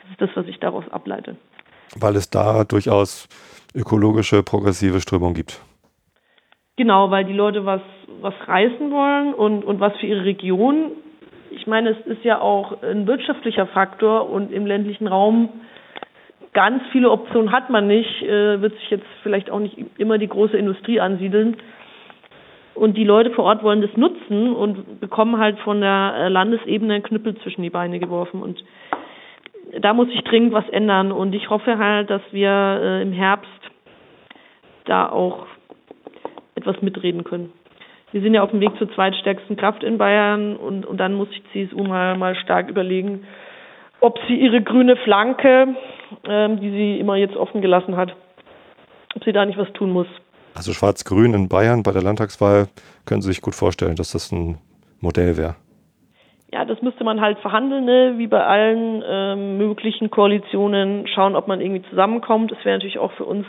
Das 0.05 0.13
ist 0.13 0.21
das, 0.21 0.31
was 0.35 0.47
ich 0.47 0.61
daraus 0.61 0.89
ableite. 0.91 1.37
Weil 1.97 2.17
es 2.17 2.31
da 2.31 2.65
durchaus 2.65 3.29
ökologische, 3.75 4.43
progressive 4.43 5.01
Strömung 5.01 5.35
gibt. 5.35 5.61
Genau, 6.77 7.11
weil 7.11 7.25
die 7.25 7.33
Leute 7.33 7.65
was, 7.65 7.83
was 8.21 8.35
reißen 8.47 8.91
wollen 8.91 9.35
und, 9.35 9.65
und 9.65 9.81
was 9.81 9.97
für 9.99 10.07
ihre 10.07 10.25
Region. 10.25 10.93
Ich 11.51 11.67
meine, 11.67 11.91
es 11.91 12.07
ist 12.07 12.25
ja 12.25 12.41
auch 12.41 12.83
ein 12.83 13.07
wirtschaftlicher 13.07 13.67
Faktor 13.67 14.29
und 14.29 14.53
im 14.53 14.67
ländlichen 14.67 15.07
Raum 15.07 15.49
ganz 16.53 16.83
viele 16.93 17.11
Optionen 17.11 17.53
hat 17.53 17.69
man 17.69 17.87
nicht, 17.87 18.23
äh, 18.23 18.61
wird 18.61 18.75
sich 18.79 18.91
jetzt 18.91 19.07
vielleicht 19.23 19.51
auch 19.51 19.59
nicht 19.59 19.77
immer 19.99 20.19
die 20.19 20.29
große 20.29 20.57
Industrie 20.57 21.01
ansiedeln. 21.01 21.57
Und 22.75 22.97
die 22.97 23.05
Leute 23.05 23.31
vor 23.31 23.45
Ort 23.45 23.63
wollen 23.63 23.83
das 23.83 23.97
nutzen 23.97 24.53
und 24.53 25.01
bekommen 25.01 25.39
halt 25.39 25.59
von 25.61 25.81
der 25.81 26.15
äh, 26.17 26.29
Landesebene 26.29 26.95
einen 26.95 27.03
Knüppel 27.05 27.37
zwischen 27.39 27.63
die 27.63 27.71
Beine 27.71 28.01
geworfen. 28.01 28.43
Und 28.43 28.65
da 29.81 29.93
muss 29.93 30.09
sich 30.09 30.23
dringend 30.23 30.53
was 30.53 30.69
ändern. 30.69 31.13
Und 31.13 31.35
ich 31.35 31.51
hoffe 31.51 31.79
halt, 31.79 32.11
dass 32.11 32.23
wir 32.31 32.51
äh, 32.51 33.03
im 33.03 33.13
Herbst 33.13 33.51
da 34.85 35.09
auch 35.09 35.47
etwas 36.55 36.81
mitreden 36.83 37.25
können. 37.25 37.53
Wir 38.13 38.21
sind 38.21 38.35
ja 38.35 38.43
auf 38.43 38.51
dem 38.51 38.61
Weg 38.61 38.77
zur 38.79 38.93
zweitstärksten 38.95 39.57
Kraft 39.57 39.83
in 39.83 39.99
Bayern 39.99 40.57
und, 40.57 40.87
und 40.87 40.99
dann 40.99 41.15
muss 41.15 41.29
sich 41.31 41.43
CSU 41.53 41.83
mal, 41.83 42.17
mal 42.17 42.37
stark 42.37 42.69
überlegen, 42.69 43.27
ob 44.01 44.19
sie 44.29 44.37
ihre 44.37 44.63
grüne 44.63 44.97
Flanke, 44.97 45.75
ähm, 46.25 46.61
die 46.61 46.71
sie 46.71 47.01
immer 47.01 47.17
jetzt 47.17 47.37
offen 47.37 47.61
gelassen 47.61 47.97
hat, 47.97 48.15
ob 49.17 49.25
sie 49.25 49.33
da 49.33 49.45
nicht 49.45 49.59
was 49.59 49.73
tun 49.73 49.91
muss. 49.91 50.07
Also 50.55 50.73
Schwarz-Grün 50.73 51.35
in 51.35 51.49
Bayern 51.49 51.83
bei 51.83 51.91
der 51.91 52.03
Landtagswahl 52.03 52.69
können 53.05 53.23
Sie 53.23 53.29
sich 53.29 53.41
gut 53.41 53.57
vorstellen, 53.57 53.97
dass 53.97 54.13
das 54.13 54.31
ein 54.31 54.59
Modell 55.01 55.37
wäre. 55.37 55.57
Ja, 56.55 56.65
das 56.65 56.81
müsste 56.83 57.03
man 57.03 57.21
halt 57.21 57.41
verhandeln, 57.41 57.85
ne? 57.85 58.15
wie 58.17 58.29
bei 58.29 58.47
allen 58.47 59.03
ähm, 59.05 59.59
möglichen 59.59 60.09
Koalitionen, 60.09 61.09
schauen, 61.09 61.35
ob 61.35 61.49
man 61.49 61.61
irgendwie 61.61 61.83
zusammenkommt. 61.91 62.53
Das 62.53 62.65
wäre 62.65 62.77
natürlich 62.77 63.01
auch 63.01 63.11
für 63.15 63.25
uns, 63.25 63.45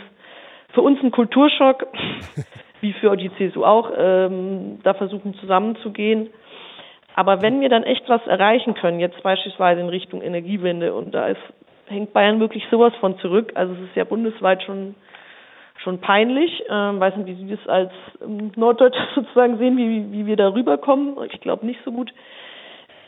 für 0.74 0.82
uns 0.82 1.00
ein 1.04 1.12
Kulturschock, 1.12 1.86
wie 2.82 2.94
für 2.94 3.16
die 3.16 3.30
CSU 3.36 3.64
auch, 3.64 3.92
ähm, 3.96 4.80
da 4.82 4.96
versuchen 4.96 5.36
zusammenzugehen. 5.36 6.32
Aber 7.14 7.44
wenn 7.44 7.62
wir 7.62 7.70
dann 7.70 7.84
echt 7.84 8.10
was 8.10 8.26
erreichen 8.26 8.74
können, 8.74 9.00
jetzt 9.00 9.22
beispielsweise 9.22 9.82
in 9.82 9.90
Richtung 9.90 10.24
Energiewende, 10.24 10.96
und 10.96 11.14
da 11.14 11.28
ist, 11.28 11.42
hängt 11.86 12.12
Bayern 12.12 12.40
wirklich 12.40 12.66
sowas 12.72 12.94
von 13.00 13.20
zurück, 13.20 13.52
also 13.54 13.72
es 13.74 13.82
ist 13.82 13.96
ja 13.96 14.06
bundesweit 14.06 14.64
schon 14.64 14.96
schon 15.84 16.00
peinlich. 16.02 16.64
Ähm, 16.72 17.00
weiß 17.00 17.18
nicht, 17.18 17.28
wie 17.28 17.46
Sie 17.46 17.56
das 17.56 17.68
als 17.68 17.92
ähm, 18.24 18.52
Norddeutscher 18.56 19.08
sozusagen 19.16 19.60
sehen, 19.60 19.78
wie, 19.78 20.12
wie 20.12 20.26
wir 20.26 20.38
da 20.38 20.52
rüberkommen. 20.52 21.18
Ich 21.32 21.40
glaube 21.42 21.68
nicht 21.68 21.82
so 21.86 21.92
gut. 21.92 22.12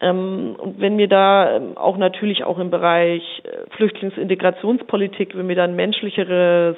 Ähm, 0.02 0.56
und 0.60 0.80
wenn 0.80 0.98
wir 0.98 1.08
da 1.08 1.56
ähm, 1.56 1.78
auch 1.78 1.98
natürlich 1.98 2.44
auch 2.44 2.60
im 2.60 2.70
Bereich 2.70 3.24
äh, 3.44 3.70
Flüchtlingsintegrationspolitik, 3.76 5.36
wenn 5.36 5.48
wir 5.48 5.56
da 5.56 5.64
ein 5.64 5.76
menschlicheres 5.76 6.78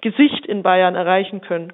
Gesicht 0.00 0.46
in 0.46 0.62
Bayern 0.62 0.94
erreichen 0.94 1.40
können, 1.40 1.72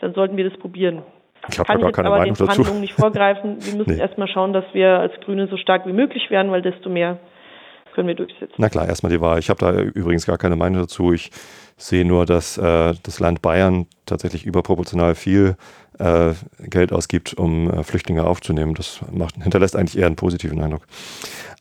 dann 0.00 0.14
sollten 0.14 0.36
wir 0.36 0.48
das 0.48 0.58
probieren. 0.58 1.02
Ich 1.48 1.58
habe 1.58 1.80
gar 1.80 1.92
keine 1.92 2.08
aber 2.08 2.18
Meinung 2.18 2.34
den 2.34 2.46
Verhandlungen 2.46 2.80
nicht 2.80 2.94
vorgreifen. 2.94 3.58
Wir 3.60 3.74
müssen 3.74 3.92
nee. 3.96 4.00
erstmal 4.00 4.28
schauen, 4.28 4.52
dass 4.52 4.64
wir 4.72 4.98
als 4.98 5.12
Grüne 5.20 5.46
so 5.46 5.56
stark 5.56 5.86
wie 5.86 5.92
möglich 5.92 6.30
werden, 6.30 6.50
weil 6.50 6.62
desto 6.62 6.88
mehr 6.90 7.18
können 7.96 8.08
wir 8.08 8.14
durchsetzen. 8.14 8.54
Na 8.58 8.68
klar, 8.68 8.86
erstmal 8.86 9.10
die 9.10 9.22
Wahl. 9.22 9.38
Ich 9.38 9.48
habe 9.48 9.58
da 9.58 9.72
übrigens 9.72 10.26
gar 10.26 10.36
keine 10.36 10.54
Meinung 10.54 10.82
dazu. 10.82 11.14
Ich 11.14 11.30
sehe 11.78 12.04
nur, 12.04 12.26
dass 12.26 12.58
äh, 12.58 12.92
das 13.02 13.20
Land 13.20 13.40
Bayern 13.40 13.86
tatsächlich 14.04 14.44
überproportional 14.44 15.14
viel 15.14 15.56
äh, 15.98 16.34
Geld 16.58 16.92
ausgibt, 16.92 17.34
um 17.34 17.70
äh, 17.70 17.82
Flüchtlinge 17.82 18.24
aufzunehmen. 18.24 18.74
Das 18.74 19.00
macht, 19.10 19.36
hinterlässt 19.42 19.74
eigentlich 19.74 19.98
eher 19.98 20.06
einen 20.06 20.16
positiven 20.16 20.62
Eindruck. 20.62 20.82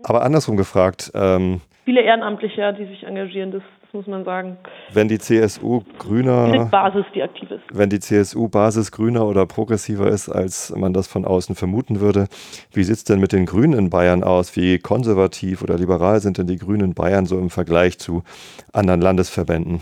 Aber 0.04 0.24
andersrum 0.24 0.58
gefragt. 0.58 1.10
Ähm, 1.16 1.62
Viele 1.86 2.02
Ehrenamtliche, 2.02 2.76
die 2.78 2.86
sich 2.86 3.04
engagieren, 3.04 3.52
das 3.52 3.64
muss 3.96 4.06
man 4.06 4.24
sagen. 4.24 4.58
Wenn 4.94 5.08
die 5.08 5.18
CSU 5.18 5.82
grüner. 5.98 6.68
Basis, 6.70 7.06
die 7.16 7.24
aktiv 7.24 7.50
ist. 7.50 7.64
Wenn 7.74 7.90
die 7.90 8.00
CSU 8.00 8.50
Basis 8.50 8.92
grüner 8.92 9.26
oder 9.26 9.46
progressiver 9.46 10.08
ist, 10.08 10.30
als 10.30 10.76
man 10.76 10.94
das 10.94 11.08
von 11.08 11.26
außen 11.26 11.56
vermuten 11.56 12.02
würde, 12.02 12.28
wie 12.74 12.84
sieht 12.84 12.98
es 12.98 13.04
denn 13.06 13.20
mit 13.20 13.32
den 13.32 13.46
Grünen 13.46 13.74
in 13.74 13.90
Bayern 13.90 14.24
aus? 14.24 14.56
Wie 14.56 14.78
konservativ 14.78 15.64
oder 15.64 15.78
liberal 15.78 16.20
sind 16.20 16.38
denn 16.38 16.48
die 16.48 16.58
Grünen 16.58 16.90
in 16.90 16.94
Bayern 16.94 17.26
so 17.26 17.40
im 17.40 17.50
Vergleich 17.50 17.98
zu 17.98 18.24
anderen 18.74 19.02
Landesverbänden? 19.02 19.82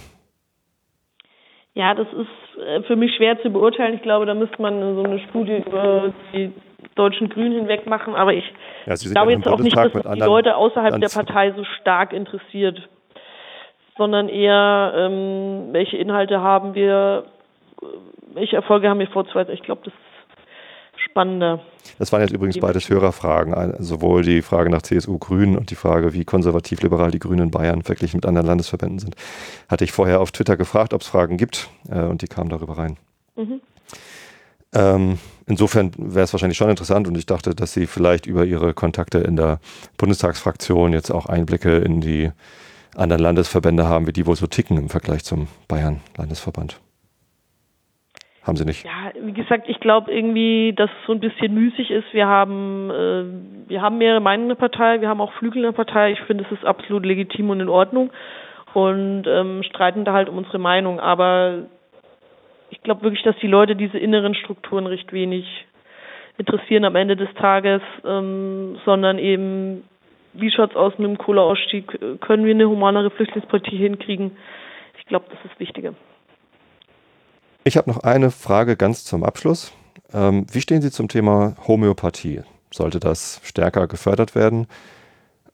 Ja, 1.74 1.96
das 1.96 2.08
ist 2.08 2.62
äh, 2.62 2.84
für 2.84 2.96
mich 2.96 3.16
schwer 3.16 3.42
zu 3.42 3.50
beurteilen. 3.50 3.96
Ich 3.96 4.04
glaube, 4.04 4.26
da 4.26 4.36
müsste 4.36 4.62
man 4.62 4.80
so 4.96 5.04
eine 5.04 5.20
Studie 5.30 5.64
über 5.66 6.14
die 6.32 6.52
deutschen 6.96 7.30
Grünen 7.30 7.54
hinweg 7.54 7.88
machen. 7.88 8.14
Aber 8.14 8.34
ich 8.34 8.46
ja, 8.86 8.94
glaube 9.12 9.32
jetzt 9.32 9.48
auch 9.48 9.60
nicht, 9.60 9.76
dass 9.76 9.92
die 9.92 10.20
Leute 10.20 10.56
außerhalb 10.56 11.00
der 11.00 11.10
Partei 11.10 11.52
so 11.54 11.64
stark 11.82 12.14
interessiert 12.14 12.88
sondern 13.98 14.30
eher, 14.30 14.94
ähm, 14.96 15.70
welche 15.72 15.98
Inhalte 15.98 16.42
haben 16.42 16.76
wir, 16.76 17.26
welche 18.34 18.56
Erfolge 18.56 18.90
haben 18.90 19.00
wir 19.00 19.08
vorzuweisen. 19.08 19.54
Ich 19.54 19.62
glaube, 19.62 19.82
das 19.86 19.94
ist 19.94 21.04
spannender. 21.04 21.60
Das 22.00 22.12
waren 22.12 22.22
jetzt 22.22 22.34
übrigens 22.34 22.60
beides 22.60 22.90
Hörerfragen, 22.90 23.76
sowohl 23.80 24.24
die 24.24 24.42
Frage 24.42 24.70
nach 24.70 24.82
CSU 24.82 25.18
Grünen 25.18 25.58
und 25.58 25.70
die 25.70 25.76
Frage, 25.76 26.14
wie 26.14 26.26
konservativ-liberal 26.26 27.12
die 27.12 27.20
Grünen 27.20 27.44
in 27.44 27.52
Bayern 27.52 27.84
verglichen 27.84 28.18
mit 28.18 28.26
anderen 28.26 28.48
Landesverbänden 28.48 29.00
sind. 29.00 29.16
Hatte 29.70 29.84
ich 29.84 29.92
vorher 29.92 30.22
auf 30.22 30.32
Twitter 30.32 30.58
gefragt, 30.58 30.94
ob 30.94 31.02
es 31.02 31.08
Fragen 31.08 31.38
gibt 31.38 31.70
äh, 31.90 32.02
und 32.02 32.22
die 32.22 32.28
kamen 32.28 32.50
darüber 32.50 32.78
rein. 32.78 32.98
Mhm. 33.36 33.62
Ähm, 34.76 35.20
insofern 35.46 35.92
wäre 35.98 36.24
es 36.24 36.34
wahrscheinlich 36.34 36.58
schon 36.58 36.70
interessant 36.70 37.08
und 37.08 37.16
ich 37.16 37.28
dachte, 37.28 37.54
dass 37.54 37.74
Sie 37.74 37.86
vielleicht 37.86 38.26
über 38.26 38.46
Ihre 38.46 38.74
Kontakte 38.74 39.20
in 39.20 39.36
der 39.36 39.60
Bundestagsfraktion 39.98 40.94
jetzt 40.94 41.12
auch 41.12 41.28
Einblicke 41.28 41.78
in 41.78 42.02
die 42.02 42.32
anderen 42.96 43.22
Landesverbände 43.22 43.88
haben, 43.88 44.08
wie 44.08 44.14
die 44.14 44.26
wohl 44.26 44.36
so 44.36 44.48
ticken 44.48 44.78
im 44.78 44.90
Vergleich 44.90 45.24
zum 45.24 45.48
Bayern-Landesverband. 45.68 46.80
Haben 48.44 48.58
sie 48.58 48.66
nicht? 48.66 48.84
Ja, 48.84 49.12
wie 49.22 49.32
gesagt, 49.32 49.70
ich 49.70 49.80
glaube 49.80 50.12
irgendwie, 50.12 50.74
dass 50.76 50.90
es 50.90 51.08
so 51.08 51.14
ein 51.14 51.22
bisschen 51.22 51.54
müßig 51.54 51.90
ist. 51.92 52.12
Wir 52.12 52.28
haben, 52.28 52.90
äh, 52.90 53.70
wir 53.70 53.82
haben 53.82 53.98
mehrere 53.98 54.20
Meinungen 54.20 54.52
in 54.52 54.58
der 54.58 54.68
Partei, 54.68 55.00
wir 55.00 55.08
haben 55.08 55.22
auch 55.22 55.32
Flügel 55.34 55.60
in 55.60 55.72
der 55.72 55.72
Partei. 55.72 56.12
Ich 56.12 56.20
finde, 56.22 56.44
es 56.44 56.52
ist 56.52 56.66
absolut 56.66 57.06
legitim 57.06 57.50
und 57.50 57.62
in 57.62 57.70
Ordnung 57.70 58.12
und 58.74 59.26
ähm, 59.28 59.64
streiten 59.64 60.04
da 60.04 60.14
halt 60.14 60.28
um 60.28 60.38
unsere 60.38 60.60
Meinung. 60.60 61.00
Aber 61.00 61.64
ich 62.70 62.82
glaube 62.82 63.04
wirklich, 63.04 63.24
dass 63.24 63.38
die 63.38 63.48
Leute 63.48 63.78
diese 63.78 63.98
inneren 63.98 64.36
Strukturen 64.36 64.88
recht 64.88 65.14
wenig 65.14 65.46
interessieren 66.38 66.84
am 66.84 66.96
Ende 66.96 67.16
des 67.16 67.34
Tages, 67.36 67.82
ähm, 68.06 68.78
sondern 68.84 69.20
eben 69.20 69.84
wie 70.34 70.52
schaut 70.52 70.72
es 70.72 70.76
aus 70.76 70.98
mit 70.98 71.08
dem 71.08 71.18
Kohleausstieg? 71.18 72.00
Können 72.22 72.46
wir 72.46 72.54
eine 72.54 72.68
humanere 72.68 73.12
Flüchtlingspolitik 73.12 73.74
hinkriegen? 73.74 74.38
Ich 75.00 75.06
glaube, 75.06 75.26
das 75.30 75.40
ist 75.52 75.60
wichtiger. 75.60 75.94
Ich 77.64 77.78
habe 77.78 77.90
noch 77.90 78.04
eine 78.04 78.32
Frage 78.32 78.76
ganz 78.76 79.06
zum 79.06 79.24
Abschluss. 79.24 79.74
Ähm, 80.14 80.46
wie 80.52 80.62
stehen 80.62 80.82
Sie 80.82 80.92
zum 80.92 81.08
Thema 81.08 81.56
Homöopathie? 81.68 82.42
Sollte 82.72 83.00
das 83.00 83.42
stärker 83.44 83.88
gefördert 83.88 84.36
werden 84.36 84.68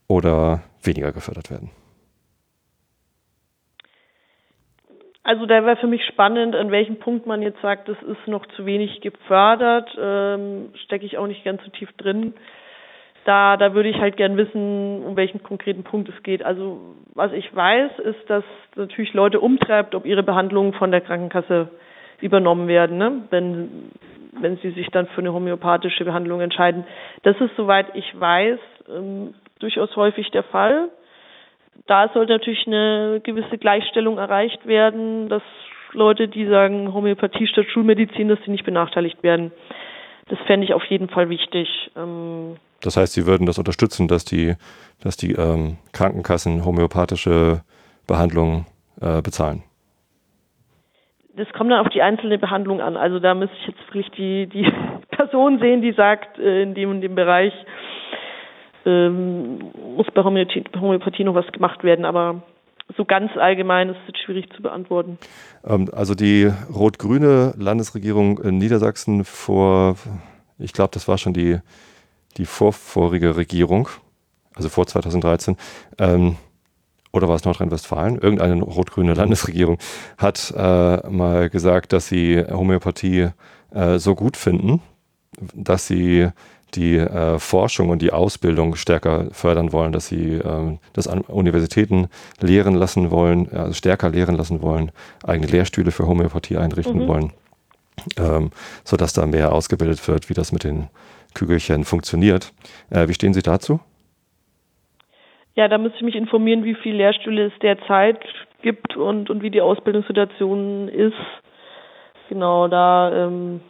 oder 0.07 0.61
weniger 0.81 1.11
gefördert 1.11 1.51
werden? 1.51 1.71
Also 5.23 5.45
da 5.45 5.63
wäre 5.65 5.77
für 5.77 5.87
mich 5.87 6.03
spannend, 6.05 6.55
an 6.55 6.71
welchem 6.71 6.97
Punkt 6.97 7.27
man 7.27 7.41
jetzt 7.41 7.61
sagt, 7.61 7.87
das 7.87 7.97
ist 8.01 8.27
noch 8.27 8.45
zu 8.55 8.65
wenig 8.65 9.01
gefördert. 9.01 9.89
Ähm, 9.99 10.73
Stecke 10.85 11.05
ich 11.05 11.17
auch 11.17 11.27
nicht 11.27 11.43
ganz 11.43 11.61
so 11.63 11.69
tief 11.69 11.91
drin 11.97 12.33
da, 13.25 13.57
da 13.57 13.73
würde 13.73 13.89
ich 13.89 13.97
halt 13.99 14.17
gern 14.17 14.37
wissen, 14.37 15.03
um 15.03 15.15
welchen 15.15 15.43
konkreten 15.43 15.83
Punkt 15.83 16.09
es 16.09 16.23
geht. 16.23 16.43
Also 16.43 16.79
was 17.13 17.31
ich 17.33 17.53
weiß, 17.55 17.99
ist, 17.99 18.29
dass 18.29 18.43
natürlich 18.75 19.13
Leute 19.13 19.39
umtreibt, 19.39 19.95
ob 19.95 20.05
ihre 20.05 20.23
Behandlungen 20.23 20.73
von 20.73 20.91
der 20.91 21.01
Krankenkasse 21.01 21.69
übernommen 22.21 22.67
werden, 22.67 22.97
ne? 22.97 23.23
wenn, 23.29 23.91
wenn 24.39 24.57
sie 24.57 24.71
sich 24.71 24.87
dann 24.89 25.07
für 25.07 25.21
eine 25.21 25.33
homöopathische 25.33 26.05
Behandlung 26.05 26.41
entscheiden. 26.41 26.85
Das 27.23 27.39
ist, 27.39 27.55
soweit 27.55 27.87
ich 27.95 28.19
weiß, 28.19 28.59
ähm, 28.89 29.33
durchaus 29.59 29.95
häufig 29.95 30.29
der 30.31 30.43
Fall. 30.43 30.89
Da 31.87 32.09
sollte 32.13 32.33
natürlich 32.33 32.67
eine 32.67 33.21
gewisse 33.23 33.57
Gleichstellung 33.57 34.17
erreicht 34.17 34.65
werden, 34.65 35.29
dass 35.29 35.43
Leute, 35.93 36.27
die 36.27 36.45
sagen 36.45 36.93
Homöopathie 36.93 37.47
statt 37.47 37.65
Schulmedizin, 37.69 38.27
dass 38.27 38.39
sie 38.43 38.51
nicht 38.51 38.65
benachteiligt 38.65 39.23
werden. 39.23 39.51
Das 40.27 40.39
fände 40.45 40.65
ich 40.65 40.73
auf 40.73 40.85
jeden 40.85 41.09
Fall 41.09 41.29
wichtig. 41.29 41.91
Ähm, 41.95 42.57
das 42.81 42.97
heißt, 42.97 43.13
Sie 43.13 43.25
würden 43.25 43.45
das 43.45 43.57
unterstützen, 43.57 44.07
dass 44.07 44.25
die, 44.25 44.55
dass 45.01 45.17
die 45.17 45.33
ähm, 45.33 45.77
Krankenkassen 45.91 46.65
homöopathische 46.65 47.61
Behandlungen 48.07 48.65
äh, 49.01 49.21
bezahlen? 49.21 49.63
das 51.39 51.47
kommt 51.53 51.71
dann 51.71 51.79
auf 51.79 51.89
die 51.89 52.01
einzelne 52.01 52.37
Behandlung 52.37 52.81
an. 52.81 52.97
Also 52.97 53.19
da 53.19 53.33
müsste 53.33 53.55
ich 53.61 53.67
jetzt 53.67 53.79
wirklich 53.87 54.09
die, 54.11 54.47
die 54.47 54.71
Person 55.15 55.59
sehen, 55.59 55.81
die 55.81 55.93
sagt, 55.93 56.37
äh, 56.37 56.63
in 56.63 56.73
dem 56.73 56.89
und 56.89 57.01
dem 57.01 57.15
Bereich 57.15 57.53
ähm, 58.85 59.71
muss 59.95 60.07
bei 60.13 60.23
Homöopathie, 60.23 60.65
Homöopathie 60.79 61.23
noch 61.23 61.35
was 61.35 61.47
gemacht 61.51 61.83
werden. 61.83 62.03
Aber 62.03 62.43
so 62.97 63.05
ganz 63.05 63.31
allgemein 63.37 63.89
ist 63.89 63.97
es 64.07 64.19
schwierig 64.19 64.51
zu 64.53 64.61
beantworten. 64.61 65.17
Ähm, 65.65 65.89
also 65.93 66.13
die 66.13 66.51
rot-grüne 66.73 67.53
Landesregierung 67.57 68.39
in 68.39 68.57
Niedersachsen 68.57 69.23
vor, 69.23 69.95
ich 70.57 70.73
glaube, 70.73 70.91
das 70.93 71.07
war 71.07 71.17
schon 71.17 71.33
die, 71.33 71.59
die 72.37 72.45
vorvorige 72.45 73.35
Regierung, 73.35 73.89
also 74.55 74.69
vor 74.69 74.87
2013, 74.87 75.57
ähm, 75.97 76.37
oder 77.11 77.27
war 77.27 77.35
es 77.35 77.43
Nordrhein-Westfalen? 77.43 78.19
Irgendeine 78.19 78.61
rot-grüne 78.61 79.13
Landesregierung 79.13 79.77
hat 80.17 80.53
äh, 80.55 81.09
mal 81.09 81.49
gesagt, 81.49 81.91
dass 81.91 82.07
sie 82.07 82.43
Homöopathie 82.49 83.29
äh, 83.71 83.97
so 83.97 84.15
gut 84.15 84.37
finden, 84.37 84.81
dass 85.53 85.87
sie 85.87 86.29
die 86.75 86.97
äh, 86.97 87.39
Forschung 87.39 87.89
und 87.89 88.01
die 88.01 88.13
Ausbildung 88.13 88.75
stärker 88.75 89.27
fördern 89.31 89.73
wollen, 89.73 89.91
dass 89.91 90.07
sie 90.07 90.35
äh, 90.35 90.77
das 90.93 91.07
an 91.07 91.21
Universitäten 91.21 92.09
lehren 92.39 92.75
lassen 92.75 93.09
wollen, 93.09 93.51
also 93.51 93.73
stärker 93.73 94.09
lehren 94.09 94.35
lassen 94.35 94.61
wollen, 94.61 94.91
eigene 95.23 95.47
Lehrstühle 95.47 95.91
für 95.91 96.05
Homöopathie 96.05 96.57
einrichten 96.57 97.03
mhm. 97.03 97.07
wollen, 97.07 97.33
ähm, 98.17 98.51
sodass 98.83 99.13
da 99.13 99.25
mehr 99.25 99.51
ausgebildet 99.51 100.07
wird, 100.07 100.29
wie 100.29 100.35
das 100.35 100.51
mit 100.51 100.63
den 100.63 100.89
Kügelchen 101.33 101.83
funktioniert. 101.83 102.51
Äh, 102.89 103.07
wie 103.07 103.13
stehen 103.13 103.33
Sie 103.33 103.41
dazu? 103.41 103.79
Ja, 105.55 105.67
da 105.67 105.77
müsste 105.77 105.97
ich 105.97 106.03
mich 106.03 106.15
informieren, 106.15 106.63
wie 106.63 106.75
viele 106.75 106.97
Lehrstühle 106.97 107.47
es 107.47 107.53
derzeit 107.61 108.19
gibt 108.61 108.95
und, 108.95 109.29
und 109.29 109.41
wie 109.41 109.51
die 109.51 109.61
Ausbildungssituation 109.61 110.87
ist. 110.87 111.13
Genau, 112.29 112.67
da 112.67 113.25
ähm, 113.25 113.61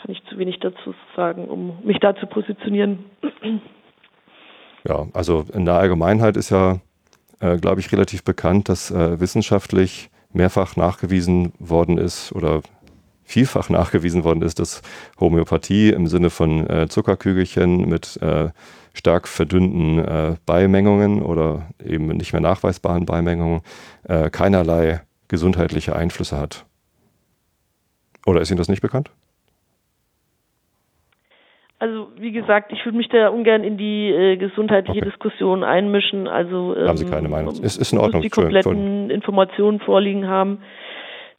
kann 0.00 0.10
ich 0.10 0.22
zu 0.28 0.38
wenig 0.38 0.60
dazu 0.60 0.94
sagen, 1.16 1.48
um 1.48 1.78
mich 1.84 1.98
da 1.98 2.14
zu 2.16 2.26
positionieren. 2.26 3.04
Ja, 4.84 5.06
also 5.12 5.44
in 5.52 5.64
der 5.64 5.74
Allgemeinheit 5.74 6.36
ist 6.36 6.50
ja, 6.50 6.80
äh, 7.38 7.56
glaube 7.56 7.78
ich, 7.78 7.92
relativ 7.92 8.24
bekannt, 8.24 8.68
dass 8.68 8.90
äh, 8.90 9.20
wissenschaftlich 9.20 10.10
mehrfach 10.32 10.74
nachgewiesen 10.74 11.52
worden 11.60 11.98
ist 11.98 12.32
oder 12.32 12.62
vielfach 13.24 13.70
nachgewiesen 13.70 14.24
worden 14.24 14.42
ist, 14.42 14.58
dass 14.58 14.82
Homöopathie 15.18 15.90
im 15.90 16.06
Sinne 16.06 16.30
von 16.30 16.68
äh, 16.68 16.88
Zuckerkügelchen 16.88 17.88
mit 17.88 18.20
äh, 18.22 18.50
stark 18.94 19.28
verdünnten 19.28 19.98
äh, 19.98 20.36
Beimengungen 20.46 21.22
oder 21.22 21.68
eben 21.84 22.08
nicht 22.08 22.32
mehr 22.32 22.42
nachweisbaren 22.42 23.06
Beimengungen 23.06 23.62
äh, 24.04 24.30
keinerlei 24.30 25.02
gesundheitliche 25.28 25.96
Einflüsse 25.96 26.38
hat. 26.38 26.66
Oder 28.26 28.40
ist 28.40 28.50
Ihnen 28.50 28.58
das 28.58 28.68
nicht 28.68 28.82
bekannt? 28.82 29.10
Also 31.82 32.12
wie 32.16 32.30
gesagt, 32.30 32.70
ich 32.70 32.84
würde 32.84 32.96
mich 32.96 33.08
da 33.08 33.28
ungern 33.28 33.64
in 33.64 33.76
die 33.76 34.10
äh, 34.10 34.36
gesundheitliche 34.36 35.00
okay. 35.00 35.10
Diskussion 35.10 35.64
einmischen. 35.64 36.28
Also 36.28 36.76
ähm, 36.76 36.86
haben 36.86 36.96
Sie 36.96 37.06
keine 37.06 37.28
Meinung? 37.28 37.54
Es 37.60 37.76
ist 37.76 37.92
in 37.92 37.98
Ordnung. 37.98 38.22
Die 38.22 38.30
kompletten 38.30 39.10
Informationen 39.10 39.80
vorliegen 39.80 40.28
haben, 40.28 40.58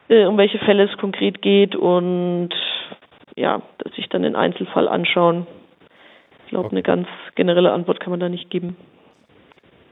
äh, 0.10 0.26
um 0.26 0.38
welche 0.38 0.60
Fälle 0.60 0.84
es 0.84 0.98
konkret 0.98 1.42
geht 1.42 1.76
und 1.76 2.50
ja, 3.36 3.62
dass 3.80 3.94
sich 3.96 4.10
dann 4.10 4.24
den 4.24 4.36
Einzelfall 4.36 4.88
anschauen. 4.88 5.48
Ich 6.46 6.50
glaube, 6.50 6.68
okay. 6.68 6.76
eine 6.76 6.84
ganz 6.84 7.08
generelle 7.36 7.72
Antwort 7.72 8.00
kann 8.00 8.12
man 8.12 8.20
da 8.20 8.30
nicht 8.30 8.50
geben. 8.50 8.76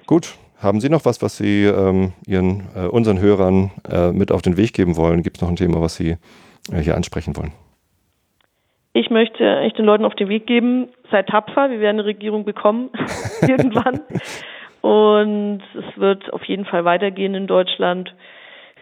Gut. 0.05 0.35
Haben 0.61 0.79
Sie 0.79 0.89
noch 0.89 1.05
was, 1.05 1.23
was 1.23 1.37
Sie 1.37 1.65
ähm, 1.65 2.13
Ihren 2.27 2.67
äh, 2.75 2.85
unseren 2.85 3.19
Hörern 3.19 3.71
äh, 3.89 4.11
mit 4.11 4.31
auf 4.31 4.43
den 4.43 4.57
Weg 4.57 4.73
geben 4.73 4.95
wollen? 4.95 5.23
Gibt 5.23 5.37
es 5.37 5.41
noch 5.41 5.49
ein 5.49 5.55
Thema, 5.55 5.81
was 5.81 5.95
Sie 5.95 6.17
äh, 6.71 6.77
hier 6.79 6.95
ansprechen 6.95 7.35
wollen? 7.35 7.51
Ich 8.93 9.09
möchte 9.09 9.59
echt 9.61 9.79
den 9.79 9.85
Leuten 9.85 10.05
auf 10.05 10.13
den 10.13 10.29
Weg 10.29 10.45
geben, 10.45 10.89
seid 11.09 11.29
tapfer, 11.29 11.71
wir 11.71 11.79
werden 11.79 11.99
eine 11.99 12.05
Regierung 12.05 12.45
bekommen, 12.45 12.91
irgendwann. 13.47 14.01
Und 14.81 15.61
es 15.73 15.99
wird 15.99 16.31
auf 16.33 16.43
jeden 16.45 16.65
Fall 16.65 16.85
weitergehen 16.85 17.33
in 17.33 17.47
Deutschland. 17.47 18.13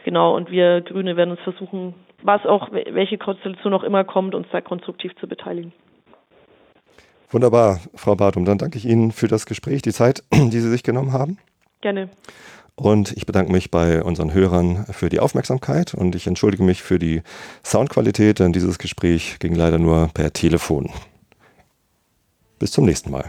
Genau, 0.06 0.36
und 0.36 0.50
wir 0.50 0.82
Grüne 0.82 1.18
werden 1.18 1.32
uns 1.32 1.42
versuchen, 1.42 1.94
was 2.24 2.46
auch, 2.46 2.72
welche 2.72 3.18
Konstellation 3.18 3.74
auch 3.74 3.84
immer 3.84 4.04
kommt, 4.04 4.36
uns 4.36 4.48
da 4.52 4.62
konstruktiv 4.62 5.12
zu 5.20 5.28
beteiligen. 5.28 5.74
Wunderbar, 7.32 7.80
Frau 7.96 8.16
Bartum. 8.16 8.46
Dann 8.46 8.58
danke 8.58 8.78
ich 8.78 8.86
Ihnen 8.86 9.12
für 9.12 9.28
das 9.28 9.46
Gespräch, 9.46 9.82
die 9.82 9.94
Zeit, 9.94 10.24
die 10.34 10.60
Sie 10.60 10.70
sich 10.70 10.84
genommen 10.84 11.14
haben. 11.14 11.38
Gerne. 11.82 12.10
Und 12.76 13.12
ich 13.12 13.26
bedanke 13.26 13.52
mich 13.52 13.72
bei 13.72 14.02
unseren 14.02 14.34
Hörern 14.34 14.86
für 14.90 15.10
die 15.10 15.20
Aufmerksamkeit 15.20 15.94
und 15.94 16.16
ich 16.16 16.28
entschuldige 16.28 16.64
mich 16.64 16.82
für 16.82 16.98
die 16.98 17.22
Soundqualität, 17.64 18.40
denn 18.40 18.54
dieses 18.54 18.80
Gespräch 18.80 19.38
ging 19.40 19.54
leider 19.54 19.78
nur 19.78 20.10
per 20.14 20.32
Telefon. 20.32 20.90
Bis 22.58 22.72
zum 22.72 22.86
nächsten 22.86 23.12
Mal. 23.12 23.26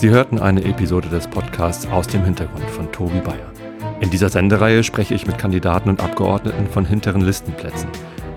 Sie 0.00 0.08
hörten 0.08 0.38
eine 0.38 0.64
Episode 0.64 1.10
des 1.10 1.26
Podcasts 1.26 1.86
aus 1.88 2.06
dem 2.06 2.24
Hintergrund 2.24 2.64
von 2.70 2.90
Tobi 2.90 3.20
Bayer. 3.20 3.52
In 4.00 4.08
dieser 4.08 4.30
Sendereihe 4.30 4.82
spreche 4.82 5.12
ich 5.12 5.26
mit 5.26 5.36
Kandidaten 5.36 5.90
und 5.90 6.02
Abgeordneten 6.02 6.68
von 6.68 6.86
hinteren 6.86 7.20
Listenplätzen. 7.20 7.90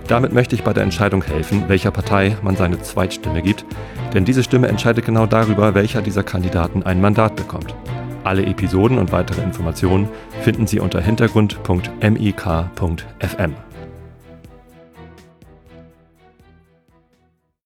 Damit 0.10 0.34
möchte 0.34 0.56
ich 0.56 0.66
bei 0.66 0.74
der 0.74 0.84
Entscheidung 0.84 1.24
helfen, 1.24 1.64
welcher 1.70 1.92
Partei 1.92 2.36
man 2.42 2.58
seine 2.58 2.82
Zweitstimme 2.82 3.42
gibt, 3.42 3.64
denn 4.14 4.26
diese 4.26 4.44
Stimme 4.44 4.68
entscheidet 4.68 5.06
genau 5.06 5.26
darüber, 5.26 5.74
welcher 5.74 6.02
dieser 6.02 6.24
Kandidaten 6.24 6.84
ein 6.84 7.00
Mandat 7.00 7.38
bekommt. 7.38 7.74
Alle 8.26 8.46
Episoden 8.46 8.98
und 8.98 9.14
weitere 9.14 9.42
Informationen 9.42 10.10
finden 10.42 10.68
Sie 10.68 10.82
unter 10.82 11.00
hintergrund.mik.fm. 11.00 13.54